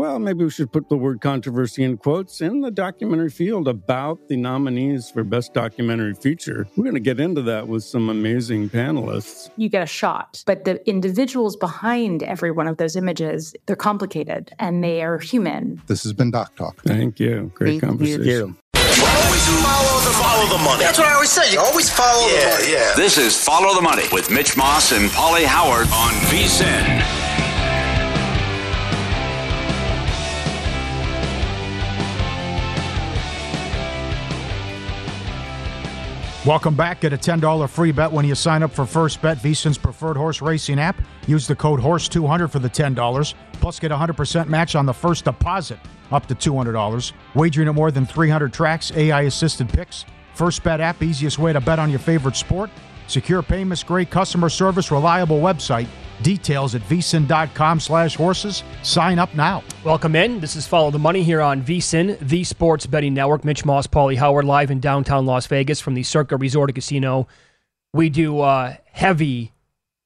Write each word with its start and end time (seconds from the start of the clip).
Well, 0.00 0.18
maybe 0.18 0.44
we 0.44 0.50
should 0.50 0.72
put 0.72 0.88
the 0.88 0.96
word 0.96 1.20
controversy 1.20 1.84
in 1.84 1.98
quotes 1.98 2.40
in 2.40 2.62
the 2.62 2.70
documentary 2.70 3.28
field 3.28 3.68
about 3.68 4.28
the 4.28 4.36
nominees 4.38 5.10
for 5.10 5.22
Best 5.24 5.52
Documentary 5.52 6.14
Feature. 6.14 6.66
We're 6.74 6.84
going 6.84 6.94
to 6.94 7.00
get 7.00 7.20
into 7.20 7.42
that 7.42 7.68
with 7.68 7.84
some 7.84 8.08
amazing 8.08 8.70
panelists. 8.70 9.50
You 9.58 9.68
get 9.68 9.82
a 9.82 9.86
shot, 9.86 10.42
but 10.46 10.64
the 10.64 10.80
individuals 10.88 11.54
behind 11.54 12.22
every 12.22 12.50
one 12.50 12.66
of 12.66 12.78
those 12.78 12.96
images, 12.96 13.54
they're 13.66 13.76
complicated 13.76 14.54
and 14.58 14.82
they 14.82 15.02
are 15.02 15.18
human. 15.18 15.82
This 15.86 16.02
has 16.04 16.14
been 16.14 16.30
Doc 16.30 16.56
Talk. 16.56 16.76
Thank 16.82 17.20
you. 17.20 17.52
Great 17.54 17.82
conversation. 17.82 18.24
Thank 18.24 18.38
conversation. 18.38 18.56
you. 18.56 18.56
Always 19.04 19.46
follow 19.62 20.00
the 20.00 20.16
follow 20.16 20.56
the 20.56 20.64
money. 20.64 20.82
That's 20.82 20.98
what 20.98 21.08
I 21.08 21.12
always 21.12 21.28
say. 21.30 21.52
You 21.52 21.60
always 21.60 21.90
follow 21.90 22.26
Yeah, 22.28 22.44
the 22.56 22.62
money. 22.62 22.72
yeah. 22.72 22.92
This 22.96 23.18
is 23.18 23.36
Follow 23.36 23.74
the 23.74 23.82
Money 23.82 24.04
with 24.14 24.30
Mitch 24.30 24.56
Moss 24.56 24.92
and 24.92 25.10
Paulie 25.10 25.44
Howard 25.44 25.88
on 25.88 26.12
VSIN. 26.32 27.19
Welcome 36.46 36.74
back. 36.74 37.02
Get 37.02 37.12
a 37.12 37.18
$10 37.18 37.68
free 37.68 37.92
bet 37.92 38.10
when 38.10 38.24
you 38.24 38.34
sign 38.34 38.62
up 38.62 38.72
for 38.72 38.86
First 38.86 39.20
Bet, 39.20 39.36
VSIN's 39.36 39.76
preferred 39.76 40.16
horse 40.16 40.40
racing 40.40 40.78
app. 40.78 40.98
Use 41.26 41.46
the 41.46 41.54
code 41.54 41.80
HORSE200 41.80 42.50
for 42.50 42.58
the 42.58 42.70
$10. 42.70 43.34
Plus, 43.52 43.78
get 43.78 43.92
a 43.92 43.94
100% 43.94 44.48
match 44.48 44.74
on 44.74 44.86
the 44.86 44.94
first 44.94 45.26
deposit 45.26 45.78
up 46.10 46.24
to 46.28 46.34
$200. 46.34 47.12
Wagering 47.34 47.68
at 47.68 47.74
more 47.74 47.90
than 47.90 48.06
300 48.06 48.54
tracks, 48.54 48.90
AI 48.92 49.22
assisted 49.22 49.68
picks. 49.68 50.06
First 50.32 50.62
Bet 50.62 50.80
app, 50.80 51.02
easiest 51.02 51.38
way 51.38 51.52
to 51.52 51.60
bet 51.60 51.78
on 51.78 51.90
your 51.90 51.98
favorite 51.98 52.36
sport. 52.36 52.70
Secure 53.06 53.42
payments, 53.42 53.82
great 53.82 54.08
customer 54.08 54.48
service, 54.48 54.90
reliable 54.90 55.40
website. 55.40 55.88
Details 56.22 56.74
at 56.74 56.82
vsin.com 56.82 57.80
slash 57.80 58.16
horses. 58.16 58.62
Sign 58.82 59.18
up 59.18 59.34
now. 59.34 59.62
Welcome 59.84 60.16
in. 60.16 60.40
This 60.40 60.56
is 60.56 60.66
Follow 60.66 60.90
the 60.90 60.98
Money 60.98 61.22
here 61.22 61.40
on 61.40 61.62
VSIN, 61.62 62.18
the 62.20 62.44
Sports 62.44 62.86
Betting 62.86 63.14
Network. 63.14 63.44
Mitch 63.44 63.64
Moss, 63.64 63.86
Paulie 63.86 64.16
Howard, 64.16 64.44
live 64.44 64.70
in 64.70 64.80
downtown 64.80 65.26
Las 65.26 65.46
Vegas 65.46 65.80
from 65.80 65.94
the 65.94 66.02
Circa 66.02 66.36
Resort 66.36 66.74
Casino. 66.74 67.26
We 67.92 68.08
do 68.10 68.40
uh, 68.40 68.76
heavy 68.92 69.52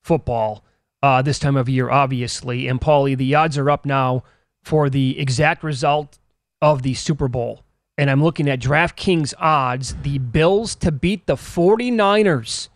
football 0.02 0.64
uh, 1.02 1.22
this 1.22 1.38
time 1.38 1.56
of 1.56 1.68
year, 1.68 1.90
obviously. 1.90 2.68
And 2.68 2.80
Paulie, 2.80 3.16
the 3.16 3.34
odds 3.34 3.58
are 3.58 3.70
up 3.70 3.84
now 3.84 4.24
for 4.62 4.88
the 4.88 5.18
exact 5.18 5.62
result 5.62 6.18
of 6.62 6.82
the 6.82 6.94
Super 6.94 7.28
Bowl. 7.28 7.62
And 7.98 8.10
I'm 8.10 8.22
looking 8.22 8.48
at 8.48 8.58
DraftKings 8.58 9.34
odds, 9.38 9.94
the 10.02 10.18
Bills 10.18 10.74
to 10.76 10.90
beat 10.90 11.26
the 11.26 11.36
49ers. 11.36 12.68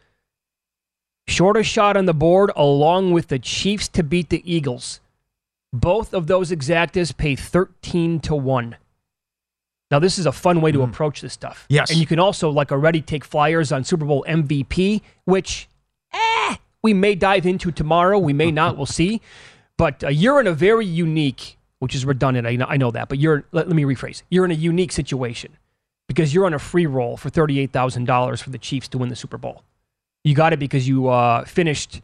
Shortest 1.28 1.68
shot 1.70 1.96
on 1.96 2.06
the 2.06 2.14
board, 2.14 2.50
along 2.56 3.12
with 3.12 3.28
the 3.28 3.38
Chiefs 3.38 3.86
to 3.88 4.02
beat 4.02 4.30
the 4.30 4.42
Eagles. 4.50 5.00
Both 5.74 6.14
of 6.14 6.26
those 6.26 6.50
exactas 6.50 7.14
pay 7.14 7.36
13 7.36 8.18
to 8.20 8.34
1. 8.34 8.76
Now, 9.90 9.98
this 9.98 10.18
is 10.18 10.24
a 10.24 10.32
fun 10.32 10.62
way 10.62 10.72
to 10.72 10.82
approach 10.82 11.20
this 11.20 11.34
stuff. 11.34 11.66
Yes. 11.68 11.90
And 11.90 11.98
you 11.98 12.06
can 12.06 12.18
also, 12.18 12.48
like, 12.48 12.72
already 12.72 13.02
take 13.02 13.24
flyers 13.26 13.72
on 13.72 13.84
Super 13.84 14.06
Bowl 14.06 14.24
MVP, 14.26 15.02
which, 15.26 15.68
eh, 16.14 16.56
we 16.82 16.94
may 16.94 17.14
dive 17.14 17.44
into 17.44 17.70
tomorrow. 17.72 18.18
We 18.18 18.32
may 18.32 18.50
not. 18.50 18.76
We'll 18.78 18.86
see. 18.86 19.20
But 19.76 20.02
uh, 20.02 20.08
you're 20.08 20.40
in 20.40 20.46
a 20.46 20.54
very 20.54 20.86
unique, 20.86 21.58
which 21.78 21.94
is 21.94 22.06
redundant. 22.06 22.46
I 22.46 22.56
know, 22.56 22.66
I 22.66 22.78
know 22.78 22.90
that. 22.90 23.10
But 23.10 23.18
you're, 23.18 23.44
let, 23.52 23.68
let 23.68 23.76
me 23.76 23.84
rephrase. 23.84 24.22
You're 24.30 24.46
in 24.46 24.50
a 24.50 24.54
unique 24.54 24.92
situation 24.92 25.58
because 26.06 26.32
you're 26.32 26.46
on 26.46 26.54
a 26.54 26.58
free 26.58 26.86
roll 26.86 27.18
for 27.18 27.28
$38,000 27.28 28.42
for 28.42 28.48
the 28.48 28.58
Chiefs 28.58 28.88
to 28.88 28.98
win 28.98 29.10
the 29.10 29.16
Super 29.16 29.36
Bowl. 29.36 29.62
You 30.28 30.34
got 30.34 30.52
it 30.52 30.58
because 30.58 30.86
you 30.86 31.08
uh, 31.08 31.46
finished 31.46 32.02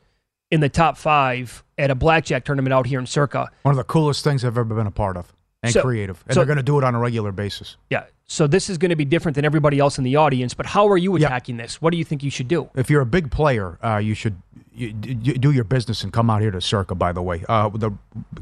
in 0.50 0.60
the 0.60 0.70
top 0.70 0.96
five 0.96 1.62
at 1.76 1.90
a 1.90 1.94
blackjack 1.94 2.46
tournament 2.46 2.72
out 2.72 2.86
here 2.86 2.98
in 2.98 3.04
Circa. 3.04 3.50
One 3.62 3.72
of 3.72 3.76
the 3.76 3.84
coolest 3.84 4.24
things 4.24 4.46
I've 4.46 4.56
ever 4.56 4.64
been 4.64 4.86
a 4.86 4.90
part 4.90 5.18
of 5.18 5.30
and 5.62 5.74
So- 5.74 5.82
creative. 5.82 6.24
And 6.26 6.32
so- 6.32 6.40
they're 6.40 6.46
going 6.46 6.56
to 6.56 6.62
do 6.62 6.78
it 6.78 6.84
on 6.84 6.94
a 6.94 6.98
regular 6.98 7.32
basis. 7.32 7.76
Yeah. 7.90 8.04
So 8.26 8.46
this 8.46 8.70
is 8.70 8.78
going 8.78 8.88
to 8.88 8.96
be 8.96 9.04
different 9.04 9.34
than 9.34 9.44
everybody 9.44 9.78
else 9.78 9.98
in 9.98 10.04
the 10.04 10.16
audience. 10.16 10.54
But 10.54 10.64
how 10.64 10.88
are 10.88 10.96
you 10.96 11.14
attacking 11.16 11.58
this? 11.58 11.82
What 11.82 11.90
do 11.90 11.98
you 11.98 12.04
think 12.04 12.22
you 12.22 12.30
should 12.30 12.48
do? 12.48 12.70
If 12.74 12.88
you're 12.88 13.02
a 13.02 13.06
big 13.06 13.30
player, 13.30 13.78
uh, 13.84 13.98
you 13.98 14.14
should 14.14 14.40
you, 14.74 14.94
you 15.02 15.34
do 15.34 15.50
your 15.52 15.64
business 15.64 16.02
and 16.02 16.10
come 16.10 16.30
out 16.30 16.40
here 16.40 16.50
to 16.50 16.62
Circa. 16.62 16.94
By 16.94 17.12
the 17.12 17.20
way, 17.20 17.44
uh, 17.46 17.68
the 17.68 17.90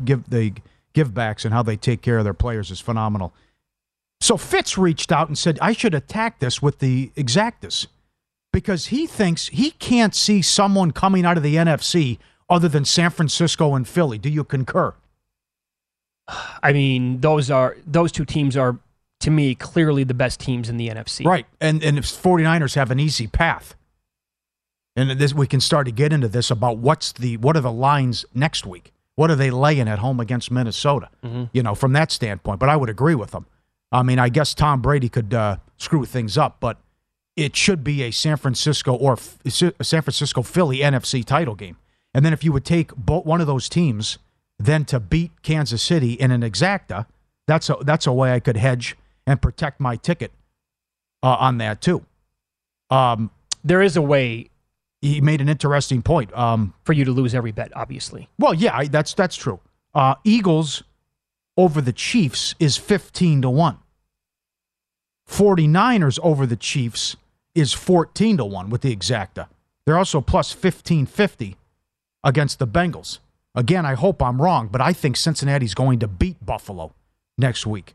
give 0.04 0.30
the 0.30 0.52
give 0.92 1.12
backs 1.12 1.44
and 1.44 1.52
how 1.52 1.64
they 1.64 1.76
take 1.76 2.02
care 2.02 2.18
of 2.18 2.24
their 2.24 2.34
players 2.34 2.70
is 2.70 2.78
phenomenal. 2.78 3.34
So 4.20 4.36
Fitz 4.36 4.78
reached 4.78 5.10
out 5.10 5.26
and 5.26 5.36
said 5.36 5.58
I 5.60 5.72
should 5.72 5.94
attack 5.94 6.38
this 6.38 6.62
with 6.62 6.78
the 6.78 7.10
exactas 7.16 7.88
because 8.52 8.86
he 8.86 9.06
thinks 9.06 9.48
he 9.48 9.72
can't 9.72 10.14
see 10.14 10.42
someone 10.42 10.90
coming 10.92 11.24
out 11.24 11.36
of 11.36 11.42
the 11.42 11.56
NFC 11.56 12.18
other 12.48 12.68
than 12.68 12.84
San 12.84 13.10
Francisco 13.10 13.74
and 13.74 13.88
Philly. 13.88 14.18
Do 14.18 14.28
you 14.28 14.44
concur? 14.44 14.94
I 16.62 16.72
mean, 16.72 17.20
those 17.20 17.50
are 17.50 17.76
those 17.86 18.12
two 18.12 18.24
teams 18.24 18.56
are 18.56 18.78
to 19.20 19.30
me 19.30 19.54
clearly 19.54 20.04
the 20.04 20.14
best 20.14 20.40
teams 20.40 20.68
in 20.68 20.76
the 20.76 20.88
NFC. 20.88 21.24
Right. 21.24 21.46
And 21.60 21.82
and 21.82 21.98
if 21.98 22.04
49ers 22.04 22.74
have 22.74 22.90
an 22.90 23.00
easy 23.00 23.26
path. 23.26 23.74
And 24.94 25.10
this 25.18 25.32
we 25.32 25.46
can 25.46 25.60
start 25.60 25.86
to 25.86 25.92
get 25.92 26.12
into 26.12 26.28
this 26.28 26.50
about 26.50 26.76
what's 26.78 27.12
the 27.12 27.38
what 27.38 27.56
are 27.56 27.60
the 27.60 27.72
lines 27.72 28.24
next 28.34 28.66
week? 28.66 28.92
What 29.14 29.30
are 29.30 29.36
they 29.36 29.50
laying 29.50 29.88
at 29.88 29.98
home 29.98 30.20
against 30.20 30.50
Minnesota? 30.50 31.08
You 31.52 31.62
know, 31.62 31.74
from 31.74 31.92
that 31.94 32.10
standpoint. 32.12 32.60
But 32.60 32.68
I 32.68 32.76
would 32.76 32.90
agree 32.90 33.14
with 33.14 33.30
them. 33.30 33.46
I 33.90 34.02
mean, 34.02 34.18
I 34.18 34.28
guess 34.28 34.54
Tom 34.54 34.80
Brady 34.80 35.08
could 35.08 35.34
uh, 35.34 35.56
screw 35.76 36.04
things 36.04 36.38
up, 36.38 36.58
but 36.60 36.78
it 37.36 37.56
should 37.56 37.82
be 37.82 38.02
a 38.02 38.10
San 38.10 38.36
Francisco 38.36 38.94
or 38.94 39.14
F- 39.14 39.38
San 39.46 40.02
Francisco 40.02 40.42
Philly 40.42 40.78
NFC 40.78 41.24
title 41.24 41.54
game. 41.54 41.76
And 42.14 42.24
then 42.24 42.32
if 42.32 42.44
you 42.44 42.52
would 42.52 42.64
take 42.64 42.94
both 42.94 43.24
one 43.24 43.40
of 43.40 43.46
those 43.46 43.68
teams, 43.68 44.18
then 44.58 44.84
to 44.86 45.00
beat 45.00 45.30
Kansas 45.42 45.82
City 45.82 46.12
in 46.12 46.30
an 46.30 46.42
exacta, 46.42 47.06
that's 47.46 47.70
a 47.70 47.76
that's 47.82 48.06
a 48.06 48.12
way 48.12 48.32
I 48.34 48.40
could 48.40 48.56
hedge 48.58 48.96
and 49.26 49.40
protect 49.40 49.80
my 49.80 49.96
ticket 49.96 50.30
uh, 51.22 51.36
on 51.38 51.58
that 51.58 51.80
too. 51.80 52.04
Um, 52.90 53.30
There 53.64 53.80
is 53.80 53.96
a 53.96 54.02
way 54.02 54.50
he 55.00 55.20
made 55.20 55.40
an 55.40 55.48
interesting 55.48 56.02
point. 56.02 56.32
Um, 56.36 56.74
for 56.84 56.92
you 56.92 57.04
to 57.06 57.10
lose 57.12 57.34
every 57.34 57.50
bet, 57.52 57.72
obviously. 57.74 58.28
well, 58.38 58.52
yeah, 58.54 58.76
I, 58.76 58.86
that's 58.88 59.14
that's 59.14 59.36
true. 59.36 59.58
Uh, 59.94 60.14
Eagles 60.22 60.82
over 61.56 61.80
the 61.80 61.92
Chiefs 61.92 62.54
is 62.60 62.76
fifteen 62.76 63.40
to 63.42 63.48
one. 63.50 63.78
49ers 65.28 66.18
over 66.22 66.46
the 66.46 66.56
Chiefs 66.56 67.16
is 67.54 67.72
14 67.72 68.38
to 68.38 68.44
1 68.44 68.70
with 68.70 68.82
the 68.82 68.94
exacta. 68.94 69.48
They're 69.84 69.98
also 69.98 70.20
plus 70.20 70.52
1550 70.52 71.56
against 72.24 72.58
the 72.58 72.66
Bengals. 72.66 73.18
Again, 73.54 73.84
I 73.84 73.94
hope 73.94 74.22
I'm 74.22 74.40
wrong, 74.40 74.68
but 74.68 74.80
I 74.80 74.92
think 74.92 75.16
Cincinnati's 75.16 75.74
going 75.74 75.98
to 75.98 76.08
beat 76.08 76.44
Buffalo 76.44 76.94
next 77.36 77.66
week. 77.66 77.94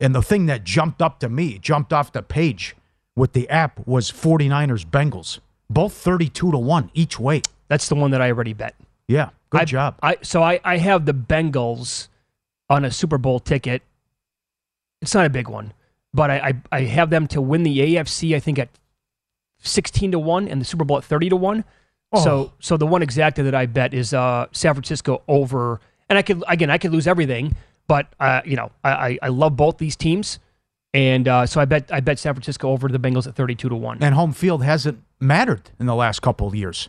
And 0.00 0.14
the 0.14 0.22
thing 0.22 0.46
that 0.46 0.64
jumped 0.64 1.02
up 1.02 1.20
to 1.20 1.28
me, 1.28 1.58
jumped 1.58 1.92
off 1.92 2.12
the 2.12 2.22
page 2.22 2.74
with 3.14 3.34
the 3.34 3.48
app 3.48 3.86
was 3.86 4.10
49ers 4.10 4.86
Bengals. 4.86 5.40
Both 5.68 5.92
32 5.94 6.52
to 6.52 6.58
1 6.58 6.90
each 6.94 7.20
way. 7.20 7.42
That's 7.68 7.88
the 7.88 7.94
one 7.94 8.10
that 8.10 8.20
I 8.20 8.30
already 8.30 8.52
bet. 8.52 8.74
Yeah, 9.08 9.30
good 9.50 9.62
I, 9.62 9.64
job. 9.64 9.98
I 10.02 10.16
so 10.22 10.42
I, 10.42 10.60
I 10.64 10.78
have 10.78 11.06
the 11.06 11.14
Bengals 11.14 12.08
on 12.68 12.84
a 12.84 12.90
Super 12.90 13.18
Bowl 13.18 13.40
ticket. 13.40 13.82
It's 15.00 15.14
not 15.14 15.26
a 15.26 15.30
big 15.30 15.48
one, 15.48 15.72
but 16.14 16.30
I, 16.30 16.36
I, 16.70 16.78
I 16.78 16.80
have 16.82 17.10
them 17.10 17.26
to 17.28 17.40
win 17.40 17.62
the 17.62 17.78
AFC. 17.78 18.34
I 18.36 18.40
think 18.40 18.58
at 18.58 18.68
sixteen 19.60 20.12
to 20.12 20.18
one, 20.18 20.48
and 20.48 20.60
the 20.60 20.64
Super 20.64 20.84
Bowl 20.84 20.98
at 20.98 21.04
thirty 21.04 21.28
to 21.28 21.36
one. 21.36 21.64
Oh. 22.12 22.22
So 22.22 22.52
so 22.60 22.76
the 22.76 22.86
one 22.86 23.02
exacta 23.02 23.44
that 23.44 23.54
I 23.54 23.66
bet 23.66 23.94
is 23.94 24.12
uh, 24.12 24.46
San 24.52 24.74
Francisco 24.74 25.22
over, 25.28 25.80
and 26.08 26.18
I 26.18 26.22
could 26.22 26.42
again 26.48 26.70
I 26.70 26.78
could 26.78 26.92
lose 26.92 27.06
everything, 27.06 27.56
but 27.88 28.06
uh, 28.20 28.42
you 28.44 28.56
know 28.56 28.70
I, 28.84 28.90
I, 28.90 29.18
I 29.22 29.28
love 29.28 29.56
both 29.56 29.78
these 29.78 29.96
teams, 29.96 30.38
and 30.92 31.26
uh, 31.26 31.46
so 31.46 31.60
I 31.60 31.64
bet 31.64 31.90
I 31.92 32.00
bet 32.00 32.18
San 32.18 32.34
Francisco 32.34 32.70
over 32.70 32.88
the 32.88 32.98
Bengals 32.98 33.26
at 33.26 33.34
thirty 33.34 33.54
two 33.54 33.68
to 33.68 33.76
one. 33.76 34.02
and 34.02 34.14
home 34.14 34.32
field 34.32 34.62
hasn't 34.62 35.02
mattered 35.20 35.70
in 35.80 35.86
the 35.86 35.94
last 35.94 36.20
couple 36.20 36.46
of 36.46 36.54
years 36.54 36.88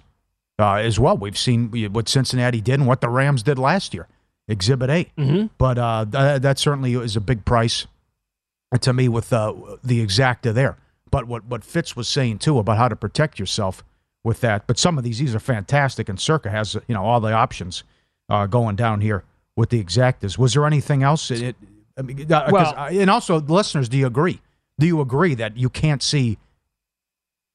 uh, 0.60 0.74
as 0.75 1.00
well. 1.00 1.16
We've 1.16 1.38
seen 1.38 1.70
what 1.94 2.10
Cincinnati 2.10 2.60
did 2.62 2.75
and 2.75 2.88
what 2.88 3.00
the 3.00 3.10
Rams 3.10 3.44
did 3.44 3.58
last 3.58 3.94
year, 3.94 4.08
Exhibit 4.50 4.90
A. 4.90 5.06
Mhm. 5.18 5.52
But 5.58 5.78
uh, 5.78 6.06
th- 6.12 6.42
that 6.42 6.60
certainly 6.60 6.96
is 6.96 7.16
a 7.16 7.22
big 7.22 7.46
price 7.46 7.86
to 8.81 8.94
me 8.94 9.08
with 9.08 9.31
uh, 9.34 9.54
the 9.84 10.06
exacta 10.06 10.54
there. 10.54 10.78
But 11.12 11.28
what, 11.28 11.46
what 11.46 11.64
Fitz 11.64 11.96
was 11.96 12.08
saying 12.08 12.40
too 12.40 12.58
about 12.60 12.78
how 12.78 12.88
to 12.88 12.96
protect 12.96 13.38
yourself 13.40 13.84
with 14.24 14.42
that. 14.42 14.66
But 14.68 14.80
some 14.80 14.98
of 14.98 15.04
these 15.04 15.20
these 15.20 15.36
are 15.36 15.40
fantastic, 15.40 16.10
and 16.10 16.20
Circa 16.20 16.50
has 16.50 16.75
you 16.88 16.96
know 16.96 17.04
all 17.04 17.20
the 17.20 17.31
options 17.34 17.84
uh, 18.30 18.48
going 18.48 18.75
down 18.75 19.02
here 19.02 19.24
with 19.56 19.70
the 19.70 19.84
exactas. 19.84 20.38
Was 20.38 20.54
there 20.54 20.66
anything 20.66 21.04
else? 21.04 21.30
It, 21.31 21.42
it- 21.42 21.56
I 21.96 22.02
mean, 22.02 22.31
uh, 22.31 22.50
Well- 22.52 22.74
and 22.90 23.08
also 23.10 23.40
listeners, 23.40 23.88
do 23.88 23.98
you 24.00 24.08
agree? 24.08 24.42
Do 24.80 24.88
you 24.88 25.00
agree 25.02 25.36
that 25.36 25.56
you 25.58 25.70
can't 25.70 26.02
see 26.02 26.40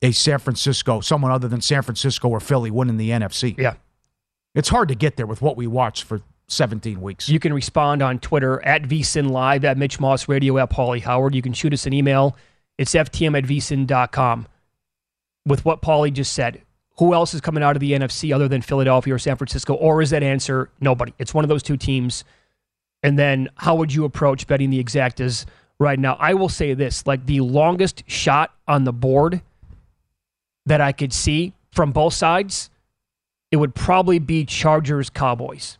a 0.01 0.13
San 0.13 0.39
Francisco, 0.39 1.01
someone 1.01 1.33
other 1.33 1.49
than 1.49 1.61
San 1.61 1.83
Francisco 1.83 2.29
or 2.29 2.39
Philly 2.39 2.71
winning 2.71 2.99
the 2.99 3.11
NFC? 3.11 3.59
Yeah. 3.59 3.75
It's 4.55 4.69
hard 4.69 4.89
to 4.91 4.95
get 4.95 5.17
there 5.17 5.27
with 5.27 5.43
what 5.43 5.57
we 5.57 5.67
watched 5.67 6.05
for 6.05 6.21
17 6.49 7.01
weeks. 7.01 7.29
You 7.29 7.39
can 7.39 7.53
respond 7.53 8.03
on 8.03 8.19
Twitter 8.19 8.65
at 8.65 8.83
VSIN 8.83 9.31
Live, 9.31 9.65
at 9.65 9.79
Mitch 9.79 10.01
Moss 10.01 10.29
Radio, 10.29 10.59
at 10.59 10.71
Paulie 10.71 11.03
Howard. 11.03 11.35
You 11.35 11.43
can 11.43 11.53
shoot 11.53 11.73
us 11.73 11.87
an 11.87 11.93
email. 11.93 12.37
It's 12.79 12.95
ftm 12.95 13.37
at 13.37 13.45
vsin.com. 13.45 14.47
With 15.47 15.65
what 15.65 15.83
Paulie 15.83 16.13
just 16.13 16.33
said, 16.33 16.63
who 16.99 17.15
else 17.15 17.33
is 17.33 17.41
coming 17.41 17.63
out 17.63 17.77
of 17.77 17.81
the 17.81 17.93
NFC 17.93 18.35
other 18.35 18.49
than 18.49 18.63
Philadelphia 18.63 19.15
or 19.15 19.19
San 19.19 19.37
Francisco? 19.37 19.75
Or 19.75 20.03
is 20.03 20.11
that 20.11 20.23
answer 20.23 20.71
nobody? 20.81 21.13
It's 21.19 21.33
one 21.33 21.45
of 21.45 21.49
those 21.49 21.63
two 21.63 21.77
teams. 21.77 22.25
And 23.03 23.19
then 23.19 23.49
how 23.55 23.77
would 23.77 23.95
you 23.95 24.05
approach 24.05 24.47
betting 24.47 24.71
the 24.71 24.83
exactas 24.83 25.45
right 25.79 25.99
now? 25.99 26.17
I 26.19 26.35
will 26.35 26.49
say 26.49 26.75
this 26.75 27.07
like 27.07 27.27
the 27.27 27.41
longest 27.41 28.03
shot 28.09 28.53
on 28.67 28.85
the 28.85 28.93
board 28.93 29.43
that 30.67 30.81
I 30.81 30.93
could 30.93 31.13
see 31.13 31.55
from 31.73 31.93
both 31.93 32.15
sides, 32.15 32.71
it 33.51 33.57
would 33.57 33.75
probably 33.75 34.19
be 34.19 34.45
Chargers 34.45 35.09
Cowboys 35.09 35.79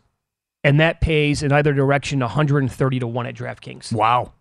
and 0.63 0.79
that 0.79 1.01
pays 1.01 1.43
in 1.43 1.51
either 1.51 1.73
direction 1.73 2.19
130 2.19 2.99
to 2.99 3.07
1 3.07 3.25
at 3.25 3.35
DraftKings. 3.35 3.93
Wow. 3.93 4.33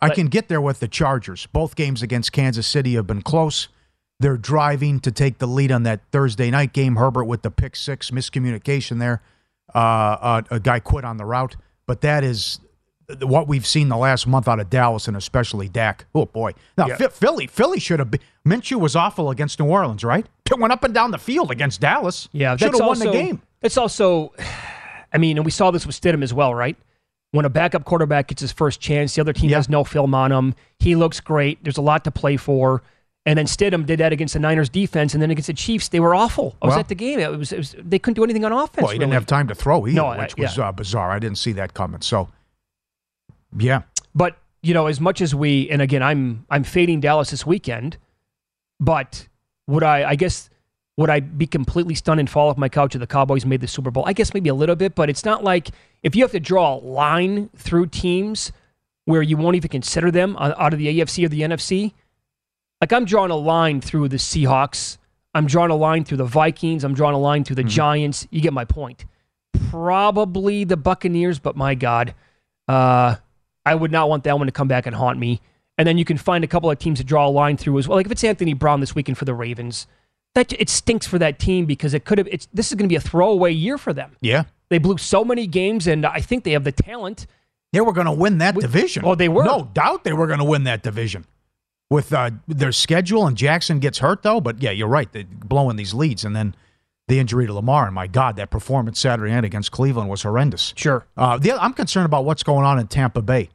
I 0.00 0.10
can 0.10 0.26
get 0.26 0.48
there 0.48 0.60
with 0.60 0.80
the 0.80 0.88
Chargers. 0.88 1.46
Both 1.46 1.74
games 1.74 2.02
against 2.02 2.32
Kansas 2.32 2.66
City 2.66 2.94
have 2.94 3.06
been 3.06 3.22
close. 3.22 3.68
They're 4.20 4.36
driving 4.36 5.00
to 5.00 5.10
take 5.10 5.38
the 5.38 5.46
lead 5.46 5.72
on 5.72 5.82
that 5.84 6.00
Thursday 6.10 6.50
night 6.50 6.72
game. 6.72 6.96
Herbert 6.96 7.24
with 7.24 7.42
the 7.42 7.50
pick 7.50 7.76
six 7.76 8.10
miscommunication 8.10 8.98
there. 8.98 9.22
Uh, 9.74 9.78
uh, 9.78 10.42
a 10.50 10.60
guy 10.60 10.80
quit 10.80 11.04
on 11.04 11.16
the 11.16 11.24
route, 11.24 11.56
but 11.86 12.00
that 12.02 12.24
is 12.24 12.60
what 13.22 13.46
we've 13.46 13.66
seen 13.66 13.88
the 13.88 13.96
last 13.96 14.26
month 14.26 14.48
out 14.48 14.58
of 14.58 14.70
Dallas 14.70 15.06
and 15.08 15.16
especially 15.16 15.68
Dak. 15.68 16.06
Oh 16.14 16.24
boy! 16.26 16.52
Now 16.78 16.86
Yeah. 16.86 16.96
Phi- 16.96 17.08
Philly, 17.08 17.46
Philly 17.46 17.80
should 17.80 17.98
have 17.98 18.10
been. 18.10 18.20
Minshew 18.46 18.80
was 18.80 18.96
awful 18.96 19.30
against 19.30 19.58
New 19.58 19.66
Orleans, 19.66 20.04
right? 20.04 20.26
Went 20.56 20.72
up 20.72 20.84
and 20.84 20.94
down 20.94 21.10
the 21.10 21.18
field 21.18 21.50
against 21.50 21.80
Dallas. 21.80 22.28
Yeah, 22.32 22.56
should 22.56 22.72
have 22.72 22.80
won 22.80 22.88
also, 22.90 23.06
the 23.06 23.12
game. 23.12 23.42
It's 23.62 23.76
also, 23.76 24.32
I 25.16 25.18
mean, 25.18 25.38
and 25.38 25.44
we 25.46 25.50
saw 25.50 25.70
this 25.70 25.86
with 25.86 25.98
Stidham 25.98 26.22
as 26.22 26.34
well, 26.34 26.54
right? 26.54 26.76
When 27.30 27.46
a 27.46 27.48
backup 27.48 27.84
quarterback 27.86 28.28
gets 28.28 28.42
his 28.42 28.52
first 28.52 28.80
chance, 28.82 29.14
the 29.14 29.22
other 29.22 29.32
team 29.32 29.48
Yeah. 29.48 29.56
has 29.56 29.68
no 29.70 29.82
film 29.82 30.14
on 30.14 30.30
him. 30.30 30.54
He 30.78 30.94
looks 30.94 31.20
great. 31.20 31.64
There's 31.64 31.78
a 31.78 31.82
lot 31.82 32.04
to 32.04 32.10
play 32.10 32.36
for. 32.36 32.82
And 33.24 33.38
then 33.38 33.46
Stidham 33.46 33.86
did 33.86 33.98
that 34.00 34.12
against 34.12 34.34
the 34.34 34.40
Niners 34.40 34.68
defense, 34.68 35.14
and 35.14 35.22
then 35.22 35.30
against 35.30 35.46
the 35.46 35.54
Chiefs, 35.54 35.88
they 35.88 36.00
were 36.00 36.14
awful. 36.14 36.54
I 36.60 36.66
was 36.66 36.72
Well- 36.72 36.80
at 36.80 36.88
the 36.88 36.94
game. 36.94 37.18
It 37.18 37.30
was, 37.30 37.50
it 37.52 37.56
was 37.58 37.74
they 37.78 37.98
couldn't 37.98 38.16
do 38.16 38.24
anything 38.24 38.44
on 38.44 38.52
offense. 38.52 38.82
Well, 38.84 38.92
he 38.92 38.98
didn't 38.98 39.14
have 39.14 39.24
time 39.26 39.48
to 39.48 39.54
throw 39.54 39.86
either, 39.86 39.96
No, 39.96 40.06
I- 40.08 40.18
which 40.18 40.36
was 40.36 40.58
yeah. 40.58 40.68
uh, 40.68 40.72
bizarre. 40.72 41.10
I 41.12 41.18
didn't 41.18 41.38
see 41.38 41.52
that 41.52 41.72
coming. 41.72 42.02
So, 42.02 42.28
yeah, 43.58 43.82
But 44.14 44.36
you 44.62 44.74
know, 44.74 44.86
as 44.86 45.00
much 45.00 45.20
as 45.20 45.34
we, 45.34 45.68
and 45.70 45.80
again, 45.80 46.02
I'm 46.02 46.44
I'm 46.50 46.62
fading 46.64 47.00
Dallas 47.00 47.30
this 47.30 47.46
weekend, 47.46 47.96
but 48.80 49.28
would 49.66 49.82
I? 49.82 50.10
I 50.10 50.14
guess 50.16 50.50
would 50.96 51.10
I 51.10 51.20
be 51.20 51.46
completely 51.46 51.94
stunned 51.94 52.20
and 52.20 52.28
fall 52.28 52.48
off 52.48 52.56
my 52.56 52.68
couch 52.68 52.94
if 52.94 53.00
the 53.00 53.06
Cowboys 53.06 53.44
made 53.44 53.60
the 53.60 53.68
Super 53.68 53.90
Bowl? 53.90 54.04
I 54.06 54.12
guess 54.12 54.32
maybe 54.32 54.48
a 54.48 54.54
little 54.54 54.76
bit, 54.76 54.94
but 54.94 55.10
it's 55.10 55.24
not 55.24 55.44
like 55.44 55.68
if 56.02 56.16
you 56.16 56.22
have 56.22 56.32
to 56.32 56.40
draw 56.40 56.74
a 56.74 56.78
line 56.78 57.50
through 57.56 57.88
teams 57.88 58.52
where 59.06 59.22
you 59.22 59.36
won't 59.36 59.56
even 59.56 59.68
consider 59.68 60.10
them 60.10 60.36
out 60.38 60.72
of 60.72 60.78
the 60.78 60.98
AFC 60.98 61.24
or 61.24 61.28
the 61.28 61.40
NFC. 61.40 61.92
Like 62.80 62.92
I'm 62.92 63.04
drawing 63.06 63.30
a 63.30 63.36
line 63.36 63.80
through 63.80 64.08
the 64.08 64.16
Seahawks. 64.16 64.98
I'm 65.32 65.46
drawing 65.46 65.70
a 65.70 65.76
line 65.76 66.04
through 66.04 66.18
the 66.18 66.24
Vikings. 66.24 66.84
I'm 66.84 66.94
drawing 66.94 67.14
a 67.14 67.18
line 67.18 67.44
through 67.44 67.56
the 67.56 67.64
Giants. 67.64 68.26
You 68.30 68.40
get 68.40 68.52
my 68.52 68.64
point. 68.64 69.04
Probably 69.70 70.64
the 70.64 70.76
Buccaneers, 70.76 71.38
but 71.38 71.56
my 71.56 71.74
God, 71.74 72.14
uh, 72.68 73.16
I 73.64 73.74
would 73.74 73.92
not 73.92 74.08
want 74.08 74.24
that 74.24 74.36
one 74.38 74.46
to 74.46 74.52
come 74.52 74.68
back 74.68 74.86
and 74.86 74.96
haunt 74.96 75.18
me. 75.18 75.40
And 75.78 75.86
then 75.86 75.98
you 75.98 76.04
can 76.04 76.18
find 76.18 76.42
a 76.42 76.46
couple 76.46 76.70
of 76.70 76.78
teams 76.78 76.98
to 76.98 77.04
draw 77.04 77.28
a 77.28 77.30
line 77.30 77.56
through 77.56 77.78
as 77.78 77.86
well. 77.86 77.96
Like 77.96 78.06
if 78.06 78.12
it's 78.12 78.24
Anthony 78.24 78.54
Brown 78.54 78.80
this 78.80 78.94
weekend 78.94 79.18
for 79.18 79.24
the 79.24 79.34
Ravens, 79.34 79.86
that 80.36 80.52
it 80.52 80.68
stinks 80.68 81.06
for 81.06 81.18
that 81.18 81.38
team 81.38 81.64
because 81.64 81.94
it 81.94 82.04
could 82.04 82.18
have. 82.18 82.28
It's 82.30 82.46
this 82.52 82.68
is 82.68 82.74
going 82.74 82.84
to 82.84 82.92
be 82.92 82.96
a 82.96 83.00
throwaway 83.00 83.52
year 83.52 83.78
for 83.78 83.92
them. 83.92 84.16
yeah. 84.20 84.44
They 84.68 84.78
blew 84.78 84.98
so 84.98 85.24
many 85.24 85.46
games, 85.46 85.86
and 85.86 86.04
I 86.04 86.20
think 86.20 86.42
they 86.42 86.50
have 86.50 86.64
the 86.64 86.72
talent. 86.72 87.28
They 87.72 87.80
were 87.80 87.92
going 87.92 88.06
to 88.06 88.12
win 88.12 88.38
that 88.38 88.56
division. 88.56 89.04
Oh, 89.06 89.14
they 89.14 89.28
were. 89.28 89.44
No 89.44 89.70
doubt 89.72 90.02
they 90.02 90.12
were 90.12 90.26
going 90.26 90.40
to 90.40 90.44
win 90.44 90.64
that 90.64 90.82
division 90.82 91.24
with 91.88 92.12
uh, 92.12 92.30
their 92.48 92.72
schedule. 92.72 93.28
And 93.28 93.36
Jackson 93.36 93.78
gets 93.78 93.98
hurt 93.98 94.22
though. 94.24 94.40
But 94.40 94.60
yeah, 94.60 94.72
you're 94.72 94.88
right. 94.88 95.10
They're 95.12 95.24
blowing 95.24 95.76
these 95.76 95.94
leads, 95.94 96.24
and 96.24 96.34
then 96.34 96.56
the 97.06 97.20
injury 97.20 97.46
to 97.46 97.54
Lamar. 97.54 97.86
And 97.86 97.94
my 97.94 98.08
God, 98.08 98.34
that 98.36 98.50
performance 98.50 98.98
Saturday 98.98 99.32
night 99.32 99.44
against 99.44 99.70
Cleveland 99.70 100.10
was 100.10 100.22
horrendous. 100.22 100.74
Sure. 100.76 101.06
Uh, 101.16 101.38
the, 101.38 101.52
I'm 101.52 101.72
concerned 101.72 102.06
about 102.06 102.24
what's 102.24 102.42
going 102.42 102.66
on 102.66 102.80
in 102.80 102.88
Tampa 102.88 103.22
Bay. 103.22 103.48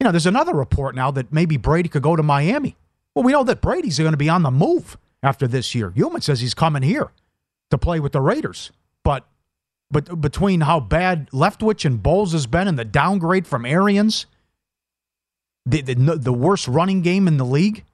You 0.00 0.04
know, 0.04 0.12
there's 0.12 0.26
another 0.26 0.52
report 0.52 0.94
now 0.94 1.10
that 1.12 1.32
maybe 1.32 1.56
Brady 1.56 1.88
could 1.88 2.02
go 2.02 2.14
to 2.14 2.22
Miami. 2.22 2.76
Well, 3.14 3.24
we 3.24 3.32
know 3.32 3.42
that 3.44 3.62
Brady's 3.62 3.98
going 3.98 4.12
to 4.12 4.18
be 4.18 4.28
on 4.28 4.42
the 4.42 4.50
move 4.50 4.98
after 5.22 5.46
this 5.46 5.74
year. 5.74 5.90
Human 5.90 6.20
says 6.20 6.40
he's 6.40 6.54
coming 6.54 6.82
here 6.82 7.10
to 7.70 7.78
play 7.78 8.00
with 8.00 8.12
the 8.12 8.20
Raiders. 8.20 8.70
But 9.04 9.26
but 9.90 10.20
between 10.20 10.62
how 10.62 10.80
bad 10.80 11.30
Leftwich 11.30 11.84
and 11.84 12.02
Bowles 12.02 12.32
has 12.32 12.46
been 12.46 12.68
and 12.68 12.78
the 12.78 12.84
downgrade 12.84 13.46
from 13.46 13.64
Arians, 13.64 14.26
the 15.64 15.82
the, 15.82 15.94
the 15.94 16.32
worst 16.32 16.68
running 16.68 17.02
game 17.02 17.26
in 17.26 17.36
the 17.36 17.44
league, 17.44 17.84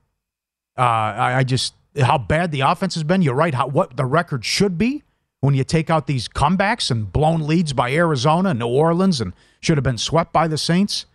uh, 0.77 0.81
I, 0.81 1.35
I 1.37 1.43
just 1.43 1.73
how 2.01 2.17
bad 2.17 2.51
the 2.51 2.61
offense 2.61 2.95
has 2.95 3.03
been. 3.03 3.21
You're 3.21 3.35
right. 3.35 3.53
How 3.53 3.67
what 3.67 3.97
the 3.97 4.05
record 4.05 4.43
should 4.43 4.77
be 4.77 5.03
when 5.39 5.53
you 5.53 5.63
take 5.63 5.89
out 5.89 6.07
these 6.07 6.27
comebacks 6.27 6.89
and 6.89 7.11
blown 7.11 7.45
leads 7.45 7.71
by 7.71 7.93
Arizona, 7.93 8.49
and 8.49 8.59
New 8.59 8.67
Orleans, 8.67 9.21
and 9.21 9.33
should 9.61 9.77
have 9.77 9.83
been 9.83 9.97
swept 9.97 10.33
by 10.33 10.47
the 10.47 10.57
Saints. 10.57 11.05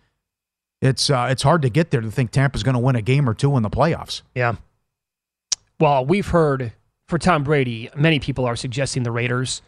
It's 0.81 1.09
uh, 1.09 1.27
it's 1.29 1.43
hard 1.43 1.61
to 1.61 1.69
get 1.69 1.91
there 1.91 2.01
to 2.01 2.09
think 2.09 2.31
Tampa's 2.31 2.63
going 2.63 2.73
to 2.73 2.79
win 2.79 2.95
a 2.95 3.01
game 3.01 3.29
or 3.29 3.35
two 3.35 3.55
in 3.55 3.63
the 3.63 3.69
playoffs. 3.69 4.23
Yeah. 4.33 4.55
Well, 5.81 6.05
we've 6.05 6.27
heard 6.27 6.73
for 7.09 7.17
Tom 7.17 7.43
Brady, 7.43 7.89
many 7.95 8.19
people 8.19 8.45
are 8.45 8.55
suggesting 8.55 9.01
the 9.03 9.11
Raiders. 9.11 9.61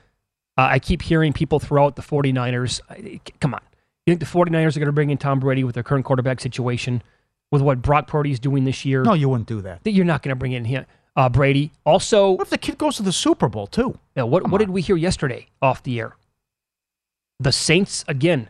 Uh, 0.58 0.68
I 0.70 0.78
keep 0.80 1.02
hearing 1.02 1.34
people 1.34 1.60
throw 1.60 1.86
out 1.86 1.96
the 1.96 2.04
49ers. 2.04 2.80
I- 2.90 3.20
Come 3.42 3.56
on. 3.56 3.62
You 4.06 4.12
think 4.12 4.20
the 4.20 4.26
49ers 4.28 4.76
are 4.76 4.80
going 4.80 4.86
to 4.86 4.92
bring 4.94 5.10
in 5.10 5.18
Tom 5.18 5.40
Brady 5.40 5.64
with 5.64 5.74
their 5.74 5.84
current 5.84 6.06
quarterback 6.06 6.40
situation, 6.40 7.02
with 7.52 7.62
what 7.64 7.82
Brock 7.82 8.06
Purdy's 8.08 8.40
doing 8.40 8.64
this 8.64 8.86
year? 8.86 9.02
No, 9.04 9.14
you 9.14 9.28
wouldn't 9.28 9.48
do 9.48 9.62
that. 9.62 9.84
That 9.84 9.92
You're 9.92 10.06
not 10.06 10.22
going 10.22 10.30
to 10.30 10.36
bring 10.36 10.52
in 10.52 10.66
him, 10.66 10.86
uh, 11.16 11.30
Brady. 11.30 11.72
Also, 11.86 12.32
What 12.32 12.42
if 12.44 12.50
the 12.52 12.58
kid 12.60 12.78
goes 12.78 12.98
to 12.98 13.04
the 13.04 13.12
Super 13.14 13.50
Bowl 13.50 13.66
too? 13.66 13.98
Yeah, 14.16 14.24
what 14.24 14.44
Come 14.44 14.52
what 14.52 14.62
on. 14.62 14.68
did 14.68 14.74
we 14.74 14.82
hear 14.82 14.96
yesterday 14.98 15.48
off 15.64 15.82
the 15.82 16.00
air? 16.00 16.16
The 17.40 17.52
Saints 17.52 18.06
again 18.08 18.50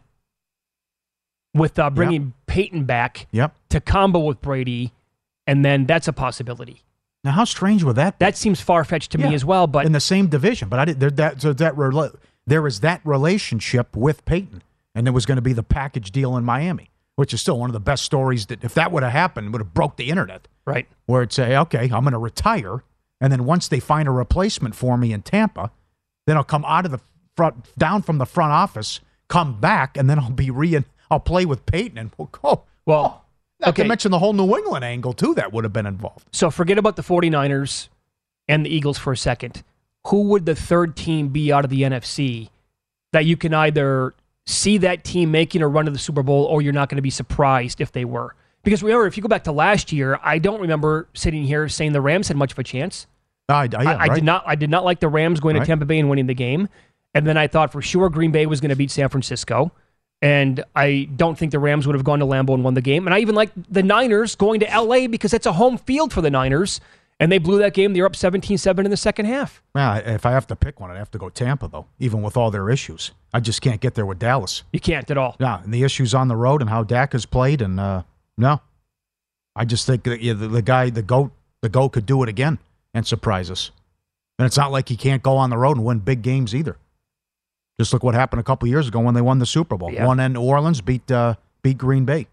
with 1.53 1.79
uh, 1.79 1.89
bringing 1.89 2.33
Peyton 2.47 2.83
back 2.83 3.27
Yep. 3.31 3.55
to 3.69 3.79
combo 3.79 4.19
with 4.19 4.41
Brady, 4.41 4.91
and 5.47 5.63
then 5.63 5.85
that's 5.85 6.07
a 6.09 6.13
possibility. 6.13 6.81
Now, 7.23 7.31
how 7.31 7.45
strange 7.45 7.83
would 7.83 7.95
that 7.95 8.19
be? 8.19 8.25
That 8.25 8.35
seems 8.37 8.59
far 8.59 8.83
fetched 8.83 9.11
to 9.13 9.19
Yeah, 9.19 9.29
me 9.29 9.35
as 9.35 9.45
well. 9.45 9.65
But 9.67 9.85
in 9.85 9.91
the 9.93 9.99
same 10.01 10.27
division. 10.27 10.67
But 10.69 10.79
I 10.79 10.85
did 10.85 10.99
there 10.99 11.09
that 11.11 11.41
so 11.41 11.53
that 11.53 11.75
rela- 11.75 12.15
there 12.45 12.67
is 12.67 12.81
that 12.81 12.99
relationship 13.05 13.95
with 13.95 14.25
Peyton, 14.25 14.61
and 14.93 15.05
there 15.07 15.13
was 15.13 15.25
going 15.25 15.37
to 15.37 15.41
be 15.41 15.53
the 15.53 15.63
package 15.63 16.11
deal 16.11 16.35
in 16.37 16.43
Miami. 16.43 16.89
which 17.15 17.31
is 17.31 17.39
still 17.39 17.59
one 17.59 17.69
of 17.69 17.73
the 17.73 17.79
best 17.79 18.03
stories 18.03 18.47
that 18.47 18.63
if 18.63 18.73
that 18.73 18.91
would 18.91 19.03
have 19.03 19.11
happened, 19.11 19.51
would 19.53 19.61
have 19.61 19.71
broke 19.73 19.97
the 19.97 20.09
internet. 20.09 20.47
Right. 20.65 20.87
Where 21.05 21.21
it's 21.21 21.35
say, 21.35 21.55
okay, 21.55 21.83
I'm 21.83 22.01
going 22.03 22.13
to 22.13 22.17
retire, 22.17 22.83
and 23.21 23.31
then 23.31 23.45
once 23.45 23.67
they 23.67 23.79
find 23.79 24.07
a 24.07 24.11
replacement 24.11 24.73
for 24.75 24.97
me 24.97 25.13
in 25.13 25.21
Tampa, 25.21 25.69
then 26.25 26.37
I'll 26.37 26.43
come 26.43 26.65
out 26.65 26.85
of 26.85 26.91
the 26.91 26.99
front, 27.37 27.67
down 27.77 28.01
from 28.01 28.17
the 28.17 28.25
front 28.25 28.51
office, 28.51 28.99
come 29.27 29.59
back, 29.59 29.95
and 29.95 30.09
then 30.09 30.17
I'll 30.19 30.31
be 30.31 30.49
re. 30.49 30.77
I'll 31.11 31.19
play 31.19 31.45
with 31.45 31.65
Peyton, 31.67 31.97
and 31.99 32.09
oh, 32.13 32.15
we'll 32.17 32.29
go. 32.55 32.63
Well, 32.87 33.22
Not 33.63 33.69
okay. 33.69 33.83
to 33.83 33.89
mention 33.89 34.11
the 34.11 34.19
whole 34.19 34.33
New 34.33 34.55
England 34.57 34.83
angle 34.85 35.13
too 35.13 35.33
that 35.35 35.51
would 35.53 35.63
have 35.63 35.73
been 35.73 35.85
involved. 35.85 36.25
So 36.31 36.51
forget 36.51 36.77
about 36.77 36.95
the 36.95 37.01
49ers 37.01 37.89
and 38.47 38.65
the 38.65 38.69
Eagles 38.75 38.97
for 38.97 39.13
a 39.13 39.17
second. 39.17 39.63
Who 40.07 40.23
would 40.29 40.45
the 40.45 40.55
third 40.55 40.95
team 40.95 41.29
be 41.29 41.51
out 41.51 41.63
of 41.63 41.69
the 41.69 41.83
NFC 41.83 42.49
that 43.13 43.25
you 43.25 43.37
can 43.37 43.53
either 43.53 44.13
see 44.45 44.77
that 44.79 45.03
team 45.03 45.31
making 45.31 45.61
a 45.61 45.67
run 45.67 45.85
to 45.85 45.91
the 45.91 45.97
Super 45.99 46.23
Bowl 46.23 46.43
or 46.45 46.61
you're 46.61 46.73
not 46.73 46.89
going 46.89 46.97
to 46.97 47.01
be 47.01 47.09
surprised 47.09 47.79
if 47.79 47.91
they 47.91 48.03
were? 48.05 48.35
Because 48.63 48.83
remember, 48.83 49.07
if 49.07 49.17
you 49.17 49.23
go 49.23 49.29
back 49.29 49.43
to 49.45 49.51
last 49.51 49.91
year, 49.91 50.19
I 50.23 50.39
don't 50.39 50.61
remember 50.61 51.07
sitting 51.13 51.43
here 51.43 51.67
saying 51.69 51.93
the 51.93 52.01
Rams 52.01 52.27
had 52.29 52.37
much 52.37 52.51
of 52.53 52.59
a 52.59 52.63
chance. 52.63 53.07
I, 53.49 53.65
yeah, 53.65 53.77
I, 53.79 53.83
I 53.83 53.95
right? 54.07 54.15
did 54.15 54.23
not. 54.23 54.43
I 54.45 54.55
did 54.55 54.69
not 54.69 54.85
like 54.85 54.99
the 55.01 55.09
Rams 55.09 55.39
going 55.41 55.55
Right. 55.55 55.63
to 55.63 55.67
Tampa 55.67 55.85
Bay 55.85 55.99
and 55.99 56.09
winning 56.09 56.27
the 56.27 56.33
game. 56.33 56.69
And 57.13 57.27
then 57.27 57.37
I 57.37 57.47
thought 57.47 57.71
for 57.71 57.81
sure 57.81 58.09
Green 58.09 58.31
Bay 58.31 58.45
was 58.45 58.59
going 58.61 58.69
to 58.69 58.75
beat 58.75 58.89
San 58.89 59.09
Francisco. 59.09 59.71
And 60.23 60.63
I 60.73 61.09
don't 61.17 61.37
think 61.37 61.51
the 61.51 61.59
Rams 61.59 61.85
would 61.85 61.95
have 61.95 62.05
gone 62.05 62.19
to 62.19 62.25
Lambeau 62.25 62.53
and 62.53 62.63
won 62.63 62.75
the 62.75 62.81
game. 62.81 63.05
And 63.05 63.13
I 63.13 63.19
even 63.19 63.35
like 63.35 63.51
the 63.69 63.83
Niners 63.83 64.35
going 64.35 64.61
to 64.61 64.65
LA 64.65 65.07
because 65.07 65.31
that's 65.31 65.45
a 65.45 65.51
home 65.51 65.77
field 65.77 66.13
for 66.13 66.21
the 66.21 66.31
Niners. 66.31 66.79
And 67.19 67.29
they 67.29 67.39
blew 67.39 67.57
that 67.59 67.73
game. 67.73 67.91
They're 67.91 68.05
up 68.05 68.15
17 68.15 68.57
7 68.57 68.85
in 68.85 68.89
the 68.89 68.95
second 68.95 69.25
half. 69.25 69.61
Well, 69.75 70.01
if 70.05 70.25
I 70.25 70.31
have 70.31 70.47
to 70.47 70.55
pick 70.55 70.79
one, 70.79 70.91
I'd 70.91 70.97
have 70.97 71.11
to 71.11 71.17
go 71.17 71.27
Tampa 71.29 71.67
though. 71.67 71.87
Even 71.99 72.21
with 72.21 72.37
all 72.37 72.51
their 72.51 72.69
issues, 72.69 73.11
I 73.33 73.41
just 73.41 73.61
can't 73.61 73.81
get 73.81 73.95
there 73.95 74.05
with 74.05 74.17
Dallas. 74.17 74.63
You 74.71 74.79
can't 74.79 75.11
at 75.11 75.17
all. 75.17 75.35
Yeah, 75.41 75.61
and 75.61 75.73
the 75.73 75.83
issues 75.83 76.15
on 76.15 76.29
the 76.29 76.37
road 76.37 76.61
and 76.61 76.69
how 76.69 76.83
Dak 76.83 77.11
has 77.11 77.25
played, 77.25 77.61
and 77.61 77.77
uh, 77.79 78.03
no, 78.37 78.61
I 79.57 79.65
just 79.65 79.85
think 79.85 80.03
that 80.03 80.21
yeah, 80.21 80.33
the, 80.33 80.47
the 80.47 80.61
guy, 80.61 80.89
the 80.89 81.01
goat, 81.01 81.31
the 81.61 81.69
goat 81.69 81.89
could 81.89 82.05
do 82.05 82.23
it 82.23 82.29
again 82.29 82.59
and 82.93 83.05
surprise 83.05 83.51
us. 83.51 83.71
And 84.39 84.45
it's 84.45 84.57
not 84.57 84.71
like 84.71 84.89
he 84.89 84.95
can't 84.95 85.21
go 85.21 85.37
on 85.37 85.49
the 85.49 85.57
road 85.57 85.77
and 85.77 85.85
win 85.85 85.99
big 85.99 86.21
games 86.21 86.55
either. 86.55 86.77
Just 87.79 87.91
look 87.93 88.03
what 88.03 88.13
happened 88.13 88.39
a 88.39 88.43
couple 88.43 88.67
years 88.67 88.87
ago 88.87 88.99
when 88.99 89.15
they 89.15 89.21
won 89.21 89.39
the 89.39 89.45
Super 89.45 89.77
Bowl. 89.77 89.91
Yeah. 89.91 90.05
Won 90.05 90.19
in 90.19 90.33
New 90.33 90.41
Orleans, 90.41 90.81
beat 90.81 91.09
uh, 91.11 91.35
beat 91.63 91.77
Green 91.77 92.05
Bay. 92.05 92.27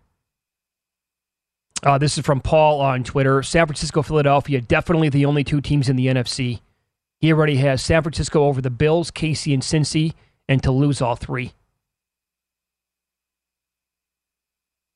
Uh, 1.83 1.97
this 1.97 2.19
is 2.19 2.25
from 2.27 2.41
Paul 2.41 2.81
on 2.83 3.05
Twitter. 3.05 3.43
San 3.43 3.67
Francisco, 3.67 4.03
Philadelphia, 4.03 4.61
definitely 4.61 5.09
the 5.09 5.25
only 5.25 5.43
two 5.43 5.63
teams 5.63 5.89
in 5.89 5.97
the 5.97 6.09
NFC. 6.09 6.61
He 7.21 7.33
already 7.33 7.57
has 7.57 7.83
San 7.83 8.03
Francisco 8.03 8.45
over 8.45 8.61
the 8.61 8.69
Bills, 8.71 9.11
Casey, 9.11 9.55
and 9.55 9.63
Cincy, 9.63 10.13
and 10.47 10.63
to 10.63 10.71
lose 10.71 11.01
all 11.01 11.17
three. 11.17 11.53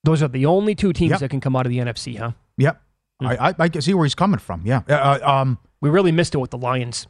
Those 0.05 0.23
are 0.23 0.29
the 0.29 0.45
only 0.45 0.75
two 0.75 0.93
teams 0.93 1.13
Yep. 1.13 1.21
that 1.21 1.29
can 1.31 1.41
come 1.41 1.57
out 1.57 1.65
of 1.65 1.71
the 1.71 1.79
NFC, 1.79 2.19
huh? 2.19 2.33
Yep, 2.59 2.81
I, 3.21 3.49
I 3.49 3.55
I 3.59 3.69
can 3.71 3.81
see 3.81 3.95
where 3.95 4.05
he's 4.05 4.15
coming 4.15 4.39
from. 4.39 4.63
Yeah, 4.65 4.83
uh, 4.89 4.93
uh, 5.23 5.31
um, 5.41 5.59
We 5.81 5.89
really 5.89 6.13
missed 6.13 6.35
it 6.35 6.39
with 6.39 6.51
the 6.51 6.59
Lions. 6.59 7.07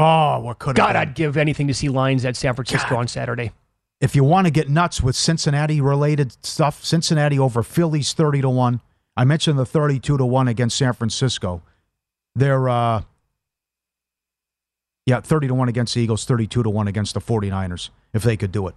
Oh, 0.00 0.40
what 0.40 0.58
could 0.58 0.76
God, 0.76 0.96
I'd 0.96 1.14
give 1.14 1.36
anything 1.36 1.66
to 1.68 1.74
see 1.74 1.88
Lions 1.88 2.24
at 2.24 2.36
San 2.36 2.54
Francisco 2.54 2.90
God. 2.90 2.98
on 3.00 3.08
Saturday. 3.08 3.52
if 4.00 4.16
you 4.16 4.24
want 4.24 4.46
to 4.46 4.50
get 4.50 4.68
nuts 4.68 5.02
with 5.02 5.14
Cincinnati 5.14 5.80
related 5.80 6.34
stuff, 6.44 6.84
Cincinnati 6.84 7.38
over 7.38 7.62
Phillies 7.62 8.12
30 8.12 8.40
to 8.42 8.50
1. 8.50 8.80
I 9.16 9.24
mentioned 9.24 9.58
the 9.58 9.66
32 9.66 10.16
to 10.16 10.24
1 10.24 10.48
against 10.48 10.78
San 10.78 10.92
Francisco. 10.94 11.62
They're 12.34 12.68
uh 12.68 13.02
yeah, 15.06 15.20
30 15.20 15.48
to 15.48 15.54
1 15.54 15.68
against 15.68 15.94
the 15.94 16.00
Eagles, 16.00 16.24
32 16.24 16.62
to 16.62 16.70
1 16.70 16.86
against 16.88 17.14
the 17.14 17.20
49ers 17.20 17.90
if 18.12 18.22
they 18.22 18.36
could 18.36 18.52
do 18.52 18.68
it. 18.68 18.74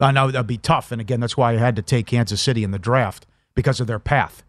I 0.00 0.10
know 0.10 0.30
that'd 0.30 0.46
be 0.46 0.58
tough 0.58 0.90
and 0.90 1.00
again 1.00 1.20
that's 1.20 1.36
why 1.36 1.52
I 1.52 1.56
had 1.56 1.76
to 1.76 1.82
take 1.82 2.06
Kansas 2.06 2.40
City 2.40 2.64
in 2.64 2.70
the 2.72 2.78
draft 2.78 3.26
because 3.54 3.78
of 3.80 3.86
their 3.86 3.98
path. 4.00 4.42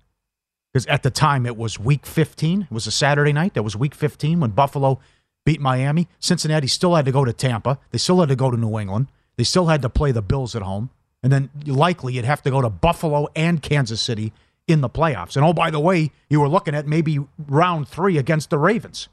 Because 0.72 0.88
at 0.88 1.04
the 1.04 1.12
time 1.12 1.46
it 1.46 1.56
was 1.56 1.78
week 1.78 2.08
15, 2.08 2.64
it 2.64 2.72
was 2.72 2.88
a 2.88 2.92
Saturday 2.92 3.32
night. 3.34 3.54
That 3.54 3.62
was 3.62 3.76
week 3.76 3.94
15 3.94 4.40
when 4.40 4.52
Buffalo 4.52 5.00
beat 5.46 5.62
Miami. 5.62 6.08
Cincinnati 6.20 6.68
still 6.68 6.96
had 6.96 7.06
to 7.06 7.12
go 7.12 7.26
to 7.26 7.34
Tampa. 7.34 7.80
They 7.92 7.98
still 7.98 8.20
had 8.20 8.30
to 8.30 8.36
go 8.36 8.52
to 8.52 8.58
New 8.58 8.80
England. 8.80 9.08
They 9.36 9.44
still 9.44 9.68
had 9.68 9.82
to 9.82 9.90
play 9.90 10.12
the 10.12 10.22
Bills 10.22 10.56
at 10.56 10.62
home. 10.62 10.90
And 11.22 11.32
then 11.32 11.50
likely 11.66 12.14
you'd 12.14 12.26
have 12.26 12.42
to 12.44 12.52
go 12.52 12.62
to 12.62 12.70
Buffalo 12.70 13.28
and 13.36 13.62
Kansas 13.62 14.02
City 14.02 14.34
in 14.68 14.82
the 14.82 14.90
playoffs. 14.90 15.36
And 15.36 15.46
oh, 15.46 15.54
by 15.54 15.70
the 15.70 15.80
way, 15.80 16.12
you 16.30 16.40
were 16.40 16.50
looking 16.50 16.76
at 16.76 16.88
maybe 16.88 17.20
round 17.48 17.88
three 17.88 18.18
against 18.18 18.50
the 18.50 18.58
Ravens. 18.58 19.10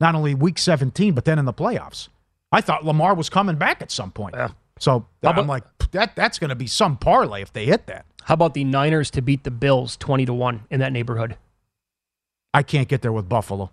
Not 0.00 0.14
only 0.14 0.34
week 0.34 0.58
17, 0.58 1.14
but 1.14 1.24
then 1.24 1.38
in 1.38 1.44
the 1.44 1.52
playoffs. 1.52 2.08
I 2.52 2.60
thought 2.60 2.84
Lamar 2.84 3.14
was 3.14 3.28
coming 3.30 3.56
back 3.56 3.82
at 3.82 3.90
some 3.90 4.10
point. 4.10 4.34
Yeah. 4.36 4.48
So 4.78 5.06
I'm 5.22 5.46
like, 5.46 5.64
that 5.92 6.16
that's 6.16 6.38
going 6.38 6.50
to 6.50 6.56
be 6.56 6.66
some 6.66 6.96
parlay 6.96 7.42
if 7.42 7.52
they 7.52 7.66
hit 7.66 7.86
that. 7.86 8.06
How 8.24 8.34
about 8.34 8.54
the 8.54 8.64
Niners 8.64 9.10
to 9.12 9.22
beat 9.22 9.44
the 9.44 9.50
Bills 9.50 9.96
20 9.96 10.26
to 10.26 10.34
1 10.34 10.64
in 10.70 10.80
that 10.80 10.92
neighborhood? 10.92 11.36
I 12.52 12.62
can't 12.62 12.88
get 12.88 13.02
there 13.02 13.12
with 13.12 13.28
Buffalo. 13.28 13.70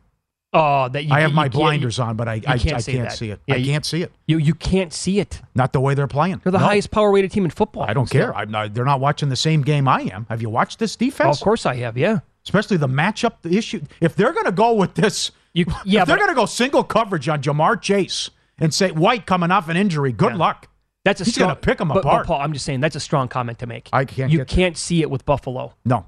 Oh, 0.54 0.90
that 0.90 1.06
you 1.06 1.14
I 1.14 1.22
have 1.22 1.30
you 1.30 1.36
my 1.38 1.48
blinders 1.48 1.98
on, 1.98 2.18
but 2.18 2.28
I, 2.28 2.34
I, 2.46 2.58
can't 2.58 2.74
I 2.76 2.80
say 2.80 2.92
can't 2.94 3.12
see 3.14 3.30
it. 3.32 3.40
Yeah, 3.48 3.56
I 3.56 3.64
can't 3.64 3.86
see 3.86 4.02
it. 4.04 4.12
You 4.28 4.38
you 4.38 4.54
can't 4.54 4.92
see 4.92 5.20
it. 5.20 5.42
Not 5.56 5.72
the 5.72 5.80
way 5.80 5.94
they're 5.94 6.08
playing. 6.08 6.42
They're 6.44 6.52
the 6.52 6.58
No. 6.60 6.66
highest 6.66 6.92
power 6.92 7.10
rated 7.12 7.32
team 7.32 7.46
in 7.46 7.52
football. 7.52 7.84
I 7.84 7.94
don't 7.94 8.10
care. 8.10 8.36
I'm 8.36 8.52
not, 8.52 8.74
they're 8.74 8.84
not 8.84 9.00
watching 9.00 9.30
the 9.30 9.38
same 9.38 9.62
game 9.62 9.88
I 9.88 10.02
am. 10.14 10.26
Have 10.30 10.42
you 10.42 10.50
watched 10.50 10.80
this 10.80 10.98
defense? 10.98 11.38
of 11.38 11.44
course 11.44 11.66
I 11.66 11.76
have. 11.76 11.98
Yeah. 11.98 12.20
Especially 12.44 12.76
the 12.76 12.88
matchup 12.90 13.36
the 13.44 13.58
issue. 13.58 13.82
If 14.02 14.16
they're 14.16 14.34
going 14.34 14.46
to 14.46 14.52
go 14.52 14.74
with 14.74 14.96
this, 14.96 15.32
You 15.54 15.66
yeah, 15.86 16.02
if 16.02 16.08
they're 16.08 16.18
going 16.18 16.28
to 16.30 16.36
go 16.36 16.46
single 16.46 16.84
coverage 16.84 17.30
on 17.30 17.42
Ja'Marr 17.42 17.82
Chase 17.82 18.30
and 18.60 18.74
say 18.74 18.92
White 18.92 19.26
coming 19.26 19.52
off 19.52 19.70
an 19.70 19.78
injury, 19.78 20.12
good 20.12 20.32
Yeah. 20.34 20.38
luck. 20.38 20.68
that's 21.06 21.22
a 21.22 21.24
he's 21.24 21.34
strong, 21.34 21.48
gonna 21.52 21.60
pick 21.60 21.80
'em 21.82 21.88
but- 21.88 21.96
but 21.96 22.06
apart. 22.06 22.28
Paul, 22.28 22.42
I'm 22.42 22.52
just 22.54 22.66
saying 22.66 22.82
that's 22.82 22.96
a 22.96 23.00
strong 23.00 23.28
comment 23.30 23.58
to 23.60 23.68
make. 23.68 23.90
I 23.94 24.04
can't 24.06 24.32
You 24.32 24.44
can't 24.46 24.76
see 24.78 25.02
it 25.02 25.10
with 25.10 25.26
Buffalo. 25.26 25.74
No. 25.86 26.06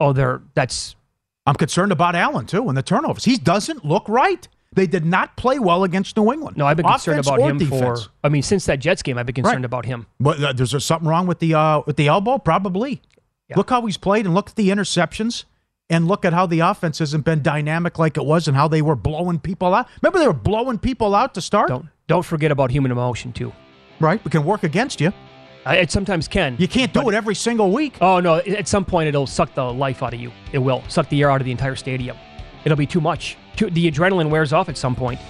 Oh, 0.00 0.12
they're 0.12 0.40
that's 0.54 0.95
I'm 1.46 1.54
concerned 1.54 1.92
about 1.92 2.14
Allen 2.16 2.46
too 2.46 2.68
and 2.68 2.76
the 2.76 2.82
turnovers. 2.82 3.24
He 3.24 3.36
doesn't 3.36 3.84
look 3.84 4.08
right. 4.08 4.46
They 4.72 4.86
did 4.86 5.06
not 5.06 5.36
play 5.36 5.58
well 5.58 5.84
against 5.84 6.16
New 6.16 6.32
England. 6.32 6.56
no. 6.56 6.66
I've 6.66 6.76
been 6.76 6.84
concerned 6.86 7.20
about 7.20 7.40
him 7.40 7.56
defense. 7.58 8.04
for. 8.04 8.10
I 8.24 8.28
mean, 8.28 8.42
since 8.42 8.66
that 8.66 8.78
Jets 8.80 9.02
game, 9.02 9.16
I've 9.16 9.24
been 9.26 9.34
concerned 9.34 9.58
Right. 9.58 9.64
about 9.64 9.86
him. 9.86 10.06
But 10.20 10.42
uh, 10.42 10.52
there 10.52 10.66
something 10.80 11.08
wrong 11.08 11.26
with 11.26 11.38
the 11.38 11.54
uh, 11.54 11.82
with 11.86 11.96
the 11.96 12.08
elbow? 12.08 12.38
Probably. 12.38 13.00
Yeah. 13.48 13.56
Look 13.56 13.70
how 13.70 13.86
he's 13.86 13.96
played, 13.96 14.26
and 14.26 14.34
look 14.34 14.50
at 14.50 14.56
the 14.56 14.68
interceptions, 14.70 15.44
and 15.88 16.08
look 16.08 16.24
at 16.24 16.32
how 16.32 16.46
the 16.46 16.60
offense 16.60 16.98
hasn't 16.98 17.24
been 17.24 17.42
dynamic 17.42 17.96
like 17.98 18.16
it 18.16 18.26
was, 18.26 18.48
and 18.48 18.56
how 18.56 18.66
they 18.68 18.82
were 18.82 18.96
blowing 18.96 19.38
people 19.38 19.72
out. 19.72 19.86
Remember, 20.02 20.18
they 20.18 20.26
were 20.26 20.32
blowing 20.34 20.78
people 20.78 21.14
out 21.14 21.32
to 21.34 21.40
start. 21.40 21.68
Don't 21.68 21.86
don't 22.08 22.24
forget 22.24 22.50
about 22.50 22.70
human 22.72 22.90
emotion 22.90 23.32
too. 23.32 23.52
Right? 24.00 24.22
We 24.24 24.30
can 24.30 24.44
work 24.44 24.62
against 24.64 25.00
you. 25.00 25.12
I, 25.66 25.76
it 25.78 25.90
sometimes 25.90 26.28
can. 26.28 26.56
You 26.58 26.68
can't 26.68 26.92
do 26.92 27.02
but- 27.02 27.12
it 27.12 27.16
every 27.16 27.34
single 27.34 27.72
week. 27.72 27.98
Oh 28.00 28.20
no! 28.20 28.36
At 28.36 28.68
some 28.68 28.84
point, 28.84 29.08
it'll 29.08 29.26
suck 29.26 29.52
the 29.54 29.64
life 29.64 30.02
out 30.02 30.14
of 30.14 30.20
you. 30.20 30.32
It 30.52 30.58
will 30.58 30.82
suck 30.88 31.08
the 31.08 31.20
air 31.20 31.30
out 31.30 31.40
of 31.40 31.44
the 31.44 31.50
entire 31.50 31.76
stadium. 31.76 32.16
It'll 32.64 32.76
be 32.76 32.86
too 32.86 33.00
much. 33.00 33.36
Too, 33.56 33.70
the 33.70 33.90
adrenaline 33.90 34.30
wears 34.30 34.52
off 34.52 34.68
at 34.68 34.78
some 34.78 34.94
point. 34.94 35.20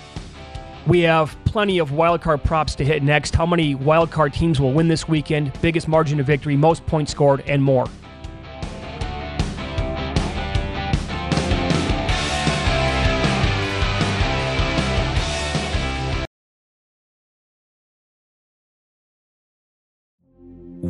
We 0.86 1.00
have 1.00 1.36
plenty 1.44 1.78
of 1.78 1.90
wildcard 1.90 2.44
props 2.44 2.74
to 2.76 2.84
hit 2.84 3.02
next. 3.02 3.34
How 3.34 3.46
many 3.46 3.74
wildcard 3.74 4.32
teams 4.34 4.60
will 4.60 4.72
win 4.72 4.88
this 4.88 5.08
weekend? 5.08 5.52
Biggest 5.60 5.88
margin 5.88 6.20
of 6.20 6.26
victory, 6.26 6.56
most 6.56 6.86
points 6.86 7.10
scored, 7.10 7.42
and 7.46 7.62
more. 7.62 7.86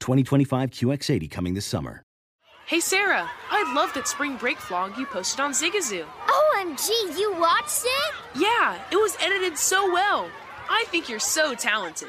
2025 0.00 0.70
QX80 0.70 1.30
coming 1.30 1.54
this 1.54 1.66
summer. 1.66 2.02
Hey 2.66 2.80
Sarah, 2.80 3.30
I 3.50 3.74
love 3.74 3.92
that 3.94 4.08
spring 4.08 4.36
break 4.36 4.58
vlog 4.58 4.96
you 4.98 5.06
posted 5.06 5.38
on 5.38 5.52
Zigazoo. 5.52 6.04
OMG, 6.26 6.88
you 7.16 7.32
watched 7.38 7.84
it? 7.84 8.14
Yeah, 8.34 8.80
it 8.90 8.96
was 8.96 9.16
edited 9.20 9.56
so 9.56 9.92
well. 9.92 10.28
I 10.68 10.84
think 10.88 11.08
you're 11.08 11.20
so 11.20 11.54
talented. 11.54 12.08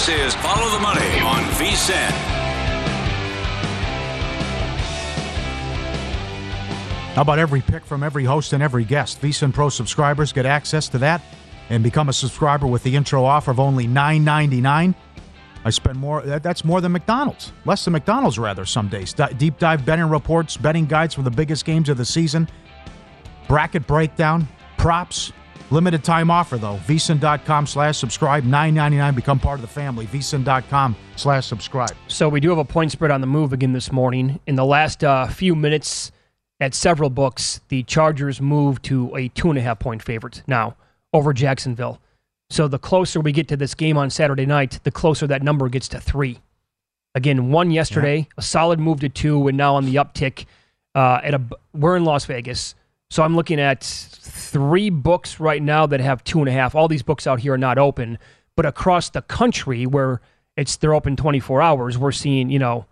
This 0.00 0.32
is 0.32 0.34
Follow 0.36 0.70
the 0.70 0.78
Money 0.78 1.20
on 1.20 1.42
VSIN. 1.58 2.10
How 7.12 7.20
about 7.20 7.38
every 7.38 7.60
pick 7.60 7.84
from 7.84 8.02
every 8.02 8.24
host 8.24 8.54
and 8.54 8.62
every 8.62 8.84
guest? 8.84 9.20
VSIN 9.20 9.52
Pro 9.52 9.68
subscribers 9.68 10.32
get 10.32 10.46
access 10.46 10.88
to 10.88 10.98
that 10.98 11.20
and 11.68 11.82
become 11.82 12.08
a 12.08 12.14
subscriber 12.14 12.66
with 12.66 12.82
the 12.82 12.96
intro 12.96 13.24
offer 13.24 13.50
of 13.50 13.60
only 13.60 13.86
$9.99. 13.86 14.94
I 15.66 15.70
spend 15.70 15.98
more, 15.98 16.22
that's 16.22 16.64
more 16.64 16.80
than 16.80 16.92
McDonald's. 16.92 17.52
Less 17.66 17.84
than 17.84 17.92
McDonald's, 17.92 18.38
rather, 18.38 18.64
some 18.64 18.88
days. 18.88 19.14
Deep 19.36 19.58
dive 19.58 19.84
betting 19.84 20.06
reports, 20.06 20.56
betting 20.56 20.86
guides 20.86 21.12
for 21.12 21.20
the 21.20 21.30
biggest 21.30 21.66
games 21.66 21.90
of 21.90 21.98
the 21.98 22.06
season, 22.06 22.48
bracket 23.48 23.86
breakdown, 23.86 24.48
props, 24.78 25.34
Limited 25.70 26.02
time 26.02 26.30
offer 26.30 26.58
though. 26.58 26.78
VSIN.com 26.86 27.66
slash 27.66 27.98
subscribe. 27.98 28.44
Nine 28.44 28.74
ninety 28.74 28.98
nine. 28.98 29.14
Become 29.14 29.38
part 29.38 29.58
of 29.58 29.62
the 29.62 29.68
family. 29.68 30.06
VSIN.com 30.06 30.96
slash 31.16 31.46
subscribe. 31.46 31.92
So 32.08 32.28
we 32.28 32.40
do 32.40 32.48
have 32.50 32.58
a 32.58 32.64
point 32.64 32.92
spread 32.92 33.10
on 33.10 33.20
the 33.20 33.26
move 33.26 33.52
again 33.52 33.72
this 33.72 33.92
morning. 33.92 34.40
In 34.46 34.56
the 34.56 34.64
last 34.64 35.04
uh, 35.04 35.28
few 35.28 35.54
minutes, 35.54 36.12
at 36.60 36.74
several 36.74 37.08
books, 37.08 37.60
the 37.68 37.82
Chargers 37.84 38.40
moved 38.40 38.84
to 38.84 39.14
a 39.16 39.28
two 39.28 39.48
and 39.48 39.58
a 39.58 39.62
half 39.62 39.78
point 39.78 40.02
favorite 40.02 40.42
now 40.46 40.76
over 41.12 41.32
Jacksonville. 41.32 42.00
So 42.50 42.68
the 42.68 42.78
closer 42.78 43.20
we 43.20 43.32
get 43.32 43.48
to 43.48 43.56
this 43.56 43.74
game 43.74 43.96
on 43.96 44.10
Saturday 44.10 44.44
night, 44.44 44.80
the 44.82 44.90
closer 44.90 45.26
that 45.28 45.42
number 45.42 45.68
gets 45.68 45.88
to 45.88 46.00
three. 46.00 46.40
Again, 47.14 47.50
one 47.50 47.70
yesterday, 47.70 48.18
yeah. 48.18 48.24
a 48.36 48.42
solid 48.42 48.78
move 48.78 49.00
to 49.00 49.08
two, 49.08 49.48
and 49.48 49.56
now 49.56 49.76
on 49.76 49.84
the 49.84 49.94
uptick. 49.94 50.46
Uh, 50.94 51.20
at 51.22 51.34
a, 51.34 51.40
we're 51.72 51.96
in 51.96 52.04
Las 52.04 52.24
Vegas. 52.24 52.74
So 53.10 53.22
I'm 53.24 53.34
looking 53.34 53.58
at 53.58 53.82
three 53.82 54.88
books 54.88 55.40
right 55.40 55.62
now 55.62 55.86
that 55.86 56.00
have 56.00 56.22
two 56.22 56.38
and 56.38 56.48
a 56.48 56.52
half. 56.52 56.74
All 56.74 56.88
these 56.88 57.02
books 57.02 57.26
out 57.26 57.40
here 57.40 57.54
are 57.54 57.58
not 57.58 57.76
open, 57.76 58.18
but 58.56 58.66
across 58.66 59.10
the 59.10 59.22
country 59.22 59.86
where 59.86 60.20
it's 60.56 60.76
they're 60.76 60.94
open 60.94 61.16
24 61.16 61.60
hours, 61.60 61.98
we're 61.98 62.12
seeing 62.12 62.50
you 62.50 62.58
know 62.58 62.86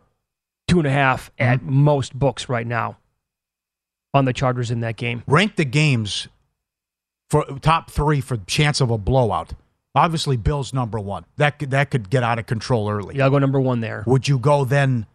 two 0.66 0.78
and 0.78 0.86
a 0.86 0.90
half 0.90 1.30
mm-hmm. 1.32 1.52
at 1.52 1.62
most 1.62 2.18
books 2.18 2.48
right 2.48 2.66
now 2.66 2.98
on 4.14 4.24
the 4.24 4.32
Chargers 4.32 4.70
in 4.70 4.80
that 4.80 4.96
game. 4.96 5.22
Rank 5.26 5.56
the 5.56 5.64
games 5.64 6.28
for 7.30 7.44
top 7.60 7.90
three 7.90 8.20
for 8.20 8.36
chance 8.38 8.80
of 8.80 8.90
a 8.90 8.98
blowout. 8.98 9.52
Obviously, 9.94 10.36
Bills 10.36 10.72
number 10.72 10.98
one. 10.98 11.24
That 11.36 11.58
could, 11.58 11.70
that 11.70 11.90
could 11.90 12.08
get 12.10 12.22
out 12.22 12.38
of 12.38 12.46
control 12.46 12.88
early. 12.88 13.16
Yeah, 13.16 13.24
I'll 13.24 13.30
go 13.30 13.38
number 13.38 13.60
one 13.60 13.80
there. 13.80 14.04
Would 14.06 14.28
you 14.28 14.38
go 14.38 14.64
then 14.64 15.06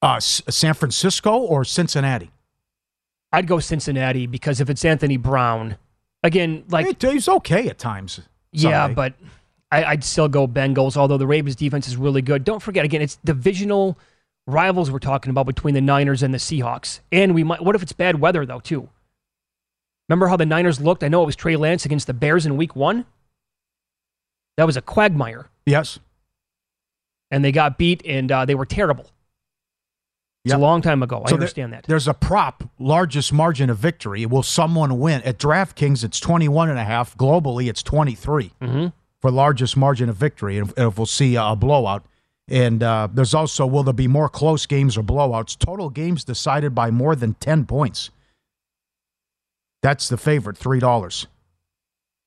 uh, 0.00 0.20
San 0.20 0.74
Francisco 0.74 1.36
or 1.38 1.64
Cincinnati? 1.64 2.30
I'd 3.32 3.46
go 3.46 3.58
Cincinnati 3.60 4.26
because 4.26 4.60
if 4.60 4.68
it's 4.68 4.84
Anthony 4.84 5.16
Brown, 5.16 5.76
again, 6.22 6.64
like 6.68 7.00
he's 7.02 7.28
okay 7.28 7.68
at 7.68 7.78
times. 7.78 8.20
Yeah, 8.52 8.88
but 8.88 9.14
I, 9.70 9.94
would 9.94 10.04
still 10.04 10.28
go 10.28 10.48
Bengals. 10.48 10.96
Although 10.96 11.18
the 11.18 11.26
Ravens 11.26 11.56
defense 11.56 11.86
is 11.86 11.96
really 11.96 12.22
good. 12.22 12.44
Don't 12.44 12.60
forget, 12.60 12.84
again, 12.84 13.02
it's 13.02 13.16
divisional 13.24 13.98
rivals 14.46 14.90
we're 14.90 14.98
talking 14.98 15.30
about 15.30 15.46
between 15.46 15.74
the 15.74 15.80
Niners 15.80 16.22
and 16.22 16.34
the 16.34 16.38
Seahawks. 16.38 17.00
And 17.12 17.34
we 17.34 17.44
might. 17.44 17.62
What 17.62 17.76
if 17.76 17.82
it's 17.82 17.92
bad 17.92 18.20
weather 18.20 18.44
though 18.44 18.60
too? 18.60 18.88
Remember 20.08 20.26
how 20.26 20.36
the 20.36 20.46
Niners 20.46 20.80
looked? 20.80 21.04
I 21.04 21.08
know 21.08 21.22
it 21.22 21.26
was 21.26 21.36
Trey 21.36 21.54
Lance 21.54 21.84
against 21.84 22.08
the 22.08 22.14
Bears 22.14 22.44
in 22.44 22.56
Week 22.56 22.74
One. 22.74 23.06
That 24.56 24.66
was 24.66 24.76
a 24.76 24.82
quagmire. 24.82 25.48
Yes. 25.66 26.00
And 27.30 27.44
they 27.44 27.52
got 27.52 27.78
beat, 27.78 28.04
and 28.04 28.30
uh, 28.32 28.44
they 28.44 28.56
were 28.56 28.66
terrible. 28.66 29.06
It's 30.44 30.52
yep. 30.52 30.58
a 30.58 30.62
long 30.62 30.80
time 30.80 31.02
ago. 31.02 31.22
I 31.26 31.32
understand 31.32 31.72
there, 31.72 31.82
that. 31.82 31.86
There's 31.86 32.08
a 32.08 32.14
prop, 32.14 32.64
largest 32.78 33.30
margin 33.30 33.68
of 33.68 33.76
victory. 33.76 34.24
Will 34.24 34.42
someone 34.42 34.98
win? 34.98 35.20
At 35.22 35.38
DraftKings, 35.38 36.02
it's 36.02 36.18
21 36.18 36.70
and 36.70 36.78
a 36.78 36.84
half. 36.84 37.14
Globally, 37.18 37.68
it's 37.68 37.82
23 37.82 38.52
mm-hmm. 38.62 38.86
for 39.20 39.30
largest 39.30 39.76
margin 39.76 40.08
of 40.08 40.16
victory. 40.16 40.56
And 40.56 40.72
if 40.78 40.96
we'll 40.96 41.04
see 41.04 41.36
a 41.36 41.54
blowout. 41.54 42.06
And 42.48 42.82
uh, 42.82 43.08
there's 43.12 43.34
also, 43.34 43.66
will 43.66 43.82
there 43.82 43.92
be 43.92 44.08
more 44.08 44.30
close 44.30 44.64
games 44.64 44.96
or 44.96 45.02
blowouts? 45.02 45.58
Total 45.58 45.90
games 45.90 46.24
decided 46.24 46.74
by 46.74 46.90
more 46.90 47.14
than 47.14 47.34
10 47.34 47.66
points. 47.66 48.10
That's 49.82 50.08
the 50.08 50.16
favorite, 50.16 50.58
$3. 50.58 51.26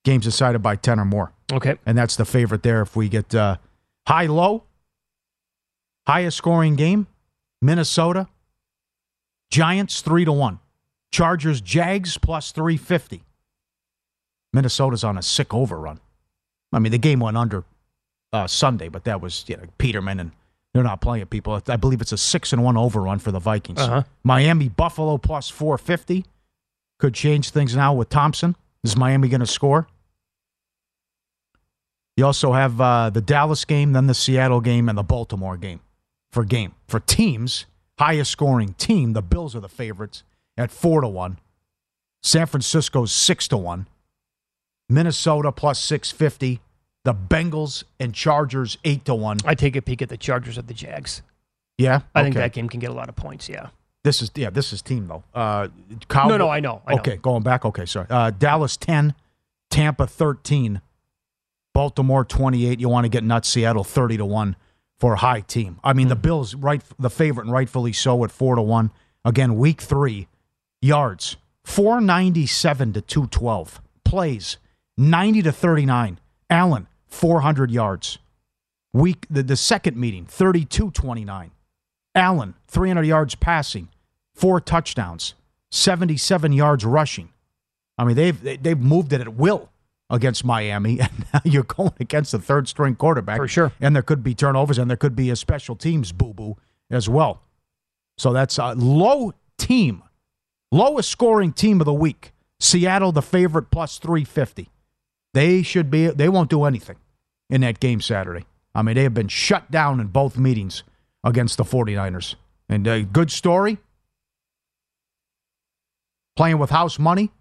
Games 0.06 0.24
decided 0.24 0.62
by 0.62 0.76
10 0.76 1.00
or 1.00 1.06
more. 1.06 1.34
Okay. 1.52 1.78
And 1.86 1.98
that's 1.98 2.16
the 2.16 2.26
favorite 2.26 2.62
there 2.62 2.84
if 2.84 2.96
we 2.96 3.10
get 3.10 3.34
uh, 3.34 3.58
high 4.08 4.28
low, 4.28 4.66
highest 6.06 6.38
scoring 6.38 6.76
game 6.76 7.08
Minnesota, 7.64 8.28
Giants 9.50 10.02
3 10.02 10.26
to 10.26 10.34
1. 10.34 10.60
Chargers, 11.12 11.62
Jags 11.62 12.18
plus 12.18 12.52
350. 12.52 13.24
Minnesota's 14.52 15.04
on 15.04 15.18
a 15.18 15.22
sick 15.22 15.54
overrun. 15.54 16.00
I 16.74 16.80
mean, 16.80 16.92
the 16.92 16.98
game 16.98 17.20
went 17.20 17.38
under 17.38 17.64
uh, 18.34 18.48
Sunday, 18.48 18.90
but 18.90 19.06
that 19.06 19.22
was 19.22 19.46
you 19.48 19.56
know 19.56 19.64
Peterman 19.78 20.20
and 20.20 20.32
they're 20.74 20.84
not 20.84 21.02
playing 21.02 21.26
people. 21.28 21.62
I 21.68 21.78
believe 21.78 22.02
it's 22.02 22.12
a 22.12 22.18
six 22.18 22.52
and 22.52 22.64
one 22.64 22.76
overrun 22.78 23.20
for 23.20 23.32
the 23.32 23.40
Vikings. 23.40 23.80
Uh-huh. 23.80 24.04
Miami, 24.24 24.70
Buffalo 24.70 25.18
plus 25.18 25.50
450 25.50 26.26
could 27.00 27.14
change 27.14 27.52
things 27.52 27.76
now 27.76 27.94
with 27.94 28.10
Thompson. 28.10 28.56
Is 28.84 28.98
Miami 28.98 29.30
going 29.30 29.40
to 29.40 29.48
score? 29.48 29.88
You 32.18 32.26
also 32.26 32.54
have 32.54 32.82
uh, 32.82 33.10
the 33.12 33.22
Dallas 33.22 33.66
game, 33.66 33.94
then 33.94 34.08
the 34.08 34.14
Seattle 34.14 34.62
game, 34.62 34.90
and 34.90 34.98
the 34.98 35.04
Baltimore 35.04 35.58
game 35.58 35.80
for 36.34 36.44
game. 36.44 36.74
For 36.88 37.00
teams, 37.00 37.66
highest 38.00 38.32
scoring 38.32 38.74
team, 38.74 39.14
the 39.14 39.22
Bills 39.22 39.56
are 39.56 39.60
the 39.60 39.70
favorites 39.70 40.24
at 40.58 40.72
4 40.72 41.02
to 41.02 41.08
1. 41.08 41.40
San 42.22 42.46
Francisco's 42.48 43.12
6 43.12 43.48
to 43.50 43.58
1. 43.58 43.88
Minnesota 44.90 45.52
plus 45.52 45.80
650. 45.80 46.60
The 47.06 47.14
Bengals 47.14 47.84
and 48.00 48.14
Chargers 48.14 48.78
8 48.84 49.06
to 49.06 49.16
1. 49.16 49.40
I 49.46 49.56
take 49.56 49.76
a 49.76 49.82
peek 49.82 50.02
at 50.02 50.10
the 50.10 50.18
Chargers 50.18 50.58
of 50.58 50.68
the 50.68 50.74
Jags. 50.74 51.22
Yeah. 51.78 52.02
I 52.16 52.24
think 52.24 52.36
that 52.36 52.54
game 52.54 52.70
can 52.70 52.80
get 52.80 52.90
a 52.90 52.94
lot 52.94 53.10
of 53.10 53.16
points. 53.16 53.50
Yeah. 53.50 53.68
This 54.04 54.22
is 54.22 54.32
yeah, 54.36 54.50
this 54.50 54.74
is 54.74 54.82
team 54.82 55.08
though. 55.08 55.24
Uh 55.34 55.70
Cowboy- 56.10 56.30
No, 56.32 56.38
no, 56.38 56.50
I 56.50 56.60
know, 56.60 56.82
I 56.86 56.94
know. 56.96 57.00
Okay, 57.00 57.16
going 57.18 57.42
back. 57.42 57.64
Okay, 57.66 57.86
sorry. 57.86 58.08
Uh 58.10 58.32
Dallas 58.32 58.76
10, 58.78 59.16
Tampa 59.70 60.06
13, 60.08 60.82
Baltimore 61.74 62.26
28. 62.26 62.80
You 62.80 62.90
want 62.90 63.06
to 63.06 63.10
get 63.10 63.24
nuts 63.24 63.48
Seattle 63.50 63.84
30 63.84 64.18
to 64.18 64.26
1 64.26 64.56
for 65.04 65.16
a 65.16 65.18
high 65.18 65.42
team. 65.42 65.82
I 65.84 65.92
mean, 65.92 66.08
the 66.08 66.16
hmm. 66.16 66.22
Bills 66.22 66.56
right 66.56 66.82
the 66.98 67.10
favorite 67.10 67.44
and 67.44 67.52
rightfully 67.52 67.92
so 67.92 68.24
at 68.24 68.32
4 68.32 68.56
to 68.56 68.62
1. 68.62 68.90
Again, 69.26 69.58
week 69.58 69.82
3 69.82 70.30
yards 70.82 71.36
497 71.66 72.94
to 72.94 73.02
212. 73.02 73.82
Plays 74.06 74.58
90 74.98 75.42
to 75.42 75.52
39. 75.52 76.20
Allen 76.50 76.88
400 77.08 77.70
yards. 77.70 78.18
Week 78.94 79.28
the, 79.30 79.44
the 79.44 79.58
second 79.58 79.98
meeting 79.98 80.26
32 80.26 80.92
29. 80.92 81.52
Allen, 82.16 82.54
300 82.70 83.06
yards 83.06 83.36
passing, 83.36 83.90
four 84.34 84.62
touchdowns, 84.62 85.34
77 85.72 86.54
yards 86.54 86.86
rushing. 86.86 87.28
I 87.98 88.06
mean, 88.06 88.16
they've 88.16 88.64
they've 88.64 88.80
moved 88.80 89.12
it 89.12 89.20
at 89.20 89.34
will 89.34 89.70
against 90.10 90.46
Miami, 90.46 91.00
and 91.02 91.26
now 91.34 91.42
you're 91.44 91.64
going 91.64 91.94
against 92.00 92.32
the 92.32 92.40
third 92.40 92.68
string 92.68 92.96
quarterback 92.96 93.38
For 93.38 93.48
sure. 93.48 93.72
And 93.82 93.96
there 93.96 94.04
could 94.04 94.24
be 94.24 94.34
turnovers, 94.34 94.78
and 94.78 94.90
there 94.90 94.98
could 94.98 95.16
be 95.16 95.30
a 95.30 95.36
special 95.36 95.76
teams 95.76 96.12
boo 96.12 96.34
boo 96.34 96.58
as 96.90 97.10
well. 97.10 97.42
So 98.18 98.32
that's 98.34 98.58
a 98.58 98.74
low 98.74 99.34
team, 99.58 100.04
lowest 100.72 101.10
scoring 101.10 101.52
team 101.52 101.82
of 101.82 101.86
the 101.86 101.94
week. 101.94 102.32
Seattle, 102.60 103.12
the 103.12 103.22
favorite, 103.22 103.72
plus 103.72 103.98
350. 103.98 104.70
They 105.34 105.64
should 105.64 105.90
be. 105.90 106.08
They 106.08 106.30
won't 106.30 106.50
do 106.50 106.64
anything 106.64 106.98
in 107.50 107.62
that 107.62 107.80
game 107.80 108.00
Saturday. 108.00 108.46
I 108.76 108.82
mean, 108.82 108.96
they 108.96 109.04
have 109.04 109.14
been 109.14 109.28
shut 109.28 109.70
down 109.70 110.00
in 110.00 110.08
both 110.08 110.38
meetings 110.38 110.84
against 111.24 111.58
the 111.58 111.64
49ers. 111.64 112.36
And 112.70 112.88
a 112.88 113.04
good 113.04 113.32
story. 113.32 113.78
Playing 116.36 116.58
with 116.58 116.70
house 116.70 116.98
money. 116.98 117.32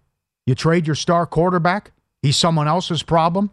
You 0.45 0.55
trade 0.55 0.85
your 0.85 0.95
star 0.95 1.25
quarterback. 1.25 1.91
He's 2.23 2.37
someone 2.37 2.67
else's 2.67 3.03
problem. 3.03 3.51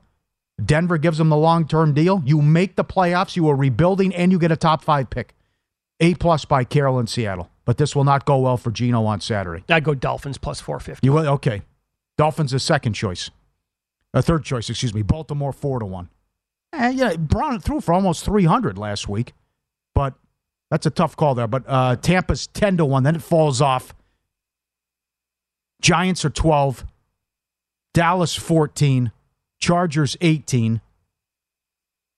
Denver 0.65 0.97
gives 0.97 1.19
him 1.19 1.29
the 1.29 1.37
long 1.37 1.67
term 1.67 1.93
deal. 1.93 2.23
You 2.25 2.41
make 2.41 2.77
the 2.77 2.85
playoffs. 2.85 3.37
You 3.37 3.49
are 3.51 3.57
rebuilding, 3.57 4.15
and 4.15 4.31
you 4.33 4.39
get 4.39 4.53
a 4.53 4.57
top 4.57 4.83
five 4.83 5.11
pick. 5.11 5.35
A 5.99 6.15
plus 6.15 6.47
by 6.47 6.65
Carroll 6.65 6.99
in 7.01 7.07
Seattle. 7.07 7.51
But 7.65 7.77
this 7.77 7.95
will 7.95 8.05
not 8.05 8.25
go 8.25 8.39
well 8.39 8.57
for 8.57 8.71
Geno 8.71 9.05
on 9.05 9.21
Saturday. 9.21 9.65
I'd 9.69 9.85
go 9.85 9.95
Dolphins 9.95 10.39
plus 10.39 10.61
450. 10.61 11.07
You 11.07 11.13
will 11.13 11.29
okay. 11.35 11.63
Dolphins 12.17 12.55
is 12.55 12.63
second 12.63 12.95
choice. 12.95 13.31
A 14.13 14.23
third 14.23 14.45
choice, 14.45 14.69
excuse 14.71 14.95
me. 14.95 15.03
Baltimore 15.03 15.53
four 15.53 15.79
to 15.79 15.87
one. 15.87 16.09
Eh, 16.73 16.91
yeah, 16.91 17.17
Brown 17.17 17.61
threw 17.61 17.81
for 17.81 17.93
almost 17.93 18.25
three 18.25 18.45
hundred 18.45 18.79
last 18.79 19.09
week, 19.09 19.33
but 19.95 20.15
that's 20.71 20.87
a 20.87 20.91
tough 20.91 21.17
call 21.17 21.35
there. 21.35 21.47
But 21.47 21.65
uh, 21.67 21.97
Tampa's 21.97 22.47
ten 22.49 22.77
to 22.77 22.85
one. 22.85 23.03
Then 23.03 23.17
it 23.17 23.23
falls 23.23 23.61
off. 23.61 23.95
Giants 25.81 26.25
are 26.25 26.31
twelve. 26.31 26.85
Dallas 27.95 28.35
fourteen. 28.35 29.13
Chargers 29.61 30.17
eighteen. 30.21 30.81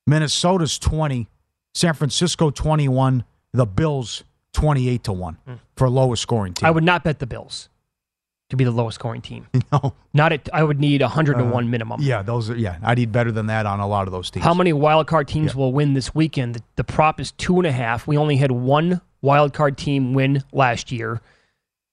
Minnesota's 0.06 0.78
twenty. 0.78 1.28
San 1.74 1.94
Francisco 1.94 2.50
twenty 2.50 2.88
one. 2.88 3.24
The 3.52 3.66
Bills 3.66 4.24
twenty 4.52 4.88
eight 4.88 5.04
to 5.04 5.12
one 5.12 5.38
for 5.76 5.88
lowest 5.88 6.22
scoring 6.22 6.54
team. 6.54 6.66
I 6.66 6.70
would 6.70 6.84
not 6.84 7.04
bet 7.04 7.18
the 7.18 7.26
Bills 7.26 7.68
to 8.50 8.56
be 8.56 8.64
the 8.64 8.70
lowest 8.70 8.96
scoring 8.96 9.22
team. 9.22 9.46
No. 9.72 9.94
Not 10.12 10.32
at. 10.32 10.48
I 10.52 10.62
would 10.62 10.78
need 10.78 11.00
100 11.00 11.38
to 11.38 11.44
Uh, 11.44 11.48
one 11.50 11.70
minimum. 11.70 12.00
Yeah, 12.02 12.20
those 12.20 12.50
are 12.50 12.56
yeah. 12.56 12.76
I 12.82 12.94
need 12.94 13.10
better 13.10 13.32
than 13.32 13.46
that 13.46 13.64
on 13.64 13.80
a 13.80 13.86
lot 13.86 14.06
of 14.06 14.12
those 14.12 14.30
teams. 14.30 14.44
How 14.44 14.52
many 14.52 14.74
wild 14.74 15.06
card 15.06 15.26
teams 15.26 15.54
will 15.56 15.72
win 15.72 15.94
this 15.94 16.14
weekend? 16.14 16.56
The, 16.56 16.62
the 16.76 16.84
prop 16.84 17.18
is 17.18 17.32
two 17.32 17.56
and 17.56 17.66
a 17.66 17.72
half. 17.72 18.06
We 18.06 18.18
only 18.18 18.36
had 18.36 18.50
one 18.50 19.00
wild 19.22 19.54
card 19.54 19.78
team 19.78 20.12
win 20.12 20.44
last 20.52 20.92
year, 20.92 21.22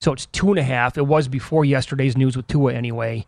so 0.01 0.11
it's 0.11 0.25
two 0.25 0.49
and 0.49 0.59
a 0.59 0.63
half. 0.63 0.97
It 0.97 1.07
was 1.07 1.29
before 1.29 1.63
yesterday's 1.63 2.17
news 2.17 2.35
with 2.35 2.47
Tua 2.47 2.73
anyway. 2.73 3.25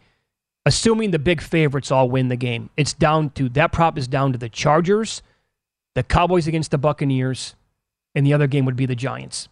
Assuming 0.66 1.12
the 1.12 1.20
big 1.20 1.42
favorites 1.42 1.92
all 1.92 2.10
win 2.10 2.28
the 2.28 2.36
game, 2.36 2.70
it's 2.78 2.94
down 2.94 3.32
to 3.32 3.50
that 3.50 3.72
prop 3.72 3.98
is 3.98 4.08
down 4.08 4.32
to 4.32 4.38
the 4.38 4.50
Chargers, 4.50 5.22
the 5.96 6.04
Cowboys 6.04 6.48
against 6.48 6.70
the 6.72 6.78
Buccaneers, 6.78 7.56
and 8.14 8.26
the 8.26 8.34
other 8.34 8.48
game 8.48 8.66
would 8.66 8.76
be 8.76 8.86
the 8.86 8.96
Giants. 8.96 9.50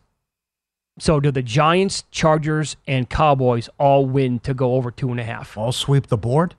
So 0.99 1.19
do 1.19 1.31
the 1.31 1.41
Giants, 1.41 2.03
Chargers, 2.11 2.75
and 2.85 3.09
Cowboys 3.09 3.69
all 3.79 4.05
win 4.05 4.39
to 4.41 4.53
go 4.53 4.75
over 4.75 4.91
two 4.91 5.09
and 5.11 5.19
a 5.19 5.23
half? 5.23 5.57
All 5.57 5.71
sweep 5.71 6.07
the 6.07 6.17
board? 6.17 6.55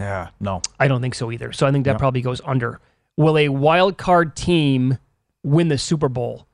Yeah, 0.00 0.28
no. 0.40 0.60
I 0.78 0.88
don't 0.88 1.00
think 1.00 1.14
so 1.14 1.30
either. 1.32 1.52
So 1.52 1.66
I 1.66 1.72
think 1.72 1.84
that 1.84 1.92
Yep. 1.92 1.98
probably 1.98 2.20
goes 2.20 2.40
under. 2.44 2.80
Will 3.16 3.38
a 3.38 3.48
wild 3.48 3.96
card 3.96 4.36
team 4.36 4.98
win 5.42 5.68
the 5.68 5.78
Super 5.78 6.08
Bowl? 6.10 6.46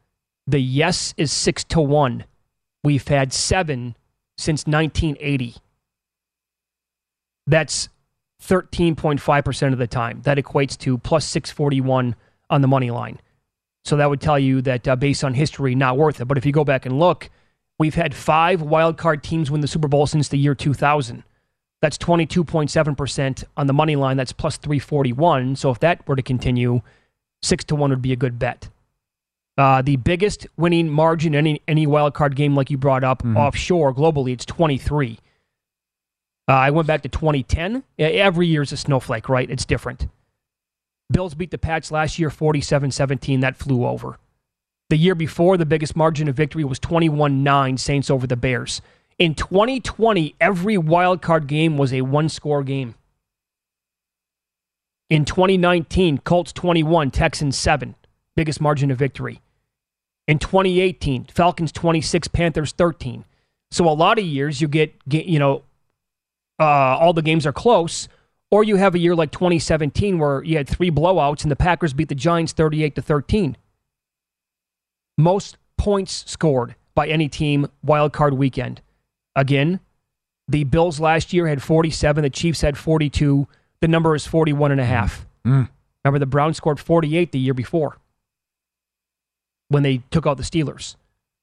The 0.46 0.60
yes 0.60 1.12
is 1.16 1.32
six 1.32 1.64
to 1.64 1.80
one. 1.80 2.24
We've 2.84 3.06
had 3.08 3.32
seven 3.32 3.96
since 4.38 4.64
1980. 4.66 5.56
That's 7.46 7.88
13.5% 8.42 9.72
of 9.72 9.78
the 9.78 9.86
time. 9.86 10.20
That 10.22 10.38
equates 10.38 10.76
to 10.78 10.98
plus 10.98 11.24
641 11.26 12.14
on 12.50 12.60
the 12.60 12.68
money 12.68 12.90
line. 12.90 13.20
So 13.84 13.96
that 13.96 14.08
would 14.08 14.20
tell 14.20 14.38
you 14.38 14.62
that 14.62 14.86
uh, 14.86 14.96
based 14.96 15.24
on 15.24 15.34
history, 15.34 15.74
not 15.74 15.96
worth 15.96 16.20
it. 16.20 16.26
But 16.26 16.38
if 16.38 16.46
you 16.46 16.52
go 16.52 16.64
back 16.64 16.86
and 16.86 16.98
look, 16.98 17.30
we've 17.78 17.94
had 17.94 18.14
five 18.14 18.62
wild 18.62 18.96
card 18.96 19.22
teams 19.22 19.50
win 19.50 19.60
the 19.60 19.68
Super 19.68 19.88
Bowl 19.88 20.06
since 20.06 20.28
the 20.28 20.38
year 20.38 20.54
2000. 20.54 21.24
That's 21.80 21.98
22.7% 21.98 23.44
on 23.56 23.66
the 23.66 23.72
money 23.72 23.96
line. 23.96 24.16
That's 24.16 24.32
plus 24.32 24.56
341. 24.56 25.56
So 25.56 25.70
if 25.70 25.80
that 25.80 26.06
were 26.06 26.14
to 26.14 26.22
continue, 26.22 26.80
six 27.42 27.64
to 27.64 27.74
one 27.74 27.90
would 27.90 28.02
be 28.02 28.12
a 28.12 28.16
good 28.16 28.38
bet. 28.38 28.68
Uh, 29.58 29.82
the 29.82 29.96
biggest 29.96 30.46
winning 30.56 30.88
margin 30.88 31.34
in 31.34 31.46
any, 31.46 31.62
any 31.66 31.86
wild 31.86 32.14
card 32.14 32.36
game, 32.36 32.54
like 32.54 32.70
you 32.70 32.78
brought 32.78 33.04
up, 33.04 33.24
offshore 33.36 33.92
globally, 33.92 34.32
it's 34.32 34.46
23. 34.46 35.18
Uh, 36.48 36.52
I 36.52 36.70
went 36.70 36.88
back 36.88 37.02
to 37.02 37.08
2010. 37.08 37.84
Every 37.98 38.46
year 38.46 38.62
is 38.62 38.72
a 38.72 38.76
snowflake, 38.76 39.28
right? 39.28 39.48
It's 39.48 39.64
different. 39.64 40.08
Bills 41.10 41.34
beat 41.34 41.50
the 41.50 41.58
Pats 41.58 41.92
last 41.92 42.18
year 42.18 42.30
47 42.30 42.90
17. 42.90 43.40
That 43.40 43.56
flew 43.56 43.86
over. 43.86 44.18
The 44.90 44.96
year 44.96 45.14
before, 45.14 45.56
the 45.56 45.66
biggest 45.66 45.96
margin 45.96 46.28
of 46.28 46.36
victory 46.36 46.64
was 46.64 46.78
21 46.78 47.42
9, 47.42 47.76
Saints 47.78 48.10
over 48.10 48.26
the 48.26 48.36
Bears. 48.36 48.82
In 49.18 49.34
2020, 49.34 50.34
every 50.40 50.76
wild 50.76 51.22
card 51.22 51.46
game 51.46 51.78
was 51.78 51.92
a 51.92 52.02
one 52.02 52.28
score 52.28 52.62
game. 52.62 52.94
In 55.08 55.24
2019, 55.24 56.18
Colts 56.18 56.52
21, 56.52 57.10
Texans 57.10 57.56
7, 57.56 57.94
biggest 58.34 58.60
margin 58.60 58.90
of 58.90 58.98
victory. 58.98 59.40
In 60.26 60.38
2018, 60.38 61.24
Falcons 61.24 61.72
26, 61.72 62.28
Panthers 62.28 62.72
13. 62.72 63.24
So 63.70 63.88
a 63.88 63.90
lot 63.90 64.18
of 64.18 64.24
years 64.24 64.60
you 64.60 64.68
get 64.68 64.94
you 65.06 65.38
know, 65.38 65.62
uh, 66.62 66.96
all 66.96 67.12
the 67.12 67.22
games 67.22 67.44
are 67.44 67.52
close, 67.52 68.08
or 68.50 68.62
you 68.62 68.76
have 68.76 68.94
a 68.94 68.98
year 68.98 69.16
like 69.16 69.32
2017 69.32 70.18
where 70.18 70.44
you 70.44 70.56
had 70.56 70.68
three 70.68 70.90
blowouts 70.90 71.42
and 71.42 71.50
the 71.50 71.56
Packers 71.56 71.92
beat 71.92 72.08
the 72.08 72.14
Giants 72.14 72.52
38 72.52 72.94
to 72.94 73.02
13. 73.02 73.56
Most 75.18 75.56
points 75.76 76.24
scored 76.30 76.76
by 76.94 77.08
any 77.08 77.28
team 77.28 77.66
wild 77.82 78.12
card 78.12 78.34
weekend. 78.34 78.80
Again, 79.34 79.80
the 80.46 80.62
Bills 80.64 81.00
last 81.00 81.32
year 81.32 81.48
had 81.48 81.62
47, 81.62 82.22
the 82.22 82.30
Chiefs 82.30 82.60
had 82.60 82.78
42. 82.78 83.48
The 83.80 83.88
number 83.88 84.14
is 84.14 84.26
41 84.26 84.70
and 84.70 84.80
a 84.80 84.84
half. 84.84 85.26
Mm. 85.44 85.68
Remember 86.04 86.20
the 86.20 86.26
Browns 86.26 86.58
scored 86.58 86.78
48 86.78 87.32
the 87.32 87.38
year 87.40 87.54
before 87.54 87.98
when 89.68 89.82
they 89.82 90.02
took 90.10 90.26
out 90.26 90.36
the 90.36 90.44
Steelers. 90.44 90.94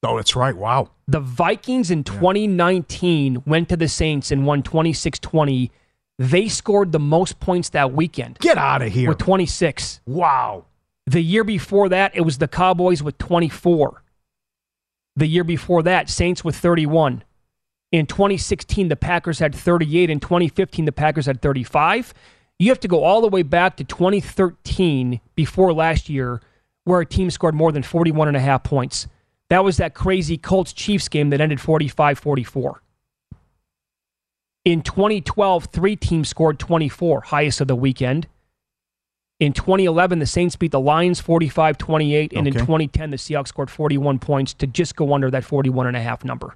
Oh, 0.04 0.16
that's 0.16 0.36
right. 0.36 0.56
Wow. 0.56 0.92
The 1.08 1.20
Vikings 1.20 1.92
in 1.92 2.04
2019 2.04 3.44
went 3.46 3.70
to 3.70 3.78
the 3.78 3.88
Saints 3.88 4.32
and 4.32 4.46
won 4.46 4.64
26 4.64 5.20
20. 5.20 5.72
They 6.18 6.48
scored 6.48 6.92
the 6.92 7.00
most 7.00 7.40
points 7.40 7.70
that 7.70 7.94
weekend. 7.94 8.40
Get 8.40 8.58
out 8.58 8.82
of 8.82 8.92
here. 8.92 9.10
With 9.10 9.18
26. 9.20 10.02
Wow. 10.06 10.66
The 11.06 11.22
year 11.22 11.44
before 11.44 11.90
that, 11.90 12.12
it 12.14 12.22
was 12.22 12.38
the 12.38 12.48
Cowboys 12.48 13.02
with 13.02 13.18
24. 13.18 14.04
The 15.16 15.28
year 15.28 15.44
before 15.44 15.82
that, 15.84 16.10
Saints 16.10 16.44
with 16.44 16.56
31. 16.56 17.24
In 17.92 18.06
2016, 18.06 18.90
the 18.90 18.96
Packers 18.96 19.40
had 19.40 19.56
38. 19.56 20.10
In 20.10 20.20
2015, 20.20 20.86
the 20.86 20.92
Packers 20.92 21.26
had 21.26 21.42
35. 21.42 22.14
You 22.60 22.70
have 22.70 22.80
to 22.82 22.88
go 22.88 23.04
all 23.04 23.22
the 23.22 23.28
way 23.28 23.42
back 23.42 23.78
to 23.78 23.84
2013 23.84 25.20
before 25.36 25.74
last 25.74 26.10
year, 26.10 26.42
where 26.84 27.02
a 27.02 27.06
team 27.06 27.32
scored 27.32 27.56
more 27.56 27.72
than 27.72 27.82
41 27.84 28.28
and 28.28 28.38
a 28.38 28.42
half 28.42 28.64
points. 28.64 29.08
That 29.50 29.64
was 29.64 29.78
that 29.78 29.94
crazy 29.94 30.38
Colts 30.38 30.74
Chiefs 30.74 31.08
game 31.08 31.32
that 31.32 31.42
ended 31.42 31.60
45 31.60 32.20
44. 32.20 32.82
In 34.66 34.82
2012, 34.82 35.66
three 35.66 35.96
teams 35.96 36.30
scored 36.30 36.60
24, 36.60 37.22
highest 37.22 37.62
of 37.62 37.68
the 37.68 37.76
weekend. 37.76 38.28
In 39.40 39.54
2011, 39.54 40.20
the 40.20 40.26
Saints 40.26 40.56
beat 40.58 40.72
the 40.72 40.80
Lions 40.80 41.22
45 41.22 41.78
28. 41.78 42.34
And 42.34 42.48
in 42.48 42.54
2010, 42.54 43.10
the 43.10 43.18
Seahawks 43.18 43.48
scored 43.48 43.72
41 43.72 44.20
points 44.20 44.54
to 44.56 44.68
just 44.68 44.96
go 44.96 45.14
under 45.14 45.32
that 45.32 45.46
41 45.46 45.88
and 45.88 45.98
a 45.98 46.02
half 46.02 46.26
number. 46.26 46.56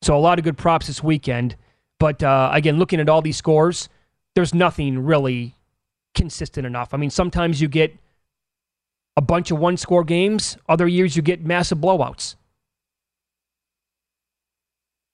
So 0.00 0.16
a 0.16 0.18
lot 0.18 0.38
of 0.38 0.44
good 0.44 0.56
props 0.56 0.86
this 0.86 1.02
weekend. 1.02 1.56
But 2.00 2.22
uh, 2.22 2.50
again, 2.52 2.78
looking 2.78 3.00
at 3.00 3.08
all 3.08 3.22
these 3.22 3.36
scores, 3.36 3.88
there's 4.34 4.54
nothing 4.54 4.98
really 4.98 5.54
consistent 6.14 6.66
enough. 6.66 6.94
I 6.94 6.96
mean, 6.96 7.10
sometimes 7.10 7.60
you 7.60 7.68
get 7.68 7.96
a 9.16 9.20
bunch 9.20 9.50
of 9.50 9.58
one 9.58 9.76
score 9.76 10.04
games, 10.04 10.56
other 10.68 10.86
years 10.88 11.16
you 11.16 11.22
get 11.22 11.44
massive 11.44 11.78
blowouts. 11.78 12.36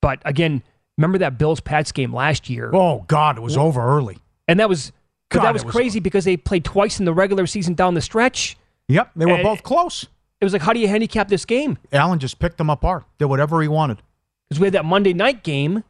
But 0.01 0.21
again, 0.25 0.63
remember 0.97 1.19
that 1.19 1.39
Bills 1.39 1.61
Pats 1.61 1.93
game 1.93 2.15
last 2.15 2.49
year? 2.49 2.71
Oh, 2.73 3.05
God, 3.09 3.37
it 3.37 3.41
was 3.41 3.57
over 3.57 3.83
early. 3.83 4.19
And 4.47 4.61
that 4.61 4.69
was, 4.69 4.93
God, 5.31 5.43
that 5.45 5.53
was, 5.53 5.65
was 5.65 5.73
crazy 5.75 6.01
because 6.01 6.25
they 6.25 6.37
played 6.37 6.65
twice 6.65 6.99
in 7.01 7.05
the 7.05 7.13
regular 7.13 7.47
season 7.47 7.75
down 7.75 7.95
the 7.95 8.01
stretch. 8.01 8.57
Yep, 8.89 9.11
they 9.17 9.27
were 9.27 9.43
both 9.43 9.63
close. 9.63 10.05
It 10.41 10.45
was 10.45 10.53
like, 10.53 10.63
how 10.63 10.73
do 10.73 10.79
you 10.81 10.89
handicap 10.89 11.29
this 11.29 11.45
game? 11.45 11.79
Allen 11.93 12.21
just 12.21 12.39
picked 12.39 12.59
them 12.59 12.71
apart, 12.71 13.05
did 13.19 13.25
whatever 13.27 13.61
he 13.61 13.69
wanted. 13.69 14.01
Because 14.49 14.61
we 14.61 14.67
had 14.67 14.75
that 14.75 14.85
Monday 14.85 15.13
night 15.13 15.43
game 15.43 15.83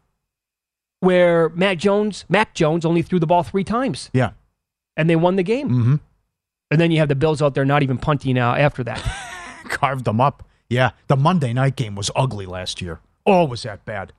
where 1.01 1.51
Matt 1.51 1.79
Jones, 1.79 2.25
Mac 2.29 2.55
Jones, 2.55 2.85
only 2.85 3.03
threw 3.03 3.21
the 3.21 3.27
ball 3.27 3.42
three 3.44 3.62
times, 3.62 4.11
Yeah. 4.12 4.31
and 4.97 5.09
they 5.09 5.14
won 5.16 5.37
the 5.37 5.42
game. 5.44 5.68
Mm-hmm. 5.68 5.94
And 6.70 6.81
then 6.81 6.90
you 6.90 6.98
have 6.98 7.09
the 7.09 7.14
Bills 7.14 7.40
out 7.40 7.54
there 7.54 7.64
not 7.64 7.83
even 7.83 7.98
punting 7.98 8.38
uh, 8.38 8.54
after 8.54 8.85
that. 8.85 9.02
Carved 9.68 10.04
them 10.04 10.20
up. 10.20 10.44
Yeah, 10.68 10.90
the 11.07 11.16
Monday 11.16 11.52
night 11.52 11.76
game 11.76 11.94
was 11.94 12.11
ugly 12.14 12.44
last 12.44 12.83
year. 12.83 13.00
Oh, 13.24 13.44
was 13.44 13.62
that 13.62 13.85
bad? 13.85 14.12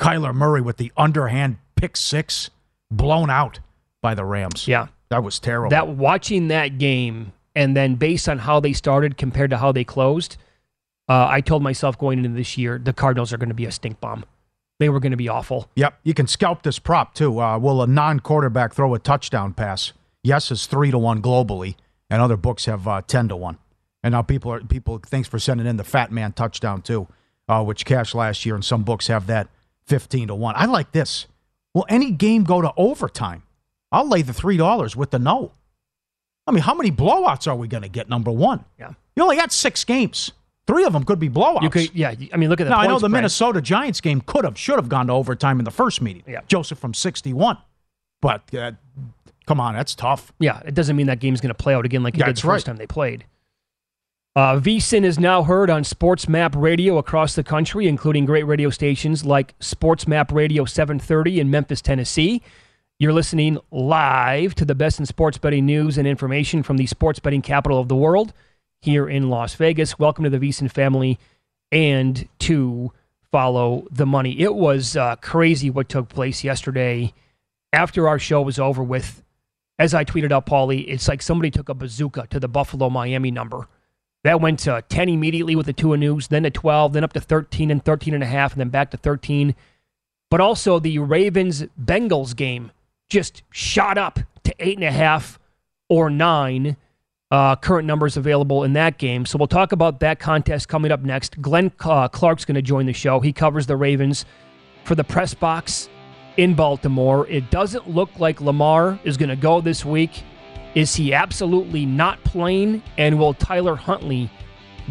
Kyler 0.00 0.34
Murray 0.34 0.60
with 0.60 0.78
the 0.78 0.92
underhand 0.96 1.58
pick 1.76 1.96
six, 1.96 2.50
blown 2.90 3.30
out 3.30 3.60
by 4.02 4.14
the 4.14 4.24
Rams. 4.24 4.66
Yeah. 4.66 4.88
That 5.10 5.24
was 5.24 5.40
terrible. 5.40 5.70
that 5.70 5.88
watching 5.88 6.48
that 6.48 6.78
game, 6.78 7.32
and 7.56 7.76
then 7.76 7.96
based 7.96 8.28
on 8.28 8.38
how 8.38 8.60
they 8.60 8.72
started 8.72 9.16
compared 9.16 9.50
to 9.50 9.56
how 9.56 9.72
they 9.72 9.82
closed, 9.82 10.36
uh, 11.08 11.26
I 11.28 11.40
told 11.40 11.64
myself 11.64 11.98
going 11.98 12.18
into 12.24 12.30
this 12.30 12.56
year, 12.56 12.78
the 12.78 12.92
Cardinals 12.92 13.32
are 13.32 13.36
going 13.36 13.48
to 13.48 13.54
be 13.54 13.64
a 13.64 13.72
stink 13.72 14.00
bomb. 14.00 14.24
They 14.78 14.88
were 14.88 15.00
going 15.00 15.10
to 15.10 15.16
be 15.16 15.28
awful. 15.28 15.68
Yep, 15.74 15.98
you 16.04 16.14
can 16.14 16.28
scalp 16.28 16.62
this 16.62 16.78
prop 16.78 17.14
too. 17.14 17.40
Uh, 17.40 17.58
will 17.58 17.82
a 17.82 17.88
non-quarterback 17.88 18.72
throw 18.72 18.94
a 18.94 19.00
touchdown 19.00 19.52
pass? 19.52 19.92
Yes, 20.22 20.50
is 20.50 20.66
three 20.66 20.90
to 20.90 20.98
one 20.98 21.22
globally, 21.22 21.76
and 22.10 22.20
other 22.20 22.36
books 22.36 22.66
have 22.66 22.86
uh, 22.86 23.02
ten 23.06 23.28
to 23.28 23.36
one. 23.36 23.58
And 24.02 24.12
now 24.12 24.22
people 24.22 24.52
are 24.52 24.60
people. 24.60 24.98
Thanks 25.04 25.28
for 25.28 25.38
sending 25.38 25.66
in 25.66 25.76
the 25.76 25.84
Fat 25.84 26.10
Man 26.10 26.32
touchdown 26.32 26.82
too, 26.82 27.06
uh, 27.48 27.62
which 27.64 27.84
cashed 27.84 28.14
last 28.14 28.44
year, 28.46 28.54
and 28.54 28.64
some 28.64 28.82
books 28.82 29.06
have 29.08 29.26
that 29.28 29.48
fifteen 29.86 30.28
to 30.28 30.34
one. 30.34 30.54
I 30.56 30.66
like 30.66 30.92
this. 30.92 31.26
Will 31.74 31.86
any 31.88 32.10
game 32.10 32.44
go 32.44 32.60
to 32.60 32.72
overtime? 32.76 33.42
I'll 33.92 34.08
lay 34.08 34.22
the 34.22 34.32
three 34.32 34.56
dollars 34.56 34.96
with 34.96 35.10
the 35.10 35.18
no. 35.18 35.52
I 36.46 36.52
mean, 36.52 36.62
how 36.62 36.74
many 36.74 36.90
blowouts 36.90 37.46
are 37.46 37.54
we 37.56 37.68
going 37.68 37.82
to 37.82 37.88
get? 37.88 38.08
Number 38.08 38.30
one, 38.30 38.64
Yeah. 38.78 38.92
you 39.14 39.22
only 39.22 39.36
got 39.36 39.52
six 39.52 39.84
games. 39.84 40.32
Three 40.66 40.84
of 40.84 40.92
them 40.92 41.04
could 41.04 41.18
be 41.20 41.28
blowouts. 41.28 41.62
You 41.62 41.70
could, 41.70 41.94
yeah. 41.94 42.14
I 42.32 42.36
mean, 42.36 42.48
look 42.48 42.60
at 42.60 42.64
the 42.64 42.70
Now 42.70 42.78
I 42.80 42.86
know 42.86 42.94
the 42.94 43.00
spread. 43.00 43.12
Minnesota 43.12 43.60
Giants 43.60 44.00
game 44.00 44.20
could 44.20 44.44
have, 44.44 44.58
should 44.58 44.76
have 44.76 44.88
gone 44.88 45.08
to 45.08 45.12
overtime 45.12 45.58
in 45.58 45.64
the 45.64 45.70
first 45.70 46.00
meeting. 46.00 46.22
Yeah. 46.26 46.40
Joseph 46.48 46.78
from 46.78 46.94
sixty-one, 46.94 47.58
but 48.20 48.52
uh, 48.54 48.72
come 49.50 49.58
on, 49.58 49.74
that's 49.74 49.96
tough. 49.96 50.32
Yeah, 50.38 50.60
it 50.64 50.74
doesn't 50.74 50.94
mean 50.94 51.08
that 51.08 51.18
game's 51.18 51.40
going 51.40 51.48
to 51.48 51.60
play 51.60 51.74
out 51.74 51.84
again 51.84 52.04
like 52.04 52.14
it 52.14 52.18
did 52.18 52.26
That's 52.28 52.40
the 52.40 52.46
first 52.46 52.66
time 52.66 52.76
they 52.76 52.86
played. 52.86 53.24
Uh, 54.36 54.60
VSIN 54.60 55.02
is 55.02 55.18
now 55.18 55.42
heard 55.42 55.68
on 55.68 55.82
Sports 55.82 56.28
Map 56.28 56.54
Radio 56.54 56.98
across 56.98 57.34
the 57.34 57.42
country, 57.42 57.88
including 57.88 58.26
great 58.26 58.44
radio 58.44 58.70
stations 58.70 59.24
like 59.24 59.56
Sports 59.58 60.06
Map 60.06 60.30
Radio 60.30 60.64
730 60.64 61.40
in 61.40 61.50
Memphis, 61.50 61.80
Tennessee. 61.80 62.42
You're 63.00 63.12
listening 63.12 63.58
live 63.72 64.54
to 64.54 64.64
the 64.64 64.76
best 64.76 65.00
in 65.00 65.06
sports 65.06 65.36
betting 65.36 65.66
news 65.66 65.98
and 65.98 66.06
information 66.06 66.62
from 66.62 66.76
the 66.76 66.86
sports 66.86 67.18
betting 67.18 67.42
capital 67.42 67.80
of 67.80 67.88
the 67.88 67.96
world 67.96 68.32
here 68.80 69.08
in 69.08 69.30
Las 69.30 69.56
Vegas. 69.56 69.98
Welcome 69.98 70.22
to 70.22 70.30
the 70.30 70.38
VSIN 70.38 70.70
family 70.70 71.18
and 71.72 72.28
to 72.38 72.92
follow 73.32 73.88
the 73.90 74.06
money. 74.06 74.38
It 74.38 74.54
was 74.54 74.96
uh, 74.96 75.16
crazy 75.16 75.70
what 75.70 75.88
took 75.88 76.08
place 76.08 76.44
yesterday 76.44 77.12
after 77.72 78.06
our 78.06 78.20
show 78.20 78.42
was 78.42 78.60
over 78.60 78.84
with 78.84 79.24
as 79.80 79.94
I 79.94 80.04
tweeted 80.04 80.30
out, 80.30 80.44
Paulie, 80.44 80.84
it's 80.86 81.08
like 81.08 81.22
somebody 81.22 81.50
took 81.50 81.70
a 81.70 81.74
bazooka 81.74 82.26
to 82.28 82.38
the 82.38 82.48
Buffalo 82.48 82.90
Miami 82.90 83.30
number. 83.30 83.66
That 84.24 84.38
went 84.38 84.58
to 84.60 84.84
10 84.86 85.08
immediately 85.08 85.56
with 85.56 85.64
the 85.64 85.72
Tua 85.72 85.96
news, 85.96 86.28
then 86.28 86.42
to 86.42 86.50
12, 86.50 86.92
then 86.92 87.02
up 87.02 87.14
to 87.14 87.20
13 87.20 87.70
and 87.70 87.82
13 87.82 88.12
and 88.12 88.22
a 88.22 88.26
half, 88.26 88.52
and 88.52 88.60
then 88.60 88.68
back 88.68 88.90
to 88.90 88.98
13. 88.98 89.54
But 90.30 90.42
also 90.42 90.78
the 90.78 90.98
Ravens 90.98 91.64
Bengals 91.82 92.36
game 92.36 92.72
just 93.08 93.42
shot 93.50 93.96
up 93.96 94.20
to 94.44 94.54
eight 94.58 94.76
and 94.76 94.84
a 94.84 94.92
half 94.92 95.38
or 95.88 96.10
nine. 96.10 96.76
Uh, 97.30 97.56
current 97.56 97.86
numbers 97.86 98.16
available 98.18 98.64
in 98.64 98.74
that 98.74 98.98
game. 98.98 99.24
So 99.24 99.38
we'll 99.38 99.46
talk 99.46 99.72
about 99.72 100.00
that 100.00 100.18
contest 100.18 100.68
coming 100.68 100.90
up 100.92 101.00
next. 101.00 101.40
Glenn 101.40 101.72
uh, 101.80 102.08
Clark's 102.08 102.44
going 102.44 102.56
to 102.56 102.62
join 102.62 102.86
the 102.86 102.92
show. 102.92 103.20
He 103.20 103.32
covers 103.32 103.66
the 103.66 103.76
Ravens 103.76 104.26
for 104.84 104.96
the 104.96 105.04
press 105.04 105.32
box 105.32 105.88
in 106.36 106.54
Baltimore. 106.54 107.26
It 107.28 107.50
doesn't 107.50 107.88
look 107.88 108.18
like 108.18 108.40
Lamar 108.40 108.98
is 109.04 109.16
going 109.16 109.28
to 109.28 109.36
go 109.36 109.60
this 109.60 109.84
week. 109.84 110.22
Is 110.74 110.94
he 110.94 111.12
absolutely 111.12 111.84
not 111.84 112.22
playing? 112.24 112.82
And 112.96 113.18
will 113.18 113.34
Tyler 113.34 113.76
Huntley 113.76 114.30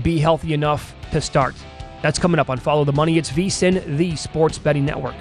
be 0.04 0.20
healthy 0.20 0.54
enough 0.54 0.96
to 1.12 1.22
start? 1.22 1.56
That's 2.02 2.20
coming 2.20 2.40
up 2.40 2.50
on 2.50 2.58
Follow 2.58 2.84
the 2.84 2.94
Money. 2.94 3.18
It's 3.18 3.32
VSIN, 3.32 3.98
the 3.98 4.16
sports 4.16 4.58
betting 4.58 4.86
network. 4.86 5.16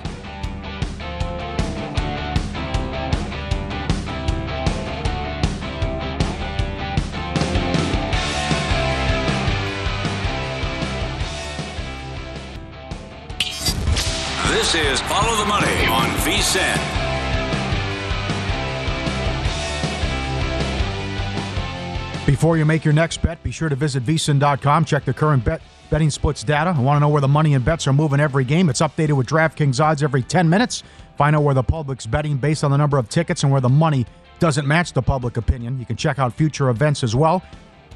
Before 22.27 22.57
you 22.57 22.65
make 22.65 22.85
your 22.85 22.95
next 22.95 23.23
bet, 23.23 23.43
be 23.43 23.51
sure 23.51 23.69
to 23.69 23.75
visit 23.75 24.05
vsin.com. 24.05 24.85
Check 24.85 25.05
the 25.07 25.15
current 25.15 25.45
bet 25.45 25.63
betting 25.91 26.11
splits 26.11 26.43
data. 26.43 26.75
I 26.77 26.81
want 26.81 26.97
to 26.97 27.01
know 27.01 27.09
where 27.09 27.21
the 27.21 27.29
money 27.29 27.55
and 27.55 27.65
bets 27.65 27.87
are 27.87 27.93
moving 27.93 28.21
every 28.21 28.45
game. 28.45 28.69
It's 28.69 28.81
updated 28.81 29.13
with 29.13 29.27
DraftKings 29.27 29.83
odds 29.83 30.03
every 30.03 30.23
10 30.23 30.49
minutes. 30.49 30.83
Find 31.17 31.35
out 31.35 31.43
where 31.43 31.55
the 31.55 31.63
public's 31.63 32.07
betting 32.07 32.37
based 32.37 32.65
on 32.65 32.71
the 32.71 32.77
number 32.77 32.99
of 32.99 33.09
tickets 33.09 33.43
and 33.43 33.51
where 33.51 33.61
the 33.61 33.69
money 33.69 34.07
doesn't 34.39 34.67
match 34.67 34.93
the 34.93 35.03
public 35.03 35.37
opinion. 35.37 35.79
You 35.79 35.87
can 35.87 35.97
check 35.97 36.19
out 36.19 36.33
future 36.33 36.69
events 36.69 37.03
as 37.03 37.17
well. 37.17 37.43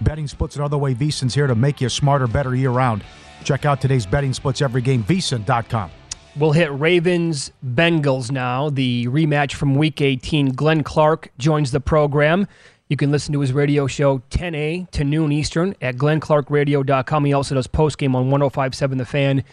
Betting 0.01 0.27
splits 0.27 0.57
another 0.57 0.79
way 0.79 0.95
VSIN's 0.95 1.35
here 1.35 1.47
to 1.47 1.55
make 1.55 1.81
you 1.81 1.89
smarter, 1.89 2.27
better 2.27 2.55
year 2.55 2.71
round. 2.71 3.05
Check 3.45 3.65
out 3.65 3.81
today's 3.81 4.07
betting 4.07 4.33
splits 4.33 4.63
every 4.63 4.83
game, 4.83 5.05
vsin.com. 5.05 5.91
We'll 6.35 6.53
hit 6.53 6.73
Ravens 6.73 7.53
Bengals 7.65 8.31
now, 8.31 8.71
the 8.71 9.07
rematch 9.09 9.53
from 9.53 9.75
Week 9.75 10.01
18. 10.01 10.53
Glenn 10.53 10.83
Clark 10.83 11.31
joins 11.37 11.73
the 11.73 11.81
program. 11.81 12.49
You 12.89 12.97
can 12.97 13.11
listen 13.11 13.35
to 13.35 13.41
his 13.41 13.53
radio 13.53 13.87
show 13.87 14.21
10A 14.31 14.91
to 14.93 15.05
noon 15.05 15.31
Eastern 15.31 15.75
at 15.83 15.97
glennclarkradio.com. 15.97 17.25
He 17.27 17.35
also 17.35 17.55
does 17.55 17.67
postgame 17.67 18.15
on 18.15 18.31
1057 18.31 18.97
The 18.97 19.05
Fan 19.05 19.45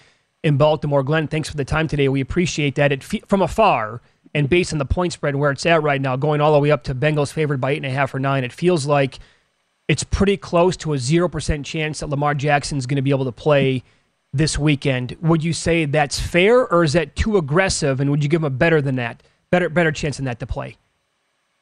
in 0.42 0.56
Baltimore. 0.56 1.04
Glenn, 1.04 1.28
thanks 1.28 1.50
for 1.50 1.58
the 1.58 1.66
time 1.66 1.90
today. 1.90 2.08
We 2.08 2.22
appreciate 2.22 2.76
that. 2.76 2.94
It 2.94 3.04
from 3.04 3.42
afar 3.42 4.02
and 4.34 4.50
based 4.50 4.72
on 4.72 4.80
the 4.80 4.86
point 4.86 5.12
spread 5.12 5.36
where 5.36 5.52
it's 5.52 5.66
at 5.66 5.84
right 5.84 6.00
now, 6.00 6.16
going 6.16 6.40
all 6.40 6.54
the 6.54 6.60
way 6.60 6.72
up 6.72 6.84
to 6.86 6.96
Bengals 6.96 7.34
favored 7.34 7.60
by 7.60 7.72
eight 7.72 7.78
and 7.78 7.86
a 7.86 7.90
half 7.90 8.14
or 8.14 8.20
nine, 8.20 8.46
it 8.46 8.54
feels 8.54 8.86
like 8.86 9.20
it's 9.90 10.06
pretty 10.06 10.38
close 10.38 10.78
to 10.78 10.94
a 10.94 10.98
0% 10.98 11.66
chance 11.66 12.00
that 12.00 12.10
Lamar 12.10 12.36
Jackson's 12.36 12.86
going 12.86 12.96
to 12.96 13.02
be 13.02 13.10
able 13.10 13.26
to 13.26 13.34
play 13.34 13.84
this 14.34 14.58
weekend. 14.58 15.18
Would 15.22 15.44
you 15.44 15.54
say 15.54 15.86
that's 15.86 16.20
fair 16.20 16.68
or 16.68 16.84
is 16.84 16.94
that 16.94 17.16
too 17.16 17.38
aggressive 17.38 18.00
and 18.00 18.12
would 18.12 18.24
you 18.24 18.30
give 18.30 18.42
him 18.42 18.46
a 18.46 18.50
better 18.50 18.82
than 18.82 18.96
that? 18.96 19.24
Better 19.50 19.70
better 19.70 19.92
chance 19.92 20.18
than 20.18 20.26
that 20.26 20.40
to 20.40 20.48
play? 20.48 20.78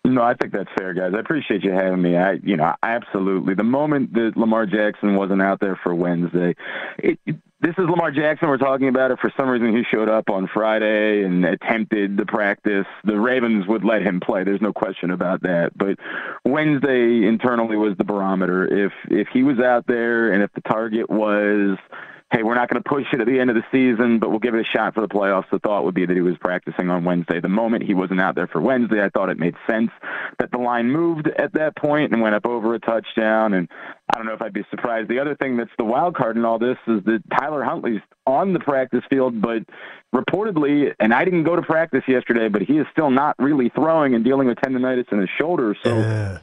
No, 0.08 0.22
I 0.22 0.36
think 0.36 0.54
that's 0.54 0.70
fair, 0.78 0.94
guys. 0.94 1.12
I 1.16 1.20
appreciate 1.20 1.64
you 1.64 1.72
having 1.72 2.02
me. 2.02 2.16
I, 2.16 2.34
you 2.44 2.56
know, 2.56 2.74
absolutely. 2.82 3.56
The 3.56 3.64
moment 3.64 4.14
that 4.14 4.38
Lamar 4.38 4.66
Jackson 4.66 5.16
wasn't 5.16 5.42
out 5.42 5.60
there 5.60 5.78
for 5.84 5.94
Wednesday, 5.94 6.56
it, 6.98 7.20
it, 7.26 7.36
this 7.60 7.74
is 7.78 7.86
Lamar 7.90 8.12
Jackson. 8.12 8.48
We're 8.48 8.58
talking 8.58 8.88
about. 8.88 9.20
For 9.20 9.32
some 9.38 9.50
reason, 9.50 9.76
he 9.76 9.84
showed 9.92 10.10
up 10.10 10.30
on 10.30 10.48
Friday 10.54 11.24
and 11.24 11.44
attempted 11.44 12.16
the 12.16 12.26
practice. 12.26 12.86
The 13.04 13.20
Ravens 13.20 13.66
would 13.68 13.84
let 13.84 14.02
him 14.02 14.20
play. 14.20 14.44
There's 14.44 14.62
no 14.62 14.72
question 14.72 15.12
about 15.12 15.42
that. 15.42 15.72
But 15.76 15.98
Wednesday 16.46 17.28
internally 17.28 17.76
was 17.76 17.98
the 17.98 18.04
barometer. 18.04 18.86
If 18.86 18.94
if 19.10 19.28
he 19.34 19.44
was 19.44 19.60
out 19.60 19.88
there 19.88 20.32
and 20.32 20.44
if 20.44 20.54
the 20.54 20.62
target 20.62 21.10
was 21.10 21.78
hey, 22.32 22.44
we're 22.44 22.56
not 22.56 22.70
going 22.70 22.82
to 22.82 22.90
push 22.90 23.06
it 23.14 23.22
at 23.22 23.28
the 23.28 23.40
end 23.40 23.50
of 23.50 23.56
the 23.56 23.64
season, 23.72 24.20
but 24.20 24.30
we'll 24.30 24.40
give 24.40 24.54
it 24.54 24.60
a 24.60 24.78
shot 24.78 24.94
for 24.94 25.02
the 25.02 25.08
playoffs. 25.08 25.50
The 25.50 25.60
thought 25.60 25.86
would 25.86 25.96
be 25.96 26.06
that 26.06 26.14
he 26.14 26.22
was 26.22 26.38
practicing 26.38 26.90
on 26.90 27.06
Wednesday. 27.06 27.40
The 27.40 27.48
moment 27.48 27.84
he 27.84 27.94
wasn't 27.94 28.20
out 28.20 28.36
there 28.36 28.48
for 28.48 28.60
Wednesday, 28.60 29.02
I 29.02 29.10
thought 29.10 29.30
it 29.30 29.40
made 29.40 29.56
sense 29.70 29.92
that 30.40 30.52
the 30.52 30.58
line 30.58 30.92
moved 30.92 31.28
at 31.28 31.54
that 31.54 31.78
point 31.78 32.12
and 32.12 32.22
went 32.22 32.36
up 32.36 32.46
over 32.46 32.76
a 32.76 32.80
touchdown. 32.80 33.54
And 33.54 33.70
I 34.14 34.18
don't 34.18 34.26
know 34.26 34.34
if 34.34 34.42
I'd 34.42 34.52
be 34.52 34.66
surprised. 34.70 35.10
The 35.10 35.20
other 35.20 35.36
thing 35.36 35.56
that's 35.56 35.72
the 35.78 35.86
wild 35.86 36.16
card 36.16 36.36
in 36.36 36.44
all 36.44 36.60
this 36.60 36.78
is 36.86 37.02
that 37.06 37.24
Tyler 37.40 37.64
Huntley's 37.64 38.02
on 38.26 38.52
the 38.52 38.60
practice 38.60 39.04
field, 39.10 39.42
but 39.42 39.64
reportedly, 40.14 40.94
and 41.00 41.14
I 41.14 41.24
didn't 41.24 41.44
go 41.44 41.56
to 41.56 41.62
practice 41.62 42.04
yesterday, 42.10 42.50
but 42.50 42.62
he 42.62 42.78
is 42.78 42.88
still 42.92 43.10
not 43.10 43.36
really 43.40 43.70
throwing 43.70 44.16
and 44.16 44.26
dealing 44.26 44.50
with 44.50 44.58
tendonitis 44.58 45.12
in 45.14 45.20
his 45.22 45.30
shoulder. 45.38 45.78
So. 45.82 45.96
I, 45.96 46.40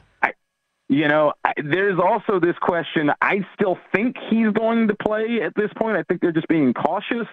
you 0.87 1.07
know, 1.07 1.33
I, 1.43 1.53
there's 1.57 1.99
also 1.99 2.39
this 2.39 2.55
question. 2.61 3.11
I 3.21 3.39
still 3.55 3.77
think 3.93 4.15
he's 4.29 4.49
going 4.49 4.87
to 4.87 4.95
play 4.95 5.41
at 5.43 5.53
this 5.55 5.71
point. 5.77 5.97
I 5.97 6.03
think 6.03 6.21
they're 6.21 6.31
just 6.31 6.47
being 6.47 6.73
cautious. 6.73 7.27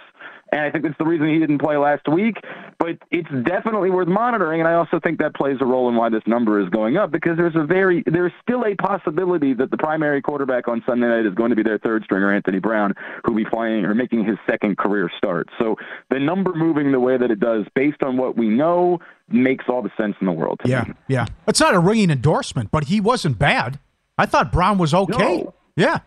And 0.52 0.60
I 0.60 0.70
think 0.70 0.84
that's 0.84 0.98
the 0.98 1.06
reason 1.06 1.28
he 1.28 1.38
didn't 1.38 1.58
play 1.58 1.76
last 1.76 2.06
week. 2.06 2.36
But 2.78 2.98
it's 3.10 3.28
definitely 3.44 3.90
worth 3.90 4.08
monitoring. 4.08 4.60
And 4.60 4.68
I 4.68 4.74
also 4.74 5.00
think 5.02 5.18
that 5.20 5.34
plays 5.34 5.56
a 5.60 5.64
role 5.64 5.88
in 5.88 5.96
why 5.96 6.10
this 6.10 6.22
number 6.26 6.60
is 6.60 6.68
going 6.68 6.98
up 6.98 7.10
because 7.10 7.36
there's 7.38 7.56
a 7.56 7.64
very 7.64 8.04
there's 8.06 8.32
still 8.42 8.64
a 8.64 8.74
possibility 8.76 9.54
that 9.54 9.70
the 9.70 9.78
primary 9.78 10.20
quarterback 10.20 10.68
on 10.68 10.82
Sunday 10.86 11.06
night 11.08 11.26
is 11.26 11.34
going 11.34 11.50
to 11.50 11.56
be 11.56 11.62
their 11.62 11.78
third 11.78 12.04
stringer, 12.04 12.32
Anthony 12.32 12.58
Brown, 12.58 12.92
who'll 13.24 13.34
be 13.34 13.46
playing 13.46 13.84
or 13.84 13.94
making 13.94 14.24
his 14.24 14.36
second 14.48 14.76
career 14.76 15.10
start. 15.16 15.48
So 15.58 15.76
the 16.10 16.18
number 16.18 16.52
moving 16.54 16.92
the 16.92 17.00
way 17.00 17.16
that 17.16 17.30
it 17.30 17.40
does, 17.40 17.64
based 17.74 18.02
on 18.02 18.18
what 18.18 18.36
we 18.36 18.48
know, 18.48 19.00
makes 19.28 19.64
all 19.68 19.80
the 19.80 19.90
sense 19.98 20.16
in 20.20 20.26
the 20.26 20.32
world. 20.32 20.60
yeah, 20.64 20.84
me. 20.84 20.94
yeah. 21.08 21.26
It's 21.48 21.60
not 21.60 21.74
a 21.74 21.78
ringing 21.78 22.10
endorsement, 22.10 22.70
but 22.70 22.84
he 22.84 23.00
wasn't 23.00 23.38
bad. 23.38 23.78
I 24.18 24.26
thought 24.26 24.52
Brown 24.52 24.76
was 24.76 24.92
okay. 24.92 25.42
No. 25.42 25.54
Yeah. 25.76 26.00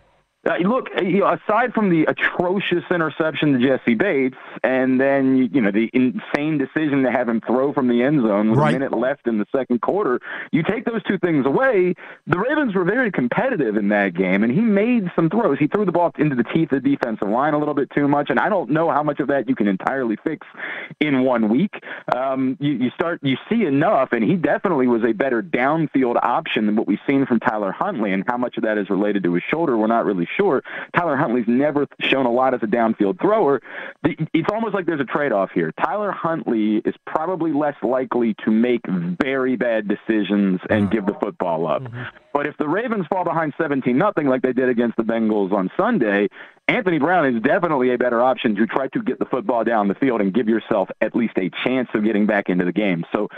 Uh, 0.48 0.58
look, 0.58 0.90
you 1.02 1.20
know, 1.20 1.34
aside 1.34 1.74
from 1.74 1.90
the 1.90 2.04
atrocious 2.04 2.84
interception 2.92 3.54
to 3.54 3.60
Jessie 3.60 3.96
Bates, 3.96 4.38
and 4.64 5.02
then 5.02 5.50
you 5.52 5.60
know 5.60 5.72
the 5.72 5.90
insane 5.92 6.60
decision 6.60 7.02
to 7.02 7.12
have 7.12 7.28
him 7.28 7.42
throw 7.42 7.74
from 7.74 7.88
the 7.88 8.04
end 8.04 8.22
zone 8.22 8.52
with 8.52 8.60
right. 8.60 8.76
a 8.76 8.80
minute 8.80 8.96
left 8.96 9.28
in 9.28 9.40
the 9.40 9.48
second 9.56 9.82
quarter, 9.82 10.20
you 10.52 10.62
take 10.62 10.86
those 10.86 11.02
two 11.04 11.18
things 11.18 11.48
away. 11.48 11.96
The 12.28 12.38
Ravens 12.38 12.76
were 12.76 12.84
very 12.84 13.12
competitive 13.12 13.76
in 13.76 13.90
that 13.90 14.14
game, 14.14 14.44
and 14.44 14.54
he 14.54 14.62
made 14.62 15.12
some 15.16 15.32
throws. 15.32 15.58
He 15.58 15.66
threw 15.66 15.84
the 15.84 15.92
ball 15.92 16.12
into 16.20 16.36
the 16.36 16.44
teeth 16.44 16.72
of 16.72 16.84
the 16.84 16.90
defensive 16.92 17.28
line 17.28 17.56
a 17.56 17.58
little 17.58 17.74
bit 17.74 17.90
too 17.92 18.08
much, 18.08 18.30
and 18.30 18.40
I 18.40 18.50
don't 18.50 18.70
know 18.70 18.92
how 18.92 19.02
much 19.02 19.20
of 19.20 19.28
that 19.30 19.50
you 19.50 19.56
can 19.56 19.68
entirely 19.68 20.18
fix 20.24 20.46
in 21.00 21.24
one 21.24 21.50
week. 21.50 21.84
Um, 22.16 22.56
you, 22.60 22.74
you 22.74 22.90
start, 22.92 23.20
you 23.24 23.38
see 23.50 23.66
enough, 23.66 24.10
and 24.12 24.24
he 24.24 24.36
definitely 24.36 24.88
was 24.88 25.04
a 25.04 25.14
better 25.14 25.42
downfield 25.42 26.18
option 26.22 26.68
than 26.68 26.76
what 26.76 26.88
we've 26.88 27.00
seen 27.08 27.26
from 27.26 27.40
Tyler 27.40 27.72
Huntley, 27.72 28.12
and 28.12 28.24
how 28.28 28.38
much 28.38 28.58
of 28.58 28.64
that 28.64 28.78
is 28.78 28.92
related 28.92 29.24
to 29.24 29.34
his 29.34 29.44
shoulder, 29.50 29.76
we're 29.76 29.88
not 29.88 30.06
really 30.06 30.28
sure. 30.36 30.64
Tyler 30.96 31.16
Huntley's 31.16 31.48
never 31.48 31.88
shown 32.00 32.26
a 32.26 32.32
lot 32.32 32.54
as 32.54 32.62
a 32.64 32.68
downfield 32.68 33.20
thrower. 33.20 33.62
It's 34.04 34.50
almost 34.52 34.74
like 34.74 34.86
there's 34.86 35.02
a 35.02 35.06
trade 35.06 35.32
off 35.32 35.52
here. 35.52 35.72
Tyler 35.80 36.12
Huntley 36.12 36.78
is 36.78 36.96
probably 37.06 37.54
less 37.54 37.76
likely 37.82 38.36
to 38.46 38.52
make 38.52 38.82
very 38.88 39.56
bad 39.56 39.88
decisions 39.88 40.60
and 40.70 40.92
give 40.92 41.06
the 41.06 41.16
football 41.22 41.68
up. 41.68 41.84
Mm-hmm. 41.84 42.04
But 42.34 42.48
if 42.48 42.58
the 42.58 42.68
Ravens 42.68 43.06
fall 43.08 43.24
behind 43.24 43.54
17 43.58 43.98
nothing 43.98 44.28
like 44.28 44.42
they 44.42 44.54
did 44.54 44.68
against 44.68 44.98
the 44.98 45.04
Bengals 45.04 45.54
on 45.54 45.72
Sunday, 45.78 46.28
Anthony 46.68 47.00
Brown 47.00 47.34
is 47.34 47.42
definitely 47.42 47.94
a 47.94 47.98
better 47.98 48.22
option 48.22 48.56
to 48.56 48.66
try 48.66 48.88
to 48.90 49.02
get 49.02 49.20
the 49.20 49.26
football 49.26 49.64
down 49.64 49.88
the 49.88 49.96
field 49.96 50.20
and 50.20 50.34
give 50.34 50.50
yourself 50.50 50.90
at 51.00 51.16
least 51.16 51.38
a 51.38 51.50
chance 51.64 51.88
of 51.94 52.04
getting 52.04 52.26
back 52.26 52.50
into 52.50 52.66
the 52.66 52.74
game. 52.74 53.06
So 53.14 53.30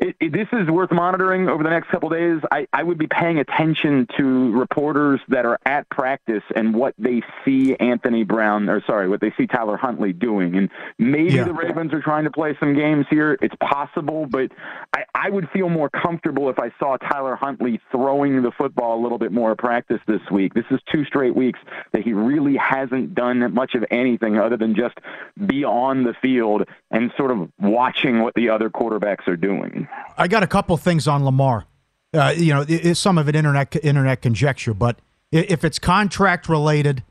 it, 0.00 0.14
it, 0.20 0.32
this 0.32 0.46
is 0.52 0.68
worth 0.68 0.92
monitoring 0.92 1.48
over 1.48 1.64
the 1.64 1.70
next 1.70 1.88
couple 1.88 2.08
days. 2.08 2.40
I, 2.52 2.68
I 2.72 2.82
would 2.84 2.98
be 2.98 3.08
paying 3.08 3.38
attention 3.38 4.06
to 4.16 4.52
reporters 4.52 5.20
that 5.28 5.44
are 5.44 5.58
at 5.66 5.88
practice 5.90 6.42
and 6.54 6.72
what 6.74 6.94
they 6.98 7.22
see 7.44 7.74
Anthony 7.74 8.22
Brown, 8.22 8.68
or 8.68 8.82
sorry, 8.86 9.08
what 9.08 9.20
they 9.20 9.32
see 9.36 9.48
Tyler 9.48 9.76
Huntley 9.76 10.12
doing. 10.12 10.56
And 10.56 10.70
maybe 10.98 11.34
yeah. 11.34 11.44
the 11.44 11.52
Ravens 11.52 11.92
are 11.92 12.00
trying 12.00 12.24
to 12.24 12.30
play 12.30 12.56
some 12.60 12.74
games 12.74 13.06
here. 13.10 13.38
It's 13.42 13.54
possible, 13.60 14.26
but 14.26 14.52
I, 14.94 15.04
I 15.14 15.30
would 15.30 15.50
feel 15.50 15.68
more 15.68 15.90
comfortable 15.90 16.48
if 16.48 16.60
I 16.60 16.70
saw 16.78 16.96
Tyler 16.96 17.34
Huntley 17.34 17.80
throwing 17.90 18.42
the 18.42 18.52
football 18.52 19.00
a 19.00 19.02
little 19.02 19.18
bit 19.18 19.32
more 19.32 19.52
at 19.52 19.58
practice 19.58 20.00
this 20.06 20.22
week. 20.30 20.54
This 20.54 20.66
is 20.70 20.78
two 20.92 21.04
straight 21.06 21.34
weeks 21.34 21.58
that 21.92 22.02
he 22.02 22.12
really 22.12 22.56
hasn't 22.56 23.16
done 23.16 23.52
much 23.52 23.74
of 23.74 23.84
anything 23.90 24.38
other 24.38 24.56
than 24.56 24.76
just 24.76 24.96
be 25.44 25.64
on 25.64 26.04
the 26.04 26.14
field 26.22 26.68
and 26.92 27.12
sort 27.16 27.32
of 27.32 27.50
watching 27.58 28.20
what 28.20 28.34
the 28.34 28.50
other 28.50 28.70
quarterbacks 28.70 29.26
are 29.26 29.36
doing. 29.36 29.87
I 30.16 30.28
got 30.28 30.42
a 30.42 30.46
couple 30.46 30.76
things 30.76 31.06
on 31.06 31.24
Lamar. 31.24 31.66
Uh, 32.12 32.34
you 32.36 32.54
know, 32.54 32.64
it, 32.66 32.96
some 32.96 33.18
of 33.18 33.28
it 33.28 33.36
internet 33.36 33.76
internet 33.84 34.22
conjecture, 34.22 34.74
but 34.74 34.98
if 35.30 35.62
it's 35.62 35.78
contract 35.78 36.48
related 36.48 37.02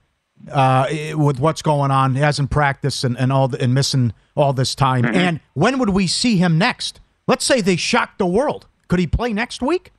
uh, 0.52 0.88
with 1.14 1.40
what's 1.40 1.62
going 1.62 1.92
on, 1.92 2.16
he 2.16 2.22
hasn't 2.22 2.50
practiced 2.50 3.04
and, 3.04 3.18
and 3.18 3.32
all 3.32 3.48
the, 3.48 3.62
and 3.62 3.74
missing 3.74 4.14
all 4.36 4.54
this 4.54 4.76
time. 4.76 5.04
Mm-hmm. 5.04 5.16
And 5.16 5.40
when 5.54 5.80
would 5.80 5.90
we 5.90 6.08
see 6.08 6.38
him 6.38 6.58
next? 6.58 7.00
Let's 7.28 7.46
say 7.46 7.62
they 7.62 7.76
shocked 7.76 8.18
the 8.18 8.26
world. 8.26 8.68
Could 8.88 9.00
he 9.00 9.08
play 9.08 9.34
next 9.34 9.62
week? 9.62 9.92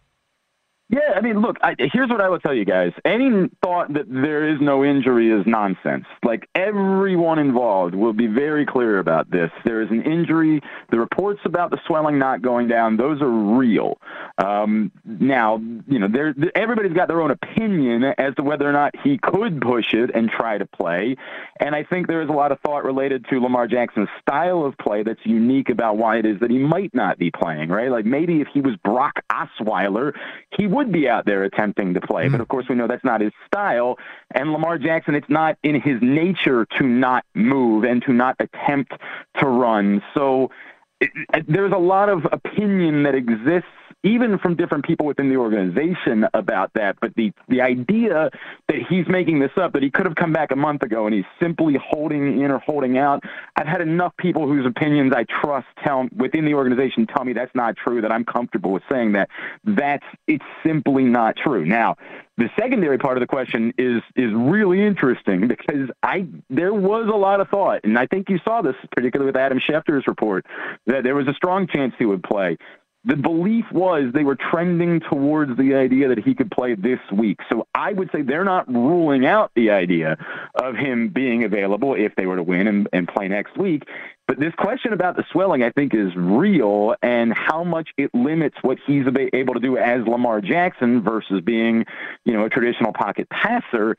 Yeah, 0.90 1.12
I 1.14 1.20
mean, 1.20 1.40
look, 1.40 1.58
I, 1.60 1.76
here's 1.92 2.08
what 2.08 2.22
I 2.22 2.30
will 2.30 2.38
tell 2.38 2.54
you 2.54 2.64
guys. 2.64 2.92
Any 3.04 3.50
thought 3.62 3.92
that 3.92 4.06
there 4.08 4.48
is 4.48 4.58
no 4.58 4.82
injury 4.82 5.30
is 5.30 5.46
nonsense. 5.46 6.06
Like, 6.22 6.48
everyone 6.54 7.38
involved 7.38 7.94
will 7.94 8.14
be 8.14 8.26
very 8.26 8.64
clear 8.64 8.98
about 8.98 9.30
this. 9.30 9.50
There 9.66 9.82
is 9.82 9.90
an 9.90 10.02
injury. 10.04 10.62
The 10.90 10.98
reports 10.98 11.40
about 11.44 11.70
the 11.70 11.78
swelling 11.86 12.18
not 12.18 12.40
going 12.40 12.68
down, 12.68 12.96
those 12.96 13.20
are 13.20 13.28
real. 13.28 13.98
Um, 14.38 14.90
now, 15.04 15.60
you 15.88 15.98
know, 15.98 16.08
everybody's 16.54 16.94
got 16.94 17.08
their 17.08 17.20
own 17.20 17.32
opinion 17.32 18.04
as 18.16 18.34
to 18.36 18.42
whether 18.42 18.66
or 18.66 18.72
not 18.72 18.94
he 19.04 19.18
could 19.18 19.60
push 19.60 19.92
it 19.92 20.10
and 20.14 20.30
try 20.30 20.56
to 20.56 20.64
play. 20.64 21.16
And 21.60 21.74
I 21.74 21.84
think 21.84 22.06
there 22.06 22.22
is 22.22 22.30
a 22.30 22.32
lot 22.32 22.50
of 22.50 22.60
thought 22.60 22.84
related 22.84 23.26
to 23.28 23.40
Lamar 23.40 23.66
Jackson's 23.66 24.08
style 24.22 24.64
of 24.64 24.78
play 24.78 25.02
that's 25.02 25.20
unique 25.24 25.68
about 25.68 25.98
why 25.98 26.16
it 26.16 26.24
is 26.24 26.40
that 26.40 26.50
he 26.50 26.58
might 26.58 26.94
not 26.94 27.18
be 27.18 27.30
playing, 27.30 27.68
right? 27.68 27.90
Like, 27.90 28.06
maybe 28.06 28.40
if 28.40 28.48
he 28.54 28.62
was 28.62 28.74
Brock 28.76 29.22
Osweiler, 29.30 30.14
he 30.56 30.66
would 30.66 30.77
would 30.78 30.92
be 30.92 31.08
out 31.08 31.26
there 31.26 31.42
attempting 31.42 31.92
to 31.94 32.00
play. 32.00 32.24
Mm-hmm. 32.24 32.32
But 32.32 32.40
of 32.40 32.48
course, 32.48 32.66
we 32.68 32.76
know 32.76 32.86
that's 32.86 33.04
not 33.04 33.20
his 33.20 33.32
style. 33.46 33.98
And 34.32 34.52
Lamar 34.52 34.78
Jackson, 34.78 35.14
it's 35.16 35.28
not 35.28 35.58
in 35.64 35.80
his 35.80 35.96
nature 36.00 36.66
to 36.78 36.84
not 36.84 37.24
move 37.34 37.82
and 37.82 38.00
to 38.04 38.12
not 38.12 38.36
attempt 38.38 38.92
to 39.40 39.46
run. 39.46 40.00
So 40.14 40.50
it, 41.00 41.10
it, 41.34 41.44
there's 41.48 41.72
a 41.72 41.78
lot 41.78 42.08
of 42.08 42.26
opinion 42.30 43.02
that 43.02 43.14
exists 43.16 43.68
even 44.04 44.38
from 44.38 44.54
different 44.54 44.84
people 44.84 45.06
within 45.06 45.28
the 45.28 45.36
organization 45.36 46.24
about 46.34 46.72
that. 46.74 46.96
But 47.00 47.14
the 47.16 47.32
the 47.48 47.60
idea 47.60 48.30
that 48.68 48.76
he's 48.88 49.06
making 49.08 49.40
this 49.40 49.50
up, 49.56 49.72
that 49.72 49.82
he 49.82 49.90
could 49.90 50.06
have 50.06 50.14
come 50.14 50.32
back 50.32 50.52
a 50.52 50.56
month 50.56 50.82
ago 50.82 51.06
and 51.06 51.14
he's 51.14 51.24
simply 51.40 51.76
holding 51.82 52.40
in 52.40 52.50
or 52.50 52.58
holding 52.58 52.98
out. 52.98 53.24
I've 53.56 53.66
had 53.66 53.80
enough 53.80 54.16
people 54.16 54.46
whose 54.46 54.66
opinions 54.66 55.12
I 55.14 55.24
trust 55.24 55.66
tell 55.84 56.06
within 56.16 56.44
the 56.44 56.54
organization 56.54 57.06
tell 57.06 57.24
me 57.24 57.32
that's 57.32 57.54
not 57.54 57.76
true. 57.76 58.00
That 58.00 58.12
I'm 58.12 58.24
comfortable 58.24 58.70
with 58.70 58.84
saying 58.90 59.12
that. 59.12 59.28
That's 59.64 60.06
it's 60.26 60.44
simply 60.64 61.04
not 61.04 61.36
true. 61.36 61.64
Now, 61.64 61.96
the 62.36 62.48
secondary 62.58 62.98
part 62.98 63.16
of 63.16 63.20
the 63.20 63.26
question 63.26 63.74
is 63.78 64.00
is 64.14 64.32
really 64.32 64.84
interesting 64.84 65.48
because 65.48 65.90
I 66.04 66.28
there 66.48 66.72
was 66.72 67.08
a 67.12 67.16
lot 67.16 67.40
of 67.40 67.48
thought, 67.48 67.80
and 67.82 67.98
I 67.98 68.06
think 68.06 68.30
you 68.30 68.38
saw 68.44 68.62
this 68.62 68.76
particularly 68.92 69.26
with 69.26 69.36
Adam 69.36 69.58
Schefter's 69.58 70.06
report 70.06 70.46
that 70.86 71.02
there 71.02 71.16
was 71.16 71.26
a 71.26 71.34
strong 71.34 71.66
chance 71.66 71.94
he 71.98 72.04
would 72.04 72.22
play 72.22 72.56
the 73.08 73.16
belief 73.16 73.64
was 73.72 74.12
they 74.12 74.22
were 74.22 74.36
trending 74.36 75.00
towards 75.00 75.56
the 75.56 75.74
idea 75.74 76.08
that 76.08 76.18
he 76.18 76.34
could 76.34 76.50
play 76.50 76.74
this 76.74 77.00
week. 77.10 77.38
So 77.50 77.66
I 77.74 77.94
would 77.94 78.10
say 78.12 78.20
they're 78.20 78.44
not 78.44 78.68
ruling 78.68 79.24
out 79.24 79.50
the 79.56 79.70
idea 79.70 80.18
of 80.54 80.76
him 80.76 81.08
being 81.08 81.42
available 81.42 81.94
if 81.94 82.14
they 82.16 82.26
were 82.26 82.36
to 82.36 82.42
win 82.42 82.66
and, 82.66 82.86
and 82.92 83.08
play 83.08 83.26
next 83.26 83.56
week. 83.56 83.84
But 84.26 84.38
this 84.38 84.52
question 84.58 84.92
about 84.92 85.16
the 85.16 85.24
swelling, 85.32 85.62
I 85.62 85.70
think, 85.70 85.94
is 85.94 86.14
real 86.14 86.96
and 87.00 87.32
how 87.32 87.64
much 87.64 87.88
it 87.96 88.10
limits 88.12 88.58
what 88.60 88.76
he's 88.86 89.06
able 89.32 89.54
to 89.54 89.60
do 89.60 89.78
as 89.78 90.06
Lamar 90.06 90.42
Jackson 90.42 91.02
versus 91.02 91.40
being, 91.40 91.86
you 92.26 92.34
know, 92.34 92.44
a 92.44 92.50
traditional 92.50 92.92
pocket 92.92 93.26
passer. 93.30 93.96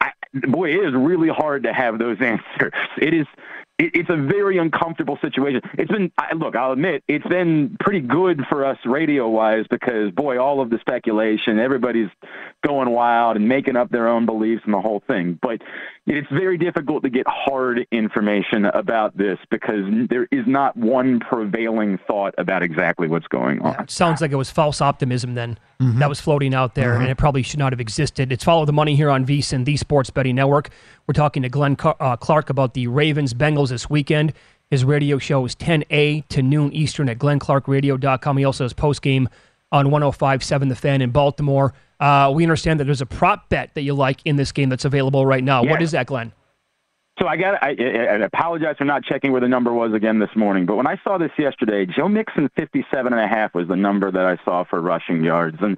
I, 0.00 0.10
boy, 0.34 0.70
it 0.70 0.84
is 0.88 0.92
really 0.92 1.28
hard 1.28 1.62
to 1.62 1.72
have 1.72 2.00
those 2.00 2.16
answers. 2.20 2.72
It 3.00 3.14
is 3.14 3.28
it's 3.80 4.10
a 4.10 4.16
very 4.16 4.58
uncomfortable 4.58 5.18
situation. 5.22 5.62
It's 5.78 5.90
been, 5.90 6.12
look, 6.36 6.56
I'll 6.56 6.72
admit, 6.72 7.02
it's 7.08 7.26
been 7.26 7.76
pretty 7.80 8.00
good 8.00 8.42
for 8.48 8.64
us 8.64 8.78
radio 8.84 9.28
wise 9.28 9.64
because, 9.70 10.10
boy, 10.12 10.38
all 10.38 10.60
of 10.60 10.70
the 10.70 10.78
speculation, 10.78 11.58
everybody's 11.58 12.10
going 12.66 12.90
wild 12.90 13.36
and 13.36 13.48
making 13.48 13.76
up 13.76 13.90
their 13.90 14.08
own 14.08 14.26
beliefs 14.26 14.62
and 14.64 14.74
the 14.74 14.80
whole 14.80 15.02
thing. 15.06 15.38
But 15.40 15.62
it's 16.06 16.28
very 16.30 16.56
difficult 16.56 17.02
to 17.02 17.10
get 17.10 17.26
hard 17.28 17.86
information 17.92 18.64
about 18.64 19.16
this 19.16 19.38
because 19.50 19.84
there 20.08 20.26
is 20.32 20.46
not 20.46 20.76
one 20.76 21.20
prevailing 21.20 21.98
thought 22.06 22.34
about 22.38 22.62
exactly 22.62 23.06
what's 23.06 23.28
going 23.28 23.60
on. 23.60 23.72
Yeah, 23.72 23.84
sounds 23.86 24.20
like 24.20 24.32
it 24.32 24.36
was 24.36 24.50
false 24.50 24.80
optimism 24.80 25.34
then 25.34 25.58
mm-hmm. 25.80 25.98
that 25.98 26.08
was 26.08 26.20
floating 26.20 26.54
out 26.54 26.74
there, 26.74 26.92
mm-hmm. 26.92 27.02
and 27.02 27.10
it 27.10 27.18
probably 27.18 27.42
should 27.42 27.58
not 27.58 27.72
have 27.72 27.80
existed. 27.80 28.32
It's 28.32 28.44
Follow 28.44 28.64
the 28.64 28.72
Money 28.72 28.96
here 28.96 29.10
on 29.10 29.26
VSIN, 29.26 29.64
the 29.64 29.76
Sports 29.76 30.10
Betting 30.10 30.36
Network. 30.36 30.70
We're 31.06 31.12
talking 31.12 31.42
to 31.42 31.48
Glenn 31.48 31.76
uh, 31.82 32.16
Clark 32.16 32.50
about 32.50 32.74
the 32.74 32.86
Ravens 32.86 33.34
Bengals 33.34 33.68
this 33.68 33.90
weekend. 33.90 34.32
His 34.70 34.84
radio 34.84 35.18
show 35.18 35.44
is 35.44 35.54
10 35.56 35.84
a 35.90 36.22
to 36.22 36.42
noon 36.42 36.72
Eastern 36.72 37.08
at 37.08 37.18
glennclarkradio.com. 37.18 38.36
He 38.36 38.44
also 38.44 38.64
has 38.64 38.72
post 38.72 39.02
game 39.02 39.28
on 39.72 39.86
105.7 39.86 40.68
The 40.68 40.76
Fan 40.76 41.02
in 41.02 41.10
Baltimore. 41.10 41.74
Uh, 42.00 42.32
we 42.34 42.42
understand 42.44 42.80
that 42.80 42.84
there's 42.84 43.02
a 43.02 43.06
prop 43.06 43.48
bet 43.50 43.74
that 43.74 43.82
you 43.82 43.94
like 43.94 44.20
in 44.24 44.36
this 44.36 44.52
game 44.52 44.70
that's 44.70 44.84
available 44.84 45.26
right 45.26 45.44
now. 45.44 45.62
What 45.62 45.82
is 45.82 45.92
that, 45.92 46.06
Glenn? 46.06 46.32
So 47.20 47.26
I 47.26 47.36
got. 47.36 47.62
I, 47.62 47.76
I, 47.78 48.16
apologize 48.24 48.76
for 48.78 48.86
not 48.86 49.04
checking 49.04 49.30
where 49.30 49.42
the 49.42 49.48
number 49.48 49.74
was 49.74 49.92
again 49.92 50.18
this 50.18 50.30
morning. 50.34 50.64
But 50.64 50.76
when 50.76 50.86
I 50.86 50.98
saw 51.04 51.18
this 51.18 51.32
yesterday, 51.38 51.84
Joe 51.84 52.08
Mixon 52.08 52.48
57 52.56 53.12
and 53.12 53.20
a 53.20 53.28
half 53.28 53.54
was 53.54 53.68
the 53.68 53.76
number 53.76 54.10
that 54.10 54.24
I 54.24 54.42
saw 54.42 54.64
for 54.64 54.80
rushing 54.80 55.22
yards. 55.22 55.58
And 55.60 55.76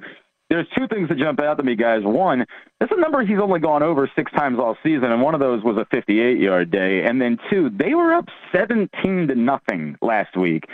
there's 0.51 0.69
two 0.79 0.87
things 0.87 1.09
that 1.09 1.19
jump 1.19 1.41
out 1.41 1.57
to 1.57 1.65
me, 1.65 1.75
guys. 1.75 2.03
One, 2.05 2.45
that's 2.79 2.93
a 2.93 3.01
number 3.01 3.25
he's 3.25 3.41
only 3.41 3.59
gone 3.59 3.83
over 3.83 4.09
six 4.15 4.31
times 4.33 4.59
all 4.61 4.77
season, 4.85 5.11
and 5.11 5.21
one 5.21 5.35
of 5.35 5.41
those 5.41 5.65
was 5.65 5.77
a 5.79 5.87
58 5.87 6.39
yard 6.39 6.71
day. 6.71 7.03
And 7.05 7.21
then 7.21 7.39
two, 7.51 7.71
they 7.71 7.95
were 7.95 8.15
up 8.15 8.29
17 8.55 9.29
to 9.29 9.35
nothing 9.35 9.97
last 10.01 10.37
week 10.37 10.65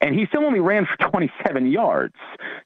and 0.00 0.14
he 0.14 0.26
still 0.26 0.44
only 0.44 0.60
ran 0.60 0.86
for 0.86 0.96
27 1.10 1.66
yards. 1.70 2.14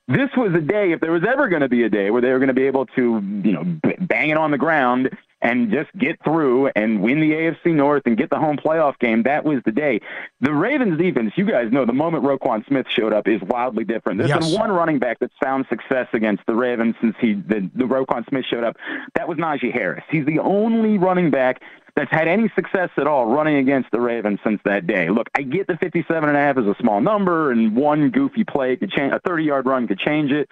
This 0.09 0.31
was 0.37 0.53
a 0.55 0.61
day, 0.61 0.93
if 0.93 1.01
there 1.01 1.13
was 1.13 1.25
ever 1.29 1.49
going 1.49 1.63
to 1.63 1.69
be 1.69 1.83
a 1.85 1.89
day 1.91 2.11
where 2.11 2.23
they 2.23 2.31
were 2.33 2.39
going 2.39 2.49
to 2.49 2.55
be 2.55 2.67
able 2.67 2.87
to, 2.87 3.21
you 3.45 3.53
know, 3.53 3.65
bang 4.01 4.31
it 4.31 4.37
on 4.37 4.51
the 4.51 4.59
ground 4.59 5.11
and 5.41 5.71
just 5.71 5.89
get 5.97 6.17
through 6.25 6.67
and 6.75 7.01
win 7.01 7.21
the 7.21 7.31
AFC 7.31 7.73
North 7.73 8.03
and 8.07 8.17
get 8.17 8.29
the 8.29 8.39
home 8.39 8.57
playoff 8.57 8.99
game, 8.99 9.23
that 9.23 9.45
was 9.45 9.61
the 9.65 9.71
day. 9.71 10.01
The 10.41 10.53
Ravens 10.53 10.99
defense, 10.99 11.33
you 11.37 11.45
guys 11.45 11.71
know, 11.71 11.85
the 11.85 11.93
moment 11.93 12.25
Roquan 12.25 12.67
Smith 12.67 12.87
showed 12.91 13.13
up 13.13 13.29
is 13.29 13.41
wildly 13.43 13.85
different. 13.85 14.19
There's 14.19 14.31
Yes. 14.31 14.51
been 14.51 14.59
one 14.59 14.73
running 14.73 14.99
back 14.99 15.19
that's 15.21 15.33
found 15.41 15.67
success 15.69 16.09
against 16.13 16.43
the 16.47 16.55
Ravens 16.57 16.97
since 17.01 17.15
he 17.21 17.35
the, 17.35 17.71
the 17.75 17.85
Roquan 17.85 18.29
Smith 18.29 18.47
showed 18.51 18.65
up. 18.65 18.77
That 19.15 19.29
was 19.29 19.39
Najee 19.39 19.73
Harris. 19.73 20.03
He's 20.11 20.27
the 20.27 20.41
only 20.41 20.99
running 20.99 21.31
back 21.31 21.63
that's 21.97 22.11
had 22.11 22.29
any 22.29 22.51
success 22.55 22.91
at 22.97 23.07
all 23.07 23.27
running 23.27 23.57
against 23.57 23.91
the 23.91 24.01
Ravens 24.01 24.39
since 24.45 24.61
that 24.65 24.87
day. 24.87 25.09
Look, 25.09 25.29
I 25.37 25.43
get 25.43 25.67
the 25.67 25.77
57 25.77 26.29
and 26.29 26.37
a 26.37 26.41
half 26.41 26.59
is 26.59 26.67
a 26.67 26.75
small 26.81 27.01
number, 27.01 27.51
and 27.51 27.77
one 27.77 28.11
goofy 28.11 28.45
play 28.45 28.77
could 28.77 28.91
change 28.91 29.13
a 29.13 29.21
30 29.27 29.45
yard 29.45 29.67
run 29.67 29.89
could 29.89 29.99
change 29.99 30.31
it. 30.31 30.49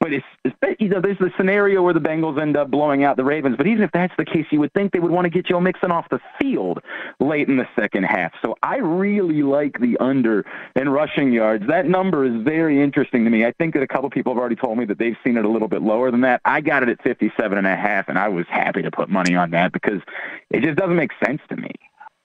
But 0.00 0.12
it's, 0.12 0.26
it's 0.44 0.80
you 0.80 0.88
know 0.88 1.00
there's 1.00 1.18
the 1.18 1.30
scenario 1.36 1.82
where 1.82 1.94
the 1.94 2.00
Bengals 2.00 2.40
end 2.40 2.56
up 2.56 2.70
blowing 2.70 3.04
out 3.04 3.16
the 3.16 3.24
Ravens. 3.24 3.56
But 3.56 3.66
even 3.66 3.82
if 3.82 3.90
that's 3.92 4.12
the 4.18 4.24
case, 4.24 4.44
you 4.50 4.60
would 4.60 4.72
think 4.74 4.92
they 4.92 4.98
would 4.98 5.10
want 5.10 5.24
to 5.24 5.30
get 5.30 5.46
Joe 5.46 5.60
Mixon 5.60 5.90
off 5.90 6.06
the 6.10 6.20
field 6.38 6.80
late 7.20 7.48
in 7.48 7.56
the 7.56 7.66
second 7.78 8.04
half. 8.04 8.32
So 8.44 8.54
I 8.62 8.76
really 8.76 9.42
like 9.42 9.78
the 9.80 9.96
under 9.98 10.44
in 10.76 10.88
rushing 10.88 11.32
yards. 11.32 11.66
That 11.68 11.86
number 11.86 12.24
is 12.24 12.42
very 12.42 12.82
interesting 12.82 13.24
to 13.24 13.30
me. 13.30 13.46
I 13.46 13.52
think 13.52 13.74
that 13.74 13.82
a 13.82 13.86
couple 13.86 14.10
people 14.10 14.34
have 14.34 14.38
already 14.38 14.56
told 14.56 14.76
me 14.76 14.84
that 14.86 14.98
they've 14.98 15.16
seen 15.24 15.36
it 15.36 15.44
a 15.44 15.48
little 15.48 15.68
bit 15.68 15.82
lower 15.82 16.10
than 16.10 16.20
that. 16.22 16.40
I 16.44 16.60
got 16.60 16.82
it 16.82 16.88
at 16.88 17.02
57 17.02 17.56
and 17.56 17.66
a 17.66 17.76
half, 17.76 18.08
and 18.08 18.18
I 18.18 18.28
was 18.28 18.46
happy 18.48 18.82
to 18.82 18.90
put 18.90 19.08
money 19.08 19.34
on 19.34 19.50
that 19.52 19.72
because 19.72 20.02
it 20.50 20.62
just 20.62 20.76
doesn't 20.76 20.96
make 20.96 21.12
sense 21.24 21.40
to 21.48 21.56
me. 21.56 21.70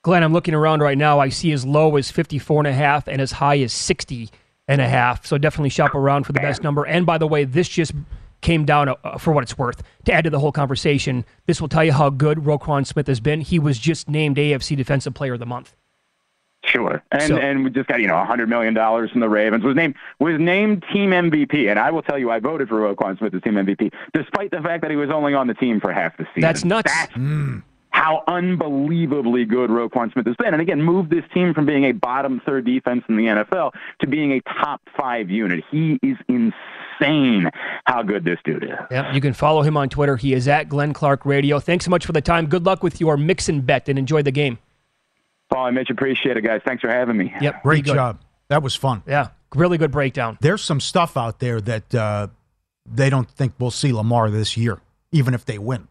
Glenn, 0.01 0.23
I'm 0.23 0.33
looking 0.33 0.53
around 0.53 0.81
right 0.81 0.97
now. 0.97 1.19
I 1.19 1.29
see 1.29 1.51
as 1.51 1.65
low 1.65 1.97
as 1.97 2.09
54 2.09 2.61
and 2.61 2.67
a 2.67 2.73
half 2.73 3.07
and 3.07 3.21
as 3.21 3.33
high 3.33 3.59
as 3.59 3.73
60 3.73 4.29
and 4.69 4.79
a 4.81 4.87
half. 4.87 5.25
So 5.25 5.37
definitely 5.37 5.69
shop 5.69 5.95
around 5.95 6.23
for 6.25 6.31
the 6.31 6.39
best 6.39 6.63
number. 6.63 6.85
And 6.85 7.05
by 7.05 7.17
the 7.17 7.27
way, 7.27 7.43
this 7.43 7.67
just 7.67 7.91
came 8.41 8.63
down 8.65 8.87
uh, 8.87 9.17
for 9.17 9.33
what 9.33 9.43
it's 9.43 9.57
worth. 9.57 9.81
To 10.05 10.13
add 10.13 10.23
to 10.23 10.29
the 10.29 10.39
whole 10.39 10.51
conversation, 10.53 11.25
this 11.45 11.59
will 11.59 11.67
tell 11.67 11.83
you 11.83 11.91
how 11.91 12.09
good 12.09 12.37
Roquan 12.37 12.85
Smith 12.87 13.07
has 13.07 13.19
been. 13.19 13.41
He 13.41 13.59
was 13.59 13.77
just 13.79 14.07
named 14.07 14.37
AFC 14.37 14.77
Defensive 14.77 15.13
Player 15.13 15.33
of 15.33 15.39
the 15.39 15.45
Month. 15.45 15.75
Sure, 16.65 17.01
and 17.11 17.23
So- 17.23 17.37
and 17.37 17.63
we 17.63 17.69
just 17.69 17.87
got 17.87 18.01
you 18.01 18.07
know 18.07 18.17
a 18.17 18.25
hundred 18.25 18.49
million 18.49 18.73
dollars 18.73 19.09
from 19.11 19.21
the 19.21 19.29
Ravens. 19.29 19.63
Was 19.63 19.75
named 19.77 19.95
was 20.19 20.37
named 20.39 20.83
team 20.91 21.11
MVP, 21.11 21.69
and 21.69 21.79
I 21.79 21.89
will 21.89 22.01
tell 22.01 22.17
you, 22.19 22.31
I 22.31 22.39
voted 22.39 22.67
for 22.67 22.75
Roquan 22.81 23.17
Smith 23.17 23.33
as 23.33 23.41
team 23.41 23.53
MVP, 23.55 23.91
despite 24.13 24.51
the 24.51 24.61
fact 24.61 24.81
that 24.81 24.91
he 24.91 24.97
was 24.97 25.09
only 25.09 25.33
on 25.33 25.47
the 25.47 25.53
team 25.53 25.79
for 25.79 25.91
half 25.93 26.17
the 26.17 26.25
season. 26.25 26.41
That's 26.41 26.65
nuts. 26.65 26.91
That's 26.93 27.15
how 27.99 28.23
unbelievably 28.27 29.43
good 29.43 29.69
Roquan 29.69 30.13
Smith 30.13 30.25
has 30.25 30.35
been, 30.37 30.53
and 30.53 30.61
again, 30.61 30.81
moved 30.81 31.09
this 31.09 31.25
team 31.33 31.53
from 31.53 31.65
being 31.65 31.83
a 31.83 31.91
bottom 31.91 32.41
third 32.45 32.65
defense 32.65 33.03
in 33.09 33.17
the 33.17 33.25
NFL 33.25 33.73
to 33.99 34.07
being 34.07 34.31
a 34.31 34.39
top 34.63 34.81
five 34.97 35.29
unit. 35.29 35.65
He 35.69 35.99
is 36.01 36.15
insane 36.29 37.49
how 37.83 38.01
good 38.03 38.23
this 38.23 38.39
dude 38.45 38.63
is. 38.63 38.69
Yeah, 38.89 39.13
you 39.13 39.19
can 39.19 39.33
follow 39.33 39.63
him 39.63 39.75
on 39.75 39.89
Twitter. 39.89 40.15
He 40.15 40.31
is 40.31 40.47
at 40.47 40.69
Glenn 40.69 40.93
Clark 40.93 41.25
Radio. 41.25 41.59
Thanks 41.59 41.83
so 41.83 41.91
much 41.91 42.05
for 42.05 42.13
the 42.13 42.21
time. 42.21 42.45
Good 42.45 42.65
luck 42.65 42.83
with 42.83 43.01
your 43.01 43.17
Mixon 43.17 43.59
bet 43.59 43.89
and 43.89 43.99
enjoy 43.99 44.21
the 44.21 44.31
game. 44.31 44.59
Paul 45.49 45.65
and 45.65 45.75
Mitch, 45.75 45.89
appreciate 45.89 46.37
it, 46.37 46.41
guys. 46.41 46.61
Thanks 46.65 46.79
for 46.79 46.89
having 46.89 47.17
me. 47.17 47.33
Yep, 47.41 47.63
Great 47.63 47.83
job. 47.83 48.21
That 48.47 48.63
was 48.63 48.75
fun. 48.75 49.03
Yeah, 49.07 49.27
really 49.53 49.77
good 49.77 49.91
breakdown. 49.91 50.37
There's 50.39 50.63
some 50.63 50.79
stuff 50.79 51.17
out 51.17 51.39
there 51.39 51.59
that 51.59 51.93
uh, 51.93 52.27
they 52.85 53.09
don't 53.09 53.29
think 53.29 53.55
we'll 53.59 53.71
see 53.71 53.91
Lamar 53.91 54.29
this 54.29 54.55
year, 54.55 54.79
even 55.11 55.33
if 55.33 55.43
they 55.43 55.57
win. 55.57 55.89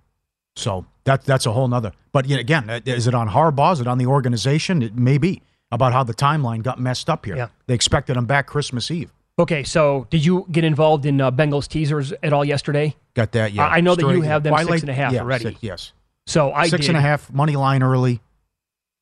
So 0.57 0.87
that 1.09 1.25
that's 1.25 1.47
a 1.47 1.53
whole 1.53 1.67
nother. 1.69 1.93
But 2.13 2.27
yet 2.27 2.39
again, 2.41 2.69
uh, 2.71 2.81
is 2.85 3.07
it 3.07 3.15
on 3.15 3.29
Harbaugh? 3.31 3.73
Is 3.73 3.81
it 3.81 3.87
on 3.87 3.99
the 3.99 4.07
organization? 4.07 4.83
It 4.83 4.95
may 4.97 5.19
be 5.19 5.43
about 5.73 5.93
how 5.93 6.05
the 6.05 6.15
timeline 6.15 6.63
got 6.63 6.79
messed 6.81 7.11
up 7.11 7.25
here. 7.27 7.37
Yeah. 7.37 7.49
They 7.67 7.75
expected 7.75 8.17
him 8.17 8.27
back 8.27 8.47
Christmas 8.47 8.91
Eve. 8.91 9.11
Okay, 9.39 9.63
so 9.63 10.07
did 10.11 10.25
you 10.25 10.47
get 10.51 10.65
involved 10.65 11.07
in 11.07 11.21
uh, 11.21 11.31
Bengals 11.31 11.69
teasers 11.69 12.13
at 12.23 12.33
all 12.33 12.45
yesterday? 12.45 12.95
Got 13.15 13.33
that? 13.33 13.53
Yeah. 13.53 13.67
I 13.67 13.81
know 13.81 13.95
that 13.95 14.09
you 14.09 14.23
have 14.23 14.43
them 14.43 14.53
Why 14.53 14.61
six 14.63 14.71
late? 14.71 14.81
and 14.83 14.91
a 14.91 14.95
half 14.95 15.13
Yeah, 15.13 15.21
already. 15.21 15.45
six- 15.45 15.59
yes. 15.63 15.93
So 16.27 16.53
I 16.53 16.69
Six 16.69 16.83
did. 16.83 16.91
and 16.91 16.99
a 16.99 17.01
half 17.01 17.33
money 17.33 17.57
line 17.57 17.83
early. 17.83 18.21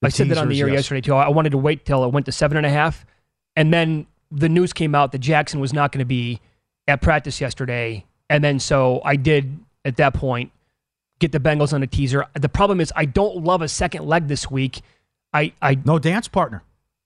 I 0.02 0.10
said 0.10 0.28
that 0.28 0.38
on 0.38 0.48
the 0.48 0.60
air 0.60 0.68
yes. 0.68 0.76
yesterday 0.76 1.00
too. 1.00 1.14
I 1.14 1.28
wanted 1.30 1.50
to 1.50 1.58
wait 1.58 1.84
till 1.84 2.04
it 2.04 2.12
went 2.12 2.26
to 2.26 2.32
seven 2.32 2.56
and 2.56 2.64
a 2.66 2.70
half, 2.70 3.04
and 3.56 3.72
then 3.74 4.06
the 4.30 4.48
news 4.48 4.72
came 4.72 4.94
out 4.94 5.10
that 5.12 5.18
Jackson 5.18 5.58
was 5.58 5.72
not 5.72 5.90
going 5.90 6.00
to 6.00 6.04
be 6.04 6.40
at 6.86 7.00
practice 7.00 7.40
yesterday, 7.40 8.04
and 8.30 8.44
then 8.44 8.60
so 8.60 9.00
I 9.04 9.16
did 9.16 9.58
at 9.84 9.96
that 9.96 10.14
point 10.14 10.52
get 11.18 11.32
the 11.32 11.40
Bengals 11.40 11.72
on 11.72 11.82
a 11.82 11.86
teaser. 11.86 12.26
The 12.34 12.48
problem 12.48 12.80
is 12.80 12.92
I 12.96 13.04
don't 13.04 13.44
love 13.44 13.62
a 13.62 13.68
second 13.68 14.06
leg 14.06 14.28
this 14.28 14.50
week. 14.50 14.82
I 15.32 15.52
I 15.60 15.76
no 15.84 15.98
dance 15.98 16.28
partner. 16.28 16.62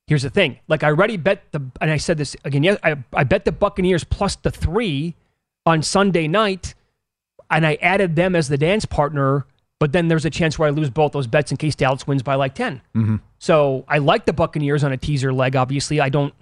Here's 0.07 0.23
the 0.23 0.31
thing: 0.31 0.59
like 0.69 0.83
I 0.83 0.89
already 0.89 1.17
bet 1.17 1.45
the, 1.53 1.63
and 1.81 1.91
I 1.91 1.97
said 1.97 2.19
this 2.19 2.37
again. 2.45 2.63
Yeah, 2.63 2.77
I 2.83 2.97
I 3.13 3.25
bet 3.25 3.45
the 3.45 3.53
Buccaneers 3.53 4.05
plus 4.05 4.37
the 4.37 4.51
three 4.51 5.15
on 5.67 5.83
Sunday 5.83 6.29
night, 6.29 6.75
and 7.51 7.67
I 7.67 7.79
added 7.81 8.17
them 8.17 8.35
as 8.35 8.49
the 8.49 8.59
dance 8.59 8.85
partner. 8.85 9.47
But 9.79 9.93
then 9.93 10.09
there's 10.09 10.27
a 10.27 10.31
chance 10.31 10.59
where 10.59 10.69
I 10.69 10.73
lose 10.73 10.91
both 10.91 11.13
those 11.13 11.27
bets 11.27 11.51
in 11.51 11.57
case 11.57 11.75
Dallas 11.75 12.07
wins 12.07 12.23
by 12.23 12.35
like 12.35 12.55
10. 12.55 12.83
Mm-hmm. 12.95 13.17
So 13.39 13.87
I 13.89 13.97
like 13.97 14.27
the 14.27 14.35
Buccaneers 14.35 14.85
on 14.85 14.93
a 14.93 14.99
teaser 14.99 15.33
leg. 15.33 15.57
Obviously, 15.57 16.03
I 16.03 16.11
don't. 16.11 16.35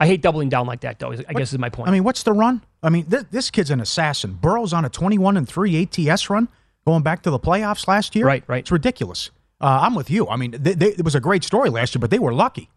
I 0.00 0.08
hate 0.08 0.20
doubling 0.20 0.48
down 0.48 0.66
like 0.66 0.80
that, 0.80 0.98
though. 0.98 1.12
I 1.12 1.32
guess 1.34 1.52
is 1.52 1.58
my 1.60 1.68
point. 1.68 1.88
I 1.88 1.92
mean, 1.92 2.02
what's 2.02 2.24
the 2.24 2.32
run? 2.32 2.62
I 2.82 2.88
mean, 2.88 3.04
this, 3.06 3.24
this 3.30 3.50
kid's 3.50 3.70
an 3.70 3.80
assassin. 3.80 4.32
Burrow's 4.32 4.72
on 4.72 4.84
a 4.84 4.88
21 4.88 5.36
and 5.36 5.46
3 5.46 5.82
ATS 5.82 6.28
run 6.28 6.48
going 6.86 7.02
back 7.02 7.22
to 7.22 7.30
the 7.30 7.38
playoffs 7.38 7.86
last 7.88 8.14
year. 8.16 8.26
Right, 8.26 8.44
right. 8.46 8.60
It's 8.60 8.70
ridiculous. 8.70 9.30
Uh, 9.60 9.80
I'm 9.82 9.94
with 9.94 10.10
you. 10.10 10.26
I 10.28 10.36
mean, 10.36 10.52
they, 10.58 10.74
they, 10.74 10.88
it 10.88 11.04
was 11.04 11.14
a 11.14 11.20
great 11.20 11.44
story 11.44 11.68
last 11.70 11.94
year, 11.94 12.00
but 12.00 12.10
they 12.10 12.18
were 12.18 12.32
lucky. 12.32 12.70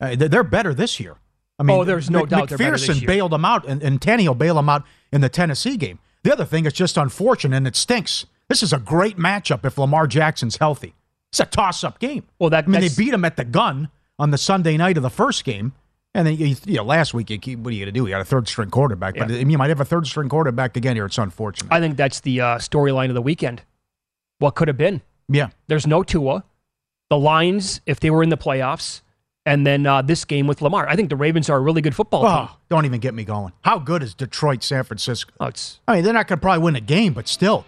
Uh, 0.00 0.16
they- 0.16 0.28
they're 0.28 0.42
better 0.44 0.74
this 0.74 0.98
year. 0.98 1.16
I 1.58 1.62
mean, 1.62 1.78
Oh, 1.78 1.84
there's 1.84 2.10
no 2.10 2.20
Mc- 2.20 2.30
doubt 2.30 2.48
McPherson 2.48 3.06
bailed 3.06 3.30
them 3.32 3.44
out, 3.44 3.64
and, 3.66 3.80
and 3.82 4.00
Tannehill 4.00 4.36
bailed 4.36 4.58
them 4.58 4.68
out 4.68 4.84
in 5.12 5.20
the 5.20 5.28
Tennessee 5.28 5.76
game. 5.76 6.00
The 6.24 6.32
other 6.32 6.44
thing 6.44 6.66
is 6.66 6.72
just 6.72 6.96
unfortunate, 6.96 7.56
and 7.56 7.66
it 7.68 7.76
stinks. 7.76 8.26
This 8.48 8.62
is 8.62 8.72
a 8.72 8.78
great 8.78 9.16
matchup 9.18 9.64
if 9.64 9.78
Lamar 9.78 10.06
Jackson's 10.08 10.56
healthy. 10.56 10.94
It's 11.30 11.38
a 11.40 11.44
toss-up 11.46 12.00
game. 12.00 12.24
Well, 12.40 12.50
that 12.50 12.64
I 12.64 12.66
mean, 12.66 12.80
they 12.80 12.88
beat 12.88 13.14
him 13.14 13.24
at 13.24 13.36
the 13.36 13.44
gun 13.44 13.88
on 14.18 14.30
the 14.30 14.38
Sunday 14.38 14.76
night 14.76 14.96
of 14.96 15.02
the 15.04 15.10
first 15.10 15.44
game, 15.44 15.72
and 16.14 16.26
then 16.26 16.36
you, 16.36 16.54
you 16.66 16.76
know 16.76 16.84
last 16.84 17.12
week, 17.14 17.30
you, 17.30 17.38
keep- 17.38 17.58
what 17.58 17.70
are 17.70 17.74
you 17.74 17.84
going 17.84 17.92
to 17.94 17.98
do? 18.00 18.04
You 18.06 18.10
got 18.10 18.20
a 18.20 18.24
third-string 18.24 18.70
quarterback, 18.70 19.16
but 19.16 19.28
Yeah. 19.30 19.38
you 19.38 19.58
might 19.58 19.68
have 19.70 19.80
a 19.80 19.84
third-string 19.84 20.28
quarterback 20.28 20.76
again 20.76 20.96
here. 20.96 21.06
It's 21.06 21.18
unfortunate. 21.18 21.72
I 21.72 21.80
think 21.80 21.96
that's 21.96 22.20
the 22.20 22.40
uh, 22.40 22.58
storyline 22.58 23.08
of 23.08 23.14
the 23.14 23.22
weekend. 23.22 23.62
What 24.38 24.54
could 24.54 24.68
have 24.68 24.76
been? 24.78 25.00
yeah, 25.28 25.48
There's 25.68 25.86
no 25.86 26.02
Tua. 26.02 26.44
The 27.10 27.18
Lions, 27.18 27.80
if 27.86 28.00
they 28.00 28.10
were 28.10 28.22
in 28.22 28.28
the 28.30 28.36
playoffs, 28.36 29.00
and 29.46 29.66
then 29.66 29.86
uh, 29.86 30.00
this 30.02 30.24
game 30.24 30.46
with 30.46 30.62
Lamar. 30.62 30.88
I 30.88 30.96
think 30.96 31.10
the 31.10 31.16
Ravens 31.16 31.50
are 31.50 31.58
a 31.58 31.60
really 31.60 31.82
good 31.82 31.94
football 31.94 32.22
team. 32.22 32.48
Oh, 32.50 32.56
don't 32.70 32.86
even 32.86 32.98
get 32.98 33.12
me 33.12 33.24
going. 33.24 33.52
How 33.62 33.78
good 33.78 34.02
is 34.02 34.14
Detroit, 34.14 34.62
San 34.62 34.84
Francisco? 34.84 35.30
Oh, 35.38 35.50
I 35.86 35.96
mean, 35.96 36.04
they're 36.04 36.14
not 36.14 36.28
going 36.28 36.38
to 36.38 36.40
probably 36.42 36.62
win 36.64 36.76
a 36.76 36.80
game, 36.80 37.12
but 37.12 37.28
still, 37.28 37.66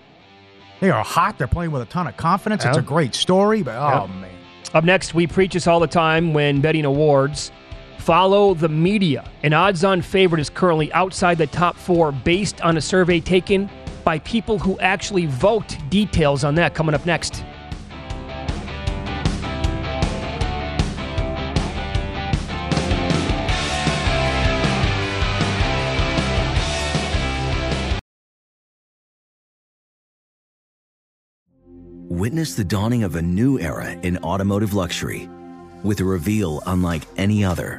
they 0.81 0.91
are 0.91 1.05
hot. 1.05 1.37
They're 1.37 1.47
playing 1.47 1.73
with 1.73 1.83
a 1.83 1.87
ton 1.87 2.07
of 2.07 2.17
confidence. 2.17 2.65
It's 2.65 2.79
a 2.79 2.83
great 2.83 3.15
story, 3.15 3.63
but 3.63 3.75
oh 3.77 4.07
Yeah. 4.09 4.21
man, 4.21 4.31
Up 4.73 4.85
next, 4.85 5.15
we 5.15 5.27
preach 5.27 5.53
this 5.53 5.67
all 5.67 5.79
the 5.81 5.87
time 5.87 6.33
when 6.33 6.61
betting 6.63 6.87
awards. 6.87 7.53
Follow 8.07 8.55
the 8.55 8.69
media. 8.69 9.29
An 9.43 9.53
odds 9.53 9.83
on 9.83 10.01
favorite 10.01 10.39
is 10.41 10.49
currently 10.49 10.93
outside 10.93 11.39
the 11.39 11.49
top 11.49 11.75
four 11.75 12.13
based 12.13 12.61
on 12.61 12.77
a 12.77 12.81
survey 12.81 13.19
taken 13.19 13.69
by 14.05 14.21
people 14.21 14.61
who 14.61 14.79
actually 14.79 15.27
vote. 15.27 15.77
Details 15.91 16.45
on 16.45 16.55
that 16.55 16.73
coming 16.73 16.95
up 16.95 17.05
next. 17.05 17.43
Witness 32.09 32.55
the 32.55 32.63
dawning 32.63 33.03
of 33.03 33.17
a 33.17 33.23
new 33.23 33.59
era 33.59 33.91
in 33.91 34.17
automotive 34.19 34.75
luxury 34.75 35.29
with 35.83 35.99
a 35.99 36.05
reveal 36.05 36.63
unlike 36.67 37.03
any 37.17 37.45
other 37.45 37.79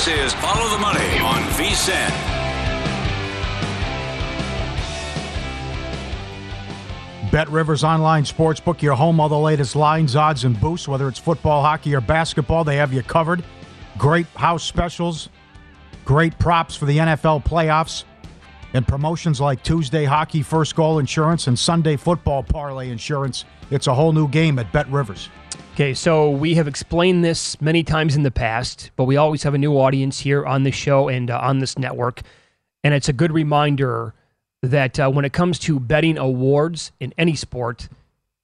This 0.00 0.32
is 0.32 0.32
Follow 0.40 0.66
the 0.70 0.78
Money 0.78 1.18
on 1.18 1.42
VSIN. 1.58 2.10
Bet 7.30 7.46
Rivers 7.50 7.84
Online 7.84 8.24
Sportsbook, 8.24 8.80
your 8.80 8.94
home 8.94 9.20
of 9.20 9.28
the 9.28 9.38
latest 9.38 9.76
lines, 9.76 10.16
odds, 10.16 10.44
and 10.44 10.58
boosts. 10.58 10.88
Whether 10.88 11.06
it's 11.06 11.18
football, 11.18 11.60
hockey, 11.62 11.94
or 11.94 12.00
basketball, 12.00 12.64
they 12.64 12.76
have 12.76 12.94
you 12.94 13.02
covered. 13.02 13.44
Great 13.98 14.24
house 14.28 14.64
specials, 14.64 15.28
great 16.06 16.38
props 16.38 16.74
for 16.74 16.86
the 16.86 16.96
NFL 16.96 17.44
playoffs, 17.44 18.04
and 18.72 18.88
promotions 18.88 19.38
like 19.38 19.62
Tuesday 19.62 20.06
hockey 20.06 20.40
first 20.40 20.74
goal 20.76 20.98
insurance 20.98 21.46
and 21.46 21.58
Sunday 21.58 21.96
football 21.96 22.42
parlay 22.42 22.88
insurance. 22.88 23.44
It's 23.70 23.86
a 23.86 23.92
whole 23.92 24.14
new 24.14 24.28
game 24.28 24.58
at 24.58 24.72
Bet 24.72 24.88
Rivers. 24.88 25.28
Okay, 25.80 25.94
so 25.94 26.28
we 26.28 26.56
have 26.56 26.68
explained 26.68 27.24
this 27.24 27.58
many 27.58 27.82
times 27.82 28.14
in 28.14 28.22
the 28.22 28.30
past, 28.30 28.90
but 28.96 29.04
we 29.04 29.16
always 29.16 29.44
have 29.44 29.54
a 29.54 29.58
new 29.58 29.78
audience 29.78 30.20
here 30.20 30.44
on 30.44 30.62
the 30.62 30.70
show 30.70 31.08
and 31.08 31.30
uh, 31.30 31.38
on 31.38 31.60
this 31.60 31.78
network. 31.78 32.20
And 32.84 32.92
it's 32.92 33.08
a 33.08 33.14
good 33.14 33.32
reminder 33.32 34.12
that 34.60 35.00
uh, 35.00 35.10
when 35.10 35.24
it 35.24 35.32
comes 35.32 35.58
to 35.60 35.80
betting 35.80 36.18
awards 36.18 36.92
in 37.00 37.14
any 37.16 37.34
sport, 37.34 37.88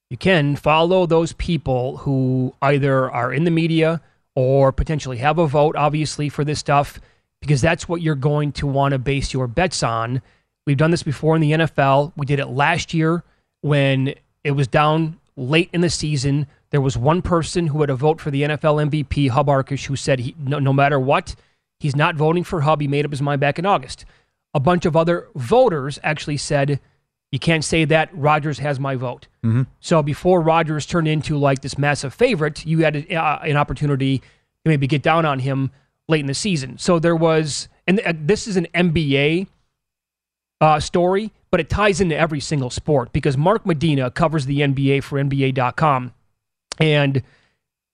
you 0.09 0.17
can 0.17 0.57
follow 0.57 1.05
those 1.05 1.35
people 1.35 1.99
who 1.99 2.55
either 2.63 3.11
are 3.11 3.35
in 3.35 3.45
the 3.45 3.51
media 3.51 4.01
or 4.35 4.73
potentially 4.73 5.19
have 5.19 5.39
a 5.39 5.47
vote, 5.47 5.77
obviously, 5.77 6.31
for 6.31 6.43
this 6.43 6.61
stuff, 6.61 6.99
because 7.43 7.61
that's 7.61 7.87
what 7.87 8.01
you're 8.01 8.15
going 8.15 8.51
to 8.53 8.67
want 8.67 8.93
to 8.93 8.99
base 8.99 9.35
your 9.35 9.47
bets 9.47 9.83
on. 9.83 10.23
We've 10.67 10.79
done 10.79 10.91
this 10.91 11.03
before 11.03 11.37
in 11.37 11.43
the 11.43 11.53
NFL. 11.53 12.15
We 12.17 12.25
did 12.25 12.41
it 12.41 12.47
last 12.47 12.95
year 12.95 13.25
when 13.61 14.15
it 14.43 14.53
was 14.53 14.69
down 14.69 15.19
late 15.37 15.69
in 15.75 15.83
the 15.83 15.91
season. 15.91 16.47
There 16.71 16.81
was 16.81 16.97
one 16.97 17.23
person 17.23 17.69
who 17.69 17.81
had 17.81 17.91
a 17.91 17.97
vote 17.97 18.21
for 18.21 18.31
the 18.31 18.43
NFL 18.43 18.91
MVP, 18.91 19.31
Hub 19.31 19.47
Arkush, 19.47 19.87
who 19.87 19.97
said 19.97 20.21
he, 20.21 20.35
no, 20.39 20.59
no 20.59 20.73
matter 20.73 20.99
what, 20.99 21.35
he's 21.79 21.97
not 21.97 22.17
voting 22.17 22.45
for 22.45 22.63
Hub. 22.63 22.81
He 22.81 22.89
made 22.89 23.05
up 23.05 23.11
his 23.11 23.23
mind 23.23 23.41
back 23.41 23.59
in 23.59 23.67
August. 23.67 24.05
A 24.55 24.61
bunch 24.61 24.85
of 24.85 24.97
other 24.97 25.29
voters 25.35 25.99
actually 26.03 26.39
said, 26.39 26.81
you 27.31 27.39
can't 27.39 27.65
say 27.65 27.85
that. 27.85 28.09
Rodgers 28.17 28.59
has 28.61 28.81
my 28.81 28.95
vote. 28.95 29.27
Mm-hmm. 29.45 29.63
So 29.81 30.03
before 30.03 30.41
Rodgers 30.41 30.87
turned 30.87 31.09
into 31.09 31.37
like 31.37 31.61
this 31.61 31.77
massive 31.77 32.15
favorite, 32.15 32.65
you 32.65 32.79
had 32.81 32.97
a, 32.97 33.15
uh, 33.15 33.39
an 33.41 33.57
opportunity 33.57 34.19
to 34.19 34.25
maybe 34.65 34.87
get 34.87 35.03
down 35.03 35.27
on 35.27 35.41
him 35.41 35.71
late 36.09 36.21
in 36.21 36.27
the 36.27 36.35
season. 36.35 36.79
So 36.79 36.99
there 36.99 37.17
was, 37.17 37.69
and 37.87 38.01
uh, 38.01 38.13
this 38.17 38.47
is 38.47 38.57
an 38.57 38.69
NBA 38.75 39.49
uh, 40.61 40.81
story, 40.81 41.33
but 41.51 41.61
it 41.61 41.69
ties 41.69 42.01
into 42.01 42.17
every 42.17 42.41
single 42.41 42.71
sport 42.71 43.13
because 43.13 43.37
Mark 43.37 43.67
Medina 43.67 44.11
covers 44.11 44.47
the 44.47 44.61
NBA 44.61 45.03
for 45.03 45.23
NBA.com. 45.23 46.13
And 46.79 47.23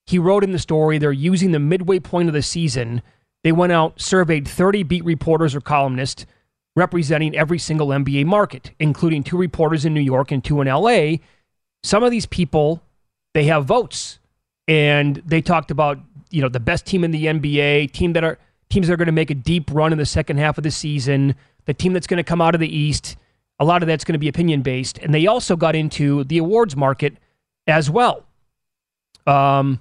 he 0.07 0.19
wrote 0.19 0.45
in 0.45 0.53
the 0.53 0.59
story 0.59 0.99
they're 0.99 1.13
using 1.13 1.53
the 1.53 1.59
midway 1.59 1.99
point 1.99 2.29
of 2.29 2.35
the 2.35 2.43
season. 2.43 3.03
They 3.45 3.53
went 3.53 3.73
out, 3.73 4.01
surveyed 4.01 4.47
30 4.47 4.83
beat 4.85 5.05
reporters 5.05 5.55
or 5.55 5.61
columnists 5.61 6.27
representing 6.75 7.37
every 7.37 7.59
single 7.59 7.89
NBA 7.89 8.25
market, 8.25 8.71
including 8.79 9.23
two 9.23 9.37
reporters 9.37 9.85
in 9.85 9.93
New 9.93 10.01
York 10.01 10.31
and 10.33 10.43
two 10.43 10.61
in 10.61 10.69
LA. 10.69 11.17
Some 11.83 12.03
of 12.03 12.11
these 12.11 12.27
people, 12.27 12.83
they 13.35 13.45
have 13.45 13.65
votes. 13.65 14.19
And 14.69 15.17
they 15.27 15.43
talked 15.43 15.71
about, 15.71 15.99
you 16.31 16.41
know, 16.41 16.49
the 16.49 16.61
best 16.61 16.87
team 16.87 17.05
in 17.05 17.11
the 17.11 17.27
NBA, 17.27 17.93
team 17.93 18.13
that 18.15 18.25
are 18.25 18.39
teams 18.71 18.87
that 18.87 18.95
are 18.95 18.97
going 18.97 19.07
to 19.07 19.13
make 19.13 19.31
a 19.31 19.35
deep 19.35 19.71
run 19.71 19.93
in 19.93 19.99
the 19.99 20.07
second 20.07 20.39
half 20.39 20.57
of 20.57 20.65
the 20.65 20.71
season, 20.71 21.35
the 21.67 21.75
team 21.75 21.93
that's 21.93 22.07
going 22.07 22.19
to 22.19 22.25
come 22.25 22.41
out 22.41 22.55
of 22.55 22.61
the 22.61 22.75
East. 22.75 23.17
A 23.59 23.65
lot 23.65 23.83
of 23.83 23.87
that's 23.87 24.05
going 24.05 24.15
to 24.15 24.19
be 24.19 24.29
opinion 24.29 24.63
based. 24.63 24.99
And 24.99 25.15
they 25.15 25.27
also 25.27 25.57
got 25.57 25.77
into 25.77 26.25
the 26.25 26.39
awards 26.39 26.75
market 26.75 27.19
as 27.67 27.91
well. 27.91 28.25
Um, 29.27 29.81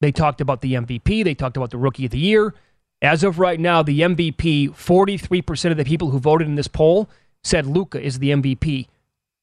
they 0.00 0.12
talked 0.12 0.40
about 0.40 0.60
the 0.60 0.74
MVP. 0.74 1.24
They 1.24 1.34
talked 1.34 1.56
about 1.56 1.70
the 1.70 1.78
Rookie 1.78 2.06
of 2.06 2.10
the 2.10 2.18
Year. 2.18 2.54
As 3.00 3.24
of 3.24 3.38
right 3.38 3.58
now, 3.58 3.82
the 3.82 4.00
MVP, 4.00 4.70
43% 4.70 5.70
of 5.70 5.76
the 5.76 5.84
people 5.84 6.10
who 6.10 6.18
voted 6.18 6.48
in 6.48 6.54
this 6.54 6.68
poll 6.68 7.08
said 7.42 7.66
Luka 7.66 8.00
is 8.00 8.18
the 8.18 8.30
MVP. 8.30 8.88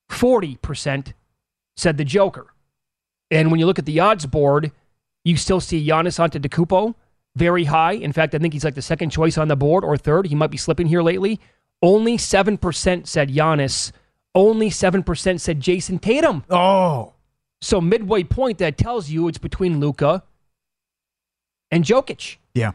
40% 0.10 1.14
said 1.76 1.98
the 1.98 2.06
Joker. 2.06 2.54
And 3.32 3.52
when 3.52 3.60
you 3.60 3.66
look 3.66 3.80
at 3.80 3.86
the 3.86 4.00
odds 4.00 4.26
board, 4.26 4.72
you 5.24 5.38
still 5.38 5.60
see 5.60 5.86
Giannis 5.86 6.20
Antetokounmpo 6.20 6.96
very 7.36 7.66
high. 7.66 7.94
In 7.94 8.12
fact, 8.12 8.34
I 8.34 8.40
think 8.40 8.54
he's 8.54 8.64
like 8.64 8.76
the 8.76 8.82
second 8.82 9.12
choice 9.12 9.38
on 9.38 9.48
the 9.48 9.56
board 9.56 9.84
or 9.84 9.98
third. 9.98 10.28
He 10.28 10.36
might 10.36 10.52
be 10.52 10.58
slipping 10.58 10.88
here 10.88 11.02
lately. 11.02 11.40
Only 11.82 12.18
7% 12.18 13.08
said 13.08 13.30
Giannis. 13.30 13.92
Only 14.36 14.70
7% 14.70 15.40
said 15.40 15.60
Jayson 15.60 16.00
Tatum. 16.00 16.44
Oh. 16.50 17.14
So 17.62 17.82
midway 17.82 18.24
point, 18.24 18.58
that 18.60 18.78
tells 18.78 19.10
you 19.10 19.28
it's 19.28 19.38
between 19.38 19.80
Luka 19.80 20.24
and 21.72 21.84
Jokic. 21.84 22.38
Yeah. 22.54 22.72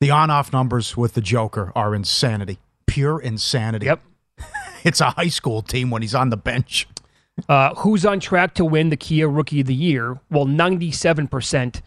The 0.00 0.10
on-off 0.10 0.52
numbers 0.52 0.96
with 0.96 1.14
the 1.14 1.20
Joker 1.20 1.72
are 1.74 1.94
insanity, 1.94 2.58
pure 2.86 3.20
insanity. 3.20 3.86
Yep. 3.86 4.00
it's 4.84 5.00
a 5.00 5.10
high 5.10 5.28
school 5.28 5.62
team 5.62 5.90
when 5.90 6.02
he's 6.02 6.14
on 6.14 6.30
the 6.30 6.36
bench. 6.36 6.88
Uh, 7.48 7.74
who's 7.76 8.06
on 8.06 8.20
track 8.20 8.54
to 8.54 8.64
win 8.64 8.90
the 8.90 8.96
Kia 8.96 9.28
Rookie 9.28 9.60
of 9.60 9.66
the 9.66 9.74
Year? 9.74 10.18
Well, 10.30 10.46
97% 10.46 11.80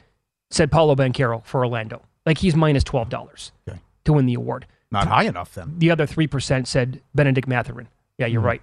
said 0.49 0.71
Paolo 0.71 0.95
Banchero 0.95 1.43
for 1.45 1.61
Orlando. 1.61 2.01
Like 2.25 2.37
he's 2.37 2.55
minus 2.55 2.83
$12 2.83 3.51
okay. 3.67 3.79
to 4.05 4.13
win 4.13 4.25
the 4.25 4.35
award. 4.35 4.67
Not 4.91 5.07
high 5.07 5.23
enough 5.23 5.53
then. 5.53 5.75
The 5.77 5.89
other 5.89 6.05
3% 6.05 6.67
said 6.67 7.01
Bennedict 7.15 7.47
Mathurin. 7.47 7.87
Yeah, 8.17 8.27
you're 8.27 8.41
right. 8.41 8.61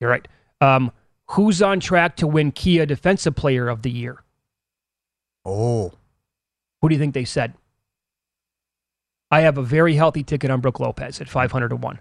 You're 0.00 0.10
right. 0.10 0.26
Um, 0.60 0.92
who's 1.30 1.62
on 1.62 1.80
track 1.80 2.16
to 2.16 2.26
win 2.26 2.52
Kia 2.52 2.86
Defensive 2.86 3.34
Player 3.34 3.68
of 3.68 3.82
the 3.82 3.90
Year? 3.90 4.22
Oh. 5.44 5.92
Who 6.80 6.88
do 6.88 6.94
you 6.94 6.98
think 6.98 7.14
they 7.14 7.24
said? 7.24 7.54
I 9.30 9.40
have 9.40 9.58
a 9.58 9.62
very 9.62 9.94
healthy 9.94 10.22
ticket 10.22 10.50
on 10.50 10.60
Brooke 10.60 10.80
Lopez 10.80 11.20
at 11.20 11.28
500 11.28 11.68
to 11.68 11.76
1. 11.76 11.98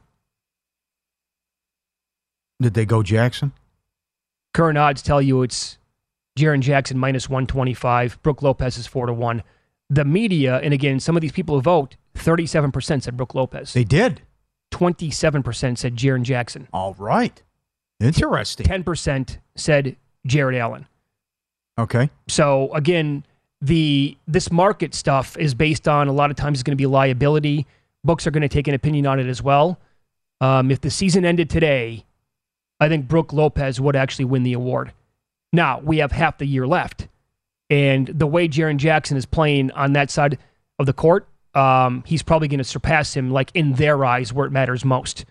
Did 2.61 2.73
they 2.73 2.85
go 2.85 3.03
Jackson? 3.03 3.53
Current 4.53 4.77
odds 4.77 5.01
tell 5.01 5.21
you 5.21 5.43
it's 5.43 5.77
Jaren 6.37 6.61
Jackson 6.61 6.97
minus 6.97 7.29
125. 7.29 8.21
Brooke 8.23 8.41
Lopez 8.41 8.77
is 8.77 8.87
4 8.87 9.07
to 9.07 9.13
1. 9.13 9.43
The 9.89 10.05
media, 10.05 10.57
and 10.59 10.73
again, 10.73 10.99
some 10.99 11.15
of 11.15 11.21
these 11.21 11.31
people 11.31 11.55
who 11.55 11.61
vote, 11.61 11.95
37% 12.15 13.03
said 13.03 13.17
Brooke 13.17 13.35
Lopez. 13.35 13.73
They 13.73 13.83
did. 13.83 14.21
27% 14.71 15.77
said 15.77 15.95
Jaren 15.95 16.23
Jackson. 16.23 16.67
All 16.73 16.93
right. 16.97 17.41
Interesting. 17.99 18.65
10% 18.65 19.37
said 19.55 19.95
Jarrett 20.25 20.57
Allen. 20.57 20.87
Okay. 21.79 22.09
So 22.27 22.73
again, 22.73 23.23
the 23.61 24.17
this 24.27 24.51
market 24.51 24.93
stuff 24.93 25.37
is 25.37 25.53
based 25.53 25.87
on 25.87 26.07
a 26.07 26.11
lot 26.11 26.29
of 26.29 26.35
times 26.35 26.59
it's 26.59 26.63
going 26.63 26.77
to 26.77 26.81
be 26.81 26.85
liability. 26.85 27.65
Books 28.03 28.27
are 28.27 28.31
going 28.31 28.41
to 28.41 28.49
take 28.49 28.67
an 28.67 28.73
opinion 28.73 29.07
on 29.07 29.19
it 29.19 29.27
as 29.27 29.41
well. 29.41 29.79
Um, 30.39 30.69
if 30.69 30.81
the 30.81 30.91
season 30.91 31.25
ended 31.25 31.49
today, 31.49 32.05
I 32.79 32.89
think 32.89 33.07
Brooke 33.07 33.33
Lopez 33.33 33.81
would 33.81 33.95
actually 33.95 34.25
win 34.25 34.43
the 34.43 34.53
award. 34.53 34.93
Now 35.51 35.79
we 35.79 35.97
have 35.97 36.11
half 36.11 36.37
the 36.37 36.45
year 36.45 36.67
left, 36.67 37.07
and 37.69 38.07
the 38.07 38.27
way 38.27 38.47
Jaren 38.47 38.77
Jackson 38.77 39.17
is 39.17 39.25
playing 39.25 39.71
on 39.71 39.93
that 39.93 40.11
side 40.11 40.37
of 40.77 40.85
the 40.85 40.93
court, 40.93 41.27
um, 41.55 42.03
he's 42.05 42.21
probably 42.21 42.47
going 42.47 42.59
to 42.59 42.63
surpass 42.63 43.15
him, 43.15 43.31
like 43.31 43.49
in 43.55 43.73
their 43.73 44.05
eyes, 44.05 44.31
where 44.31 44.45
it 44.45 44.51
matters 44.51 44.85
most. 44.85 45.25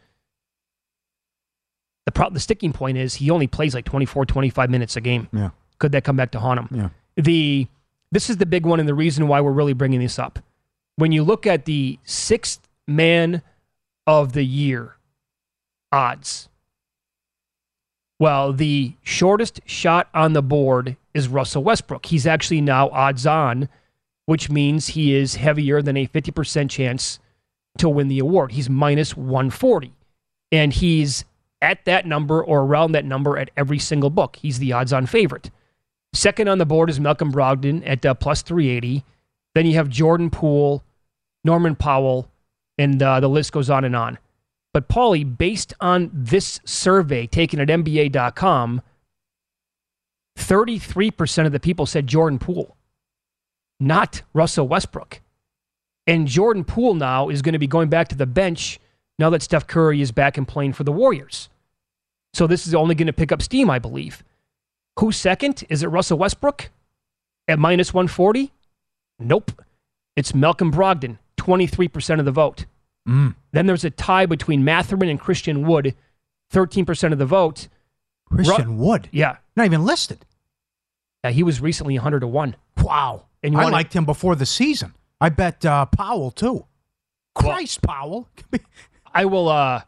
The 2.07 2.13
pro- 2.13 2.31
the 2.31 2.41
sticking 2.41 2.73
point 2.73 2.99
is 2.99 3.15
he 3.15 3.31
only 3.31 3.47
plays 3.47 3.75
like 3.75 3.85
24, 3.85 4.27
25 4.27 4.71
minutes 4.71 4.97
a 4.97 5.01
game. 5.01 5.29
Yeah. 5.33 5.51
Could 5.79 5.93
that 5.93 6.05
come 6.05 6.17
back 6.17 6.31
to 6.33 6.41
haunt 6.41 6.61
him? 6.61 6.69
Yeah. 6.71 6.89
The 7.23 7.67
this 8.13 8.31
is 8.31 8.37
the 8.37 8.47
big 8.47 8.65
one 8.65 8.81
and 8.81 8.89
the 8.89 8.95
reason 8.95 9.27
why 9.29 9.41
we're 9.41 9.53
really 9.53 9.73
bringing 9.73 10.01
this 10.01 10.19
up. 10.19 10.39
When 10.95 11.13
you 11.13 11.23
look 11.25 11.47
at 11.47 11.65
the 11.65 11.99
sixth 12.05 12.67
man 12.87 13.43
of 14.07 14.33
the 14.33 14.45
year 14.45 14.97
odds, 15.93 16.49
well, 18.19 18.53
the 18.53 18.95
shortest 19.03 19.61
shot 19.67 20.09
on 20.15 20.33
the 20.33 20.43
board 20.43 20.97
is 21.13 21.29
Russell 21.29 21.65
Westbrook. 21.65 22.07
He's 22.07 22.27
actually 22.27 22.61
now 22.61 22.89
odds 22.91 23.27
on, 23.27 23.69
which 24.25 24.49
means 24.49 24.89
he 24.89 25.15
is 25.15 25.35
heavier 25.35 25.83
than 25.83 25.97
a 25.97 26.07
50% 26.07 26.71
chance 26.71 27.19
to 27.79 27.89
win 27.89 28.09
the 28.09 28.19
award. 28.19 28.53
He's 28.53 28.71
minus 28.71 29.17
140. 29.17 29.93
And 30.53 30.73
he's 30.73 31.25
at 31.63 31.85
that 31.85 32.07
number 32.07 32.43
or 32.43 32.61
around 32.61 32.93
that 32.93 33.05
number 33.05 33.39
at 33.39 33.51
every 33.57 33.79
single 33.79 34.11
book. 34.11 34.37
He's 34.37 34.59
the 34.59 34.73
odds 34.73 34.93
on 34.93 35.07
favorite. 35.07 35.51
Second 36.13 36.49
on 36.49 36.59
the 36.59 36.67
board 36.67 36.91
is 36.91 37.01
Malcolm 37.01 37.33
Brogdon 37.33 37.83
at 37.87 38.05
uh, 38.05 38.15
plus 38.15 38.43
380. 38.43 39.05
Then 39.55 39.67
you 39.67 39.75
have 39.75 39.89
Jordan 39.89 40.31
Poole, 40.31 40.83
Norman 41.45 41.77
Powell, 41.77 42.31
and 42.79 43.03
uh, 43.03 43.21
the 43.21 43.29
list 43.29 43.53
goes 43.53 43.71
on 43.71 43.85
and 43.85 43.97
on. 43.97 44.19
But 44.73 44.89
Paulie, 44.89 45.37
based 45.37 45.73
on 45.81 46.11
this 46.13 46.61
survey 46.65 47.27
taken 47.27 47.61
at 47.61 47.69
NBA.com, 47.69 48.83
33% 50.39 51.47
of 51.47 51.53
the 51.53 51.61
people 51.61 51.87
said 51.87 52.07
Jordan 52.07 52.39
Poole, 52.39 52.77
not 53.81 54.23
Russell 54.35 54.69
Westbrook. 54.69 55.21
And 56.07 56.29
Jordan 56.29 56.65
Poole 56.65 56.95
now 56.95 57.29
is 57.31 57.43
going 57.43 57.55
to 57.55 57.59
be 57.59 57.67
going 57.67 57.89
back 57.89 58.09
to 58.09 58.17
the 58.17 58.27
bench 58.27 58.79
now 59.19 59.31
that 59.31 59.43
Steph 59.43 59.67
Curry 59.67 60.01
is 60.01 60.13
back 60.13 60.37
and 60.37 60.47
playing 60.47 60.73
for 60.73 60.85
the 60.85 60.93
Warriors. 60.93 61.49
So 62.35 62.47
this 62.47 62.67
is 62.67 62.75
only 62.75 62.95
going 62.95 63.07
to 63.07 63.13
pick 63.13 63.33
up 63.33 63.41
steam, 63.41 63.71
I 63.71 63.79
believe. 63.79 64.23
Who's 64.99 65.17
second? 65.17 65.65
Is 65.69 65.83
it 65.83 65.89
Russell 65.89 66.19
Westbrook 66.19 66.71
at 67.49 67.59
minus 67.59 67.95
140? 67.95 68.53
Nope. 69.19 69.53
It's 70.17 70.35
Malcolm 70.35 70.73
Brogdon, 70.73 71.19
23% 71.39 72.19
of 72.19 72.25
the 72.25 72.33
vote. 72.33 72.67
Mm. 73.09 73.35
Then 73.53 73.67
there's 73.67 73.85
a 73.85 73.91
tie 73.91 74.27
between 74.27 74.65
Mathurin 74.65 75.09
and 75.09 75.21
Christian 75.21 75.67
Wood, 75.67 75.95
13% 76.53 77.13
of 77.13 77.19
the 77.19 77.27
vote. 77.27 77.69
Christian 78.31 78.79
Wood? 78.79 79.09
Yeah. 79.13 79.37
Not 79.55 79.67
even 79.67 79.85
listed. 79.85 80.25
Yeah, 81.25 81.31
he 81.31 81.43
was 81.43 81.61
recently 81.61 81.95
100 81.95 82.21
to 82.21 82.27
1. 82.27 82.57
Wow. 82.83 83.25
And 83.43 83.55
you 83.55 83.61
I 83.61 83.69
liked 83.69 83.93
him 83.93 84.05
before 84.05 84.35
the 84.35 84.47
season. 84.47 84.95
I 85.21 85.29
bet 85.29 85.65
uh, 85.65 85.87
Powell, 85.87 86.31
too. 86.31 86.67
Christ, 87.35 87.83
Powell. 87.83 88.29
I 89.17 89.25
will. 89.25 89.49
Uh, 89.49 89.83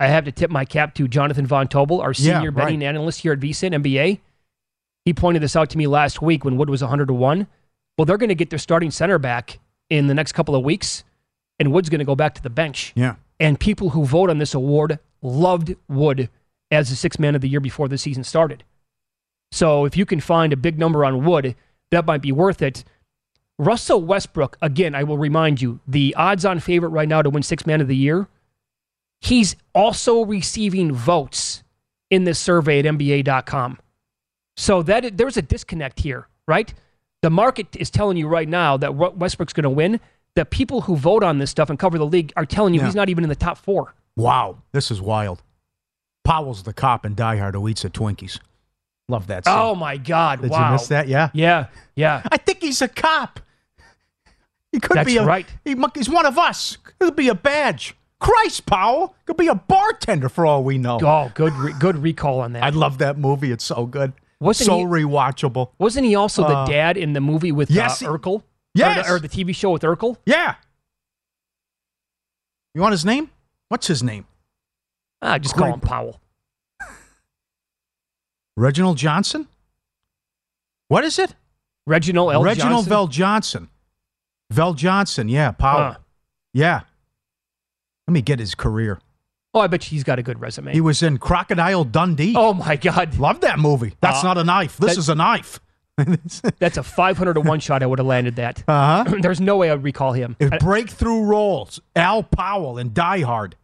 I 0.00 0.08
have 0.08 0.24
to 0.24 0.32
tip 0.32 0.50
my 0.50 0.64
cap 0.64 0.94
to 0.96 1.06
Jonathan 1.08 1.46
Von 1.46 1.68
Tobel, 1.68 2.00
our 2.00 2.10
Yeah, 2.10 2.34
senior 2.38 2.50
betting 2.50 2.80
right. 2.80 2.86
analyst 2.86 3.20
here 3.20 3.32
at 3.32 3.40
VSIN 3.40 3.74
NBA. 3.82 4.20
He 5.04 5.12
pointed 5.14 5.42
this 5.42 5.54
out 5.54 5.70
to 5.70 5.78
me 5.78 5.86
last 5.86 6.20
week 6.20 6.44
when 6.44 6.56
Wood 6.56 6.68
was 6.68 6.82
100 6.82 7.06
to 7.08 7.14
one. 7.14 7.46
Well, 7.96 8.04
they're 8.06 8.18
going 8.18 8.28
to 8.28 8.34
get 8.34 8.50
their 8.50 8.58
starting 8.58 8.90
center 8.90 9.18
back 9.18 9.60
in 9.88 10.08
the 10.08 10.14
next 10.14 10.32
couple 10.32 10.56
of 10.56 10.64
weeks, 10.64 11.04
and 11.60 11.72
Wood's 11.72 11.88
going 11.88 12.00
to 12.00 12.04
go 12.04 12.16
back 12.16 12.34
to 12.34 12.42
the 12.42 12.50
bench. 12.50 12.92
Yeah. 12.96 13.14
And 13.38 13.58
people 13.60 13.90
who 13.90 14.04
vote 14.04 14.30
on 14.30 14.38
this 14.38 14.54
award 14.54 14.98
loved 15.22 15.76
Wood 15.88 16.28
as 16.70 16.90
the 16.90 16.96
sixth 16.96 17.20
man 17.20 17.34
of 17.34 17.40
the 17.40 17.48
year 17.48 17.60
before 17.60 17.86
the 17.88 17.98
season 17.98 18.24
started. 18.24 18.64
So 19.52 19.84
if 19.84 19.96
you 19.96 20.04
can 20.06 20.20
find 20.20 20.52
a 20.52 20.56
big 20.56 20.78
number 20.78 21.04
on 21.04 21.24
Wood, 21.24 21.54
that 21.92 22.04
might 22.04 22.22
be 22.22 22.32
worth 22.32 22.62
it. 22.62 22.82
Russell 23.58 24.02
Westbrook, 24.02 24.56
again, 24.60 24.94
I 24.94 25.04
will 25.04 25.18
remind 25.18 25.62
you, 25.62 25.80
the 25.86 26.14
odds 26.16 26.44
on 26.44 26.60
favorite 26.60 26.88
right 26.90 27.08
now 27.08 27.22
to 27.22 27.30
win 27.30 27.42
sixth 27.42 27.66
man 27.66 27.80
of 27.80 27.88
the 27.88 27.96
year, 27.96 28.28
he's 29.20 29.56
also 29.74 30.24
receiving 30.24 30.92
votes 30.92 31.62
in 32.10 32.24
this 32.24 32.38
survey 32.38 32.80
at 32.80 32.84
NBA.com. 32.84 33.78
So 34.56 34.82
that 34.82 35.16
there's 35.16 35.36
a 35.36 35.42
disconnect 35.42 36.00
here, 36.00 36.28
right? 36.46 36.72
The 37.22 37.30
market 37.30 37.76
is 37.76 37.90
telling 37.90 38.16
you 38.16 38.28
right 38.28 38.48
now 38.48 38.76
that 38.76 38.94
Westbrook's 38.94 39.52
going 39.52 39.64
to 39.64 39.70
win. 39.70 40.00
The 40.36 40.44
people 40.44 40.82
who 40.82 40.96
vote 40.96 41.22
on 41.22 41.38
this 41.38 41.50
stuff 41.50 41.70
and 41.70 41.78
cover 41.78 41.96
the 41.96 42.06
league 42.06 42.32
are 42.36 42.44
telling 42.44 42.74
you 42.74 42.80
Yeah. 42.80 42.86
he's 42.86 42.94
not 42.94 43.08
even 43.08 43.24
in 43.24 43.28
the 43.30 43.36
top 43.36 43.56
four. 43.56 43.94
Wow. 44.16 44.58
This 44.72 44.90
is 44.90 45.00
wild. 45.00 45.42
Powell's 46.24 46.62
the 46.62 46.72
cop 46.72 47.04
in 47.06 47.14
Die 47.14 47.36
Hard 47.36 47.54
who 47.54 47.68
eats 47.68 47.84
at 47.84 47.92
Twinkies. 47.92 48.40
Love 49.08 49.26
that 49.26 49.44
oh 49.46 49.50
scene. 49.50 49.58
Oh 49.58 49.74
my 49.74 49.96
God! 49.98 50.40
Did 50.40 50.50
wow. 50.50 50.66
you 50.66 50.72
miss 50.72 50.88
that? 50.88 51.08
Yeah. 51.08 51.28
Yeah, 51.34 51.66
yeah. 51.94 52.22
I 52.32 52.38
think 52.38 52.62
he's 52.62 52.80
a 52.80 52.88
cop. 52.88 53.40
He 54.74 54.80
could 54.80 54.96
That's 54.96 55.06
be 55.06 55.18
a, 55.18 55.24
right. 55.24 55.46
He, 55.64 55.76
he's 55.94 56.10
one 56.10 56.26
of 56.26 56.36
us. 56.36 56.78
It'll 57.00 57.12
be 57.14 57.28
a 57.28 57.34
badge. 57.36 57.94
Christ, 58.18 58.66
Powell. 58.66 59.14
Could 59.24 59.36
be 59.36 59.46
a 59.46 59.54
bartender 59.54 60.28
for 60.28 60.44
all 60.44 60.64
we 60.64 60.78
know. 60.78 60.98
Oh, 61.00 61.30
good, 61.32 61.52
re- 61.52 61.74
good 61.78 61.96
recall 62.02 62.40
on 62.40 62.54
that. 62.54 62.64
I 62.64 62.70
love 62.70 62.98
that 62.98 63.16
movie. 63.16 63.52
It's 63.52 63.62
so 63.62 63.86
good. 63.86 64.14
Wasn't 64.40 64.66
so 64.66 64.78
he- 64.78 64.84
rewatchable. 64.84 65.70
Wasn't 65.78 66.04
he 66.04 66.16
also 66.16 66.42
the 66.42 66.56
Uh, 66.56 66.66
dad 66.66 66.96
in 66.96 67.12
the 67.12 67.20
movie 67.20 67.52
with 67.52 67.70
yes, 67.70 68.02
uh, 68.02 68.08
Urkel? 68.08 68.42
Yes. 68.74 68.98
Or 68.98 69.02
the, 69.02 69.14
or 69.14 69.18
the 69.20 69.28
TV 69.28 69.54
show 69.54 69.70
with 69.70 69.82
Urkel? 69.82 70.16
Yeah. 70.26 70.56
You 72.74 72.80
want 72.80 72.90
his 72.90 73.04
name? 73.04 73.30
What's 73.68 73.86
his 73.86 74.02
name? 74.02 74.26
Ah, 75.22 75.38
just 75.38 75.54
call 75.54 75.72
him 75.72 75.78
Powell. 75.78 76.20
Reginald 78.56 78.96
Johnson? 78.98 79.46
What 80.88 81.04
is 81.04 81.20
it? 81.20 81.32
Reginald 81.86 82.32
L. 82.32 82.42
Reginald 82.42 82.88
Johnson? 83.12 83.68
VelJohnson. 83.68 83.68
VelJohnson, 84.54 85.30
yeah, 85.30 85.50
Powell. 85.52 85.92
Huh. 85.92 85.98
Yeah. 86.52 86.80
Let 88.06 88.12
me 88.12 88.22
get 88.22 88.38
his 88.38 88.54
career. 88.54 89.00
Oh, 89.54 89.60
I 89.60 89.66
bet 89.66 89.84
you 89.86 89.90
he's 89.96 90.04
got 90.04 90.18
a 90.18 90.22
good 90.22 90.40
resume. 90.40 90.72
He 90.72 90.80
was 90.80 91.02
in 91.02 91.18
Crocodile 91.18 91.84
Dundee. 91.84 92.34
oh 92.36 92.54
my 92.54 92.76
God, 92.76 93.18
Love 93.18 93.40
that 93.42 93.58
movie. 93.58 93.94
That's 94.00 94.20
Uh, 94.24 94.28
not 94.28 94.38
a 94.38 94.44
knife. 94.44 94.76
This 94.78 94.94
that- 94.94 94.98
is 94.98 95.08
a 95.08 95.14
knife. 95.14 95.60
that's 96.58 96.76
a 96.76 96.82
500 96.82 97.34
to 97.34 97.40
one 97.40 97.60
shot. 97.60 97.80
I 97.82 97.86
would 97.86 98.00
have 98.00 98.06
landed 98.06 98.34
that. 98.36 98.64
Uh 98.68 99.04
huh. 99.04 99.16
There's 99.22 99.40
no 99.40 99.56
way 99.56 99.70
I'd 99.70 99.82
recall 99.84 100.12
him. 100.12 100.36
I- 100.40 100.58
Breakthrough 100.58 101.22
roles. 101.24 101.80
Al 101.94 102.22
Powell 102.24 102.78
in 102.78 102.92
Die 102.92 103.20
Hard. 103.20 103.54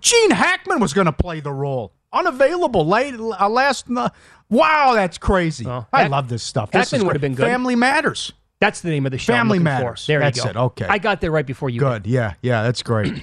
Gene 0.00 0.32
Hackman 0.32 0.80
was 0.80 0.92
going 0.92 1.06
to 1.06 1.12
play 1.12 1.40
the 1.40 1.52
role. 1.52 1.92
Unavailable 2.12 2.84
late 2.86 3.14
uh, 3.14 3.48
last. 3.48 3.86
Uh, 3.90 4.08
wow, 4.50 4.92
that's 4.94 5.18
crazy. 5.18 5.66
Oh, 5.66 5.86
I 5.92 6.02
Hack- 6.02 6.10
love 6.10 6.28
this 6.28 6.42
stuff. 6.42 6.72
Hackman 6.72 7.04
would 7.06 7.14
have 7.14 7.20
been 7.22 7.34
good. 7.34 7.46
Family 7.46 7.76
Matters. 7.76 8.32
That's 8.60 8.80
the 8.80 8.90
name 8.90 9.06
of 9.06 9.12
the 9.12 9.18
show. 9.18 9.32
Family 9.32 9.58
Matters. 9.58 10.04
For. 10.04 10.12
There 10.12 10.20
That's 10.20 10.38
you 10.38 10.44
go. 10.44 10.50
it. 10.50 10.56
Okay. 10.56 10.86
I 10.88 10.98
got 10.98 11.20
there 11.20 11.30
right 11.30 11.46
before 11.46 11.70
you. 11.70 11.80
Good. 11.80 12.06
Yeah. 12.06 12.34
Yeah. 12.42 12.62
That's 12.62 12.82
great. 12.82 13.22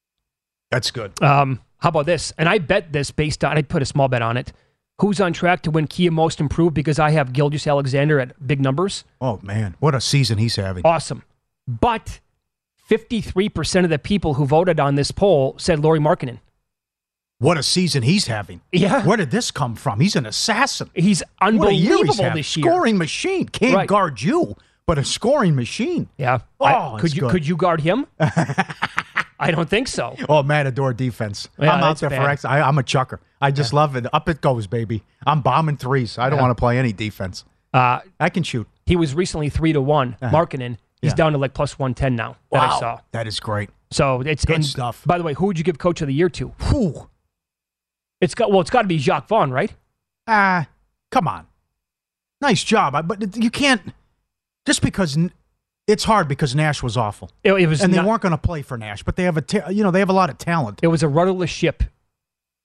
that's 0.70 0.90
good. 0.90 1.20
Um, 1.22 1.60
how 1.78 1.90
about 1.90 2.06
this? 2.06 2.32
And 2.38 2.48
I 2.48 2.58
bet 2.58 2.92
this 2.92 3.10
based 3.10 3.44
on, 3.44 3.56
I 3.56 3.62
put 3.62 3.82
a 3.82 3.86
small 3.86 4.08
bet 4.08 4.22
on 4.22 4.36
it. 4.36 4.52
Who's 5.00 5.20
on 5.20 5.32
track 5.32 5.62
to 5.62 5.70
win 5.70 5.86
Kia 5.88 6.10
Most 6.10 6.40
Improved 6.40 6.74
because 6.74 7.00
I 7.00 7.10
have 7.10 7.32
Gilgeous-Alexander 7.32 8.20
at 8.20 8.46
big 8.46 8.60
numbers? 8.60 9.04
Oh 9.20 9.40
man, 9.42 9.74
what 9.80 9.92
a 9.92 10.00
season 10.00 10.38
he's 10.38 10.54
having. 10.54 10.82
Awesome. 10.86 11.24
But 11.66 12.20
53% 12.88 13.84
of 13.84 13.90
the 13.90 13.98
people 13.98 14.34
who 14.34 14.46
voted 14.46 14.78
on 14.78 14.94
this 14.94 15.10
poll 15.10 15.56
said 15.58 15.80
Lauri 15.80 15.98
Markkanen. 15.98 16.38
What 17.38 17.58
a 17.58 17.62
season 17.62 18.02
he's 18.04 18.26
having. 18.28 18.60
Yeah. 18.72 19.04
Where 19.04 19.16
did 19.16 19.30
this 19.30 19.50
come 19.50 19.74
from? 19.74 20.00
He's 20.00 20.16
an 20.16 20.24
assassin. 20.26 20.88
He's 20.94 21.22
What 21.40 21.48
a 21.50 21.52
year 21.52 21.58
he's 21.60 21.90
unbelievable 21.90 22.24
having. 22.24 22.36
this 22.38 22.56
year. 22.56 22.70
Scoring 22.72 22.96
machine. 22.98 23.48
Can't 23.48 23.74
Right. 23.74 23.88
guard 23.88 24.22
you, 24.22 24.56
but 24.86 24.98
a 24.98 25.04
scoring 25.04 25.54
machine. 25.54 26.08
Yeah. 26.16 26.38
Oh, 26.60 26.94
I- 26.96 27.00
could 27.00 27.14
you 27.14 27.22
good. 27.22 27.30
could 27.32 27.46
you 27.46 27.56
guard 27.56 27.80
him? 27.80 28.06
I 28.20 29.50
don't 29.50 29.68
think 29.68 29.88
so. 29.88 30.16
Oh, 30.28 30.42
Matador 30.42 30.94
defense. 30.94 31.48
Yeah, 31.58 31.72
I'm 31.74 31.82
out 31.82 31.98
there 31.98 32.08
for 32.08 32.16
bad. 32.16 32.30
X. 32.30 32.44
I, 32.44 32.60
I'm 32.60 32.78
a 32.78 32.82
chucker. 32.82 33.20
I 33.40 33.50
just 33.50 33.72
love 33.72 33.96
it. 33.96 34.06
Up 34.14 34.28
it 34.28 34.40
goes, 34.40 34.66
baby. 34.66 35.02
I'm 35.26 35.40
bombing 35.42 35.76
threes. 35.76 36.16
I 36.18 36.30
don't 36.30 36.38
Yeah. 36.38 36.42
want 36.44 36.56
to 36.56 36.60
play 36.60 36.78
any 36.78 36.92
defense. 36.92 37.44
Uh, 37.74 37.98
I 38.20 38.30
can 38.30 38.42
shoot. 38.44 38.68
he 38.86 38.94
was 38.96 39.14
recently 39.14 39.48
three 39.50 39.72
to 39.72 39.80
one. 39.80 40.16
Uh-huh. 40.22 40.34
Markkanen. 40.34 40.76
He's 41.02 41.10
Yeah. 41.10 41.14
down 41.16 41.32
to 41.32 41.38
like 41.38 41.52
plus 41.52 41.78
one 41.78 41.94
ten 41.94 42.14
now. 42.14 42.36
That 42.52 42.62
I 42.62 42.66
Wow. 42.68 42.78
saw. 42.80 42.98
That 43.10 43.26
is 43.26 43.40
great. 43.40 43.70
So 43.90 44.20
it's 44.20 44.44
Good 44.44 44.56
and 44.56 44.64
stuff. 44.64 45.02
By 45.04 45.18
the 45.18 45.24
way, 45.24 45.34
who 45.34 45.46
would 45.46 45.58
you 45.58 45.64
give 45.64 45.78
Coach 45.78 46.00
of 46.00 46.06
the 46.06 46.14
Year 46.14 46.28
to? 46.30 46.48
Whew. 46.70 47.08
It's 48.24 48.34
got 48.34 48.50
well, 48.50 48.60
it's 48.60 48.70
got 48.70 48.82
to 48.82 48.88
be 48.88 48.98
Jacque 48.98 49.28
Vaughn, 49.28 49.50
right? 49.50 49.72
Ah, 50.26 50.66
come 51.10 51.28
on. 51.28 51.46
Nice 52.40 52.64
job. 52.64 52.94
I- 52.94 53.02
But 53.02 53.36
you 53.36 53.50
can't 53.50 53.80
just 54.66 54.82
because 54.82 55.16
it's 55.86 56.04
hard 56.04 56.26
because 56.28 56.54
Nash 56.54 56.82
was 56.82 56.96
awful. 56.96 57.30
It, 57.42 57.52
it 57.52 57.66
was 57.66 57.82
and 57.82 57.92
they 57.92 57.98
not- 57.98 58.06
weren't 58.06 58.22
going 58.22 58.32
to 58.32 58.38
play 58.38 58.62
for 58.62 58.76
Nash, 58.78 59.02
but 59.02 59.16
they 59.16 59.24
have 59.24 59.36
a 59.36 59.42
ta- 59.42 59.68
you 59.68 59.82
know 59.84 59.90
they 59.90 59.98
have 60.00 60.10
a 60.10 60.14
lot 60.14 60.30
of 60.30 60.38
talent. 60.38 60.80
It 60.82 60.88
was 60.88 61.02
a 61.02 61.08
rudderless 61.08 61.50
ship 61.50 61.82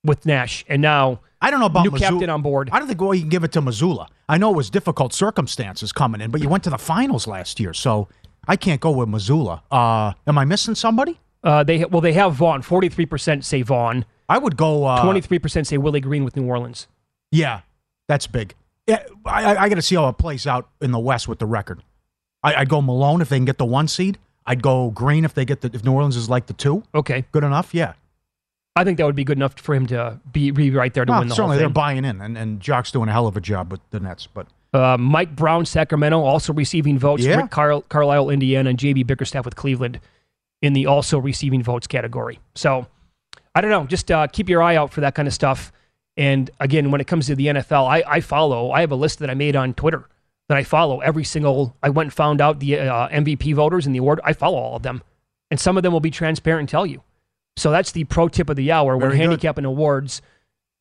with 0.03 0.25
Nash, 0.25 0.63
and 0.69 0.81
now 0.81 1.19
I 1.41 1.51
don't 1.51 1.59
know 1.59 1.65
about 1.65 1.83
new 1.83 1.91
Mazzulla. 1.91 1.99
captain 1.99 2.29
on 2.29 2.41
board. 2.41 2.69
I 2.71 2.79
don't 2.79 2.87
think 2.87 3.01
well 3.01 3.13
you 3.13 3.21
can 3.21 3.29
give 3.29 3.43
it 3.43 3.51
to 3.53 3.61
Mazzulla. 3.61 4.07
I 4.29 4.37
know 4.37 4.51
it 4.51 4.55
was 4.55 4.69
difficult 4.69 5.13
circumstances 5.13 5.91
coming 5.91 6.21
in, 6.21 6.31
but 6.31 6.41
you 6.41 6.47
went 6.49 6.63
to 6.65 6.69
the 6.69 6.77
finals 6.77 7.27
last 7.27 7.59
year, 7.59 7.73
so 7.73 8.07
I 8.47 8.55
can't 8.55 8.79
go 8.79 8.91
with 8.91 9.09
Mazzulla. 9.09 9.61
Uh, 9.69 10.13
am 10.25 10.37
I 10.37 10.45
missing 10.45 10.75
somebody? 10.75 11.19
Uh, 11.43 11.63
they 11.63 11.83
well, 11.85 12.01
they 12.01 12.13
have 12.13 12.33
Vaughn. 12.33 12.61
Forty 12.61 12.87
three 12.89 13.05
percent 13.05 13.43
say 13.45 13.61
Vaughn. 13.61 14.05
I 14.29 14.37
would 14.37 14.55
go 14.55 14.85
uh, 14.85 15.03
Twenty 15.03 15.19
three 15.21 15.39
percent 15.39 15.67
say 15.67 15.77
Willie 15.77 15.99
Green 15.99 16.23
with 16.23 16.35
New 16.37 16.45
Orleans. 16.47 16.87
Yeah, 17.31 17.61
that's 18.07 18.27
big. 18.27 18.53
Yeah, 18.87 19.03
I, 19.25 19.43
I, 19.55 19.63
I 19.63 19.69
got 19.69 19.75
to 19.75 19.81
see 19.81 19.95
how 19.95 20.07
it 20.07 20.17
plays 20.17 20.47
out 20.47 20.69
in 20.81 20.91
the 20.91 20.99
West 20.99 21.27
with 21.27 21.39
the 21.39 21.45
record. 21.45 21.83
I, 22.43 22.55
I'd 22.55 22.69
go 22.69 22.81
Malone 22.81 23.21
if 23.21 23.29
they 23.29 23.37
can 23.37 23.45
get 23.45 23.57
the 23.57 23.65
one 23.65 23.87
seed. 23.87 24.17
I'd 24.45 24.61
go 24.63 24.89
Green 24.91 25.25
if 25.25 25.33
they 25.33 25.45
get 25.45 25.61
the 25.61 25.69
if 25.73 25.83
New 25.83 25.91
Orleans 25.91 26.15
is 26.15 26.29
like 26.29 26.45
the 26.45 26.53
two. 26.53 26.83
Okay, 26.95 27.25
Good 27.31 27.43
enough. 27.43 27.73
Yeah. 27.73 27.93
I 28.75 28.83
think 28.85 28.97
that 28.97 29.05
would 29.05 29.15
be 29.15 29.23
good 29.25 29.37
enough 29.37 29.59
for 29.59 29.75
him 29.75 29.87
to 29.87 30.19
be, 30.31 30.51
be 30.51 30.71
right 30.71 30.93
there 30.93 31.03
to 31.03 31.11
Well, 31.11 31.19
win 31.19 31.27
the 31.27 31.35
certainly 31.35 31.57
they're 31.57 31.67
buying 31.69 32.05
in, 32.05 32.21
and, 32.21 32.37
and 32.37 32.61
Jock's 32.61 32.91
doing 32.91 33.09
a 33.09 33.11
hell 33.11 33.27
of 33.27 33.35
a 33.35 33.41
job 33.41 33.71
with 33.71 33.81
the 33.89 33.99
Nets. 33.99 34.25
But 34.27 34.47
Uh, 34.73 34.95
Mike 34.97 35.35
Brown, 35.35 35.65
Sacramento, 35.65 36.21
also 36.21 36.53
receiving 36.53 36.97
votes. 36.97 37.23
Yeah. 37.25 37.37
Rick 37.37 37.51
Carl- 37.51 37.81
Carlisle, 37.81 38.29
Indiana, 38.29 38.69
and 38.69 38.79
JB 38.79 39.05
Bickerstaff 39.05 39.43
with 39.43 39.55
Cleveland 39.57 39.99
in 40.61 40.73
the 40.73 40.85
also 40.85 41.19
receiving 41.19 41.61
votes 41.61 41.87
category. 41.87 42.39
So 42.55 42.87
I 43.55 43.61
don't 43.61 43.71
know. 43.71 43.85
Just 43.85 44.11
uh, 44.11 44.27
keep 44.27 44.49
your 44.49 44.61
eye 44.61 44.75
out 44.75 44.91
for 44.91 45.01
that 45.01 45.15
kind 45.15 45.27
of 45.27 45.33
stuff. 45.33 45.71
And 46.17 46.49
again, 46.59 46.91
when 46.91 47.01
it 47.01 47.07
comes 47.07 47.27
to 47.27 47.35
the 47.35 47.47
NFL, 47.47 47.87
I, 47.87 48.03
I 48.07 48.21
follow. 48.21 48.71
I 48.71 48.81
have 48.81 48.91
a 48.91 48.95
list 48.95 49.19
that 49.19 49.29
I 49.29 49.33
made 49.33 49.55
on 49.55 49.73
Twitter 49.73 50.07
that 50.49 50.57
I 50.57 50.63
follow 50.63 50.99
every 50.99 51.23
single. 51.23 51.75
I 51.81 51.89
went 51.89 52.07
and 52.07 52.13
found 52.13 52.41
out 52.41 52.59
the 52.59 52.79
uh, 52.79 53.07
MVP 53.09 53.55
voters 53.55 53.85
and 53.85 53.95
the 53.95 53.99
award. 53.99 54.19
I 54.23 54.33
follow 54.33 54.57
all 54.57 54.75
of 54.75 54.83
them, 54.83 55.01
and 55.49 55.59
some 55.59 55.77
of 55.77 55.83
them 55.83 55.93
will 55.93 55.99
be 55.99 56.11
transparent 56.11 56.61
and 56.61 56.69
tell 56.69 56.85
you. 56.85 57.03
So 57.57 57.71
that's 57.71 57.91
the 57.91 58.03
pro 58.05 58.27
tip 58.27 58.49
of 58.49 58.55
the 58.55 58.71
hour 58.71 58.95
when 58.95 59.01
Very 59.01 59.13
good. 59.13 59.21
handicapping 59.21 59.65
awards. 59.65 60.21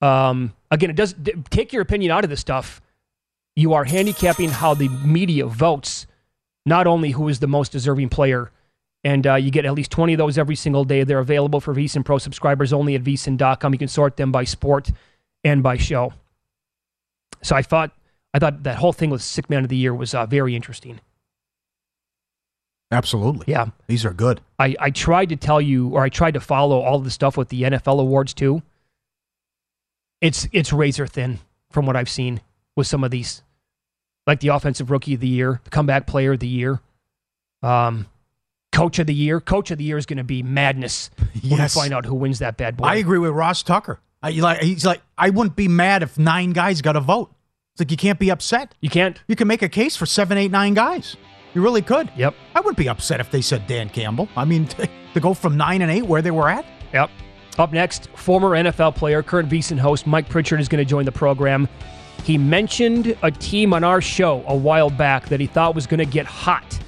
Um, 0.00 0.54
again, 0.70 0.90
it 0.90 0.96
does 0.96 1.12
d- 1.12 1.32
take 1.50 1.72
your 1.72 1.82
opinion 1.82 2.10
out 2.10 2.24
of 2.24 2.30
this 2.30 2.40
stuff 2.40 2.80
you 3.58 3.74
are 3.74 3.82
handicapping 3.82 4.50
how 4.50 4.72
the 4.72 4.88
media 4.88 5.44
votes, 5.44 6.06
not 6.64 6.86
only 6.86 7.10
who 7.10 7.26
is 7.26 7.40
the 7.40 7.48
most 7.48 7.72
deserving 7.72 8.08
player. 8.08 8.52
And 9.04 9.26
uh, 9.26 9.34
you 9.36 9.50
get 9.50 9.64
at 9.64 9.74
least 9.74 9.90
20 9.92 10.14
of 10.14 10.18
those 10.18 10.38
every 10.38 10.56
single 10.56 10.84
day. 10.84 11.04
They're 11.04 11.18
available 11.20 11.60
for 11.60 11.74
VSIN 11.74 12.04
Pro 12.04 12.18
subscribers 12.18 12.72
only 12.72 12.94
at 12.96 13.04
VSIN.com. 13.04 13.72
You 13.72 13.78
can 13.78 13.88
sort 13.88 14.16
them 14.16 14.32
by 14.32 14.44
sport 14.44 14.90
and 15.44 15.62
by 15.62 15.76
show. 15.76 16.12
So 17.42 17.54
I 17.54 17.62
thought, 17.62 17.92
I 18.34 18.38
thought 18.40 18.64
that 18.64 18.76
whole 18.78 18.92
thing 18.92 19.10
with 19.10 19.22
Sick 19.22 19.48
Man 19.48 19.62
of 19.62 19.68
the 19.68 19.76
Year 19.76 19.94
was 19.94 20.14
uh, 20.14 20.26
very 20.26 20.56
interesting. 20.56 21.00
absolutely, 22.90 23.44
Yeah. 23.52 23.66
these 23.86 24.04
are 24.04 24.12
good. 24.12 24.40
I, 24.58 24.74
I 24.80 24.90
tried 24.90 25.28
to 25.28 25.36
tell 25.36 25.60
you, 25.60 25.90
or 25.90 26.02
I 26.02 26.08
tried 26.08 26.34
to 26.34 26.40
follow 26.40 26.80
all 26.80 26.98
the 26.98 27.10
stuff 27.10 27.36
with 27.36 27.48
the 27.50 27.62
NFL 27.62 28.00
awards 28.00 28.34
too. 28.34 28.62
It's 30.20 30.48
it's 30.52 30.72
razor 30.72 31.06
thin 31.06 31.38
from 31.70 31.86
what 31.86 31.94
I've 31.96 32.08
seen 32.08 32.40
with 32.76 32.86
some 32.88 33.04
of 33.04 33.10
these, 33.12 33.42
like 34.26 34.40
the 34.40 34.48
offensive 34.48 34.90
rookie 34.90 35.14
of 35.14 35.20
the 35.20 35.28
year, 35.28 35.60
the 35.62 35.70
comeback 35.70 36.06
player 36.08 36.32
of 36.32 36.40
the 36.40 36.48
year, 36.48 36.80
um, 37.62 38.06
coach 38.78 38.98
of 38.98 39.06
the 39.06 39.14
year. 39.14 39.40
Coach 39.40 39.70
of 39.70 39.78
the 39.78 39.84
year 39.84 39.98
is 39.98 40.06
going 40.06 40.18
to 40.18 40.24
be 40.24 40.42
madness 40.42 41.10
when 41.42 41.52
we 41.52 41.56
Yes. 41.58 41.74
find 41.74 41.92
out 41.92 42.04
who 42.06 42.14
wins 42.14 42.38
that 42.38 42.56
bad 42.56 42.76
boy. 42.76 42.84
I 42.86 42.94
agree 42.96 43.18
with 43.18 43.32
Ross 43.32 43.62
Tucker. 43.62 44.00
I, 44.22 44.30
like, 44.30 44.60
he's 44.62 44.84
like, 44.86 45.00
I 45.16 45.30
wouldn't 45.30 45.56
be 45.56 45.68
mad 45.68 46.02
if 46.02 46.18
nine 46.18 46.52
guys 46.52 46.80
got 46.82 46.96
a 46.96 47.00
vote. 47.00 47.32
It's 47.74 47.80
like 47.80 47.90
you 47.90 47.96
can't 47.96 48.18
be 48.18 48.30
upset. 48.30 48.74
you 48.80 48.90
can't. 48.90 49.20
You 49.28 49.36
can 49.36 49.46
make 49.48 49.62
a 49.62 49.68
case 49.68 49.96
for 49.96 50.06
seven, 50.06 50.38
eight, 50.38 50.50
nine 50.50 50.74
guys. 50.74 51.16
You 51.54 51.62
really 51.62 51.82
could. 51.82 52.10
Yep. 52.16 52.34
I 52.54 52.60
wouldn't 52.60 52.76
be 52.76 52.88
upset 52.88 53.20
if 53.20 53.30
they 53.30 53.40
said 53.40 53.66
Dan 53.66 53.88
Campbell. 53.88 54.28
I 54.36 54.44
mean, 54.44 54.66
to 55.14 55.20
go 55.20 55.34
from 55.34 55.56
nine 55.56 55.82
and 55.82 55.90
eight 55.90 56.02
where 56.02 56.22
they 56.22 56.30
were 56.30 56.48
at. 56.48 56.64
Yep. 56.92 57.10
Up 57.58 57.72
next, 57.72 58.08
former 58.14 58.50
NFL 58.50 58.94
player, 58.94 59.22
current 59.22 59.48
VSIN 59.48 59.78
host 59.78 60.06
Mike 60.06 60.28
Pritchard 60.28 60.60
is 60.60 60.68
going 60.68 60.84
to 60.84 60.88
join 60.88 61.04
the 61.04 61.12
program. 61.12 61.68
He 62.24 62.38
mentioned 62.38 63.16
a 63.22 63.30
team 63.30 63.72
on 63.72 63.82
our 63.82 64.00
show 64.00 64.44
a 64.46 64.54
while 64.56 64.90
back 64.90 65.28
that 65.28 65.40
he 65.40 65.46
thought 65.46 65.74
was 65.74 65.86
going 65.86 65.98
to 65.98 66.06
get 66.06 66.26
hot. 66.26 66.78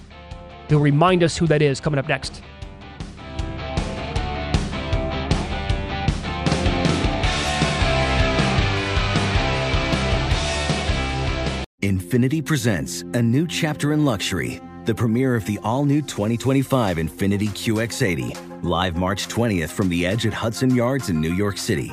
He'll 0.71 0.79
remind 0.79 1.25
us 1.25 1.37
who 1.37 1.49
that 1.49 1.62
is 1.62 1.81
coming 1.81 1.99
up 1.99 2.07
next. 2.07 2.43
Infiniti 11.83 12.45
presents 12.45 13.03
a 13.03 13.21
new 13.21 13.49
chapter 13.49 13.93
in 13.93 14.05
luxury, 14.05 14.61
the 14.85 14.95
premiere 14.95 15.35
of 15.35 15.45
the 15.45 15.59
all 15.64 15.85
new 15.85 16.03
2025 16.03 16.99
Infiniti 16.99 17.49
QX80, 17.49 18.62
live 18.62 18.95
March 18.97 19.27
20th 19.27 19.71
from 19.71 19.89
the 19.89 20.07
edge 20.07 20.25
at 20.25 20.33
Hudson 20.33 20.73
Yards 20.73 21.11
in 21.11 21.21
New 21.21 21.35
York 21.35 21.59
City, 21.59 21.93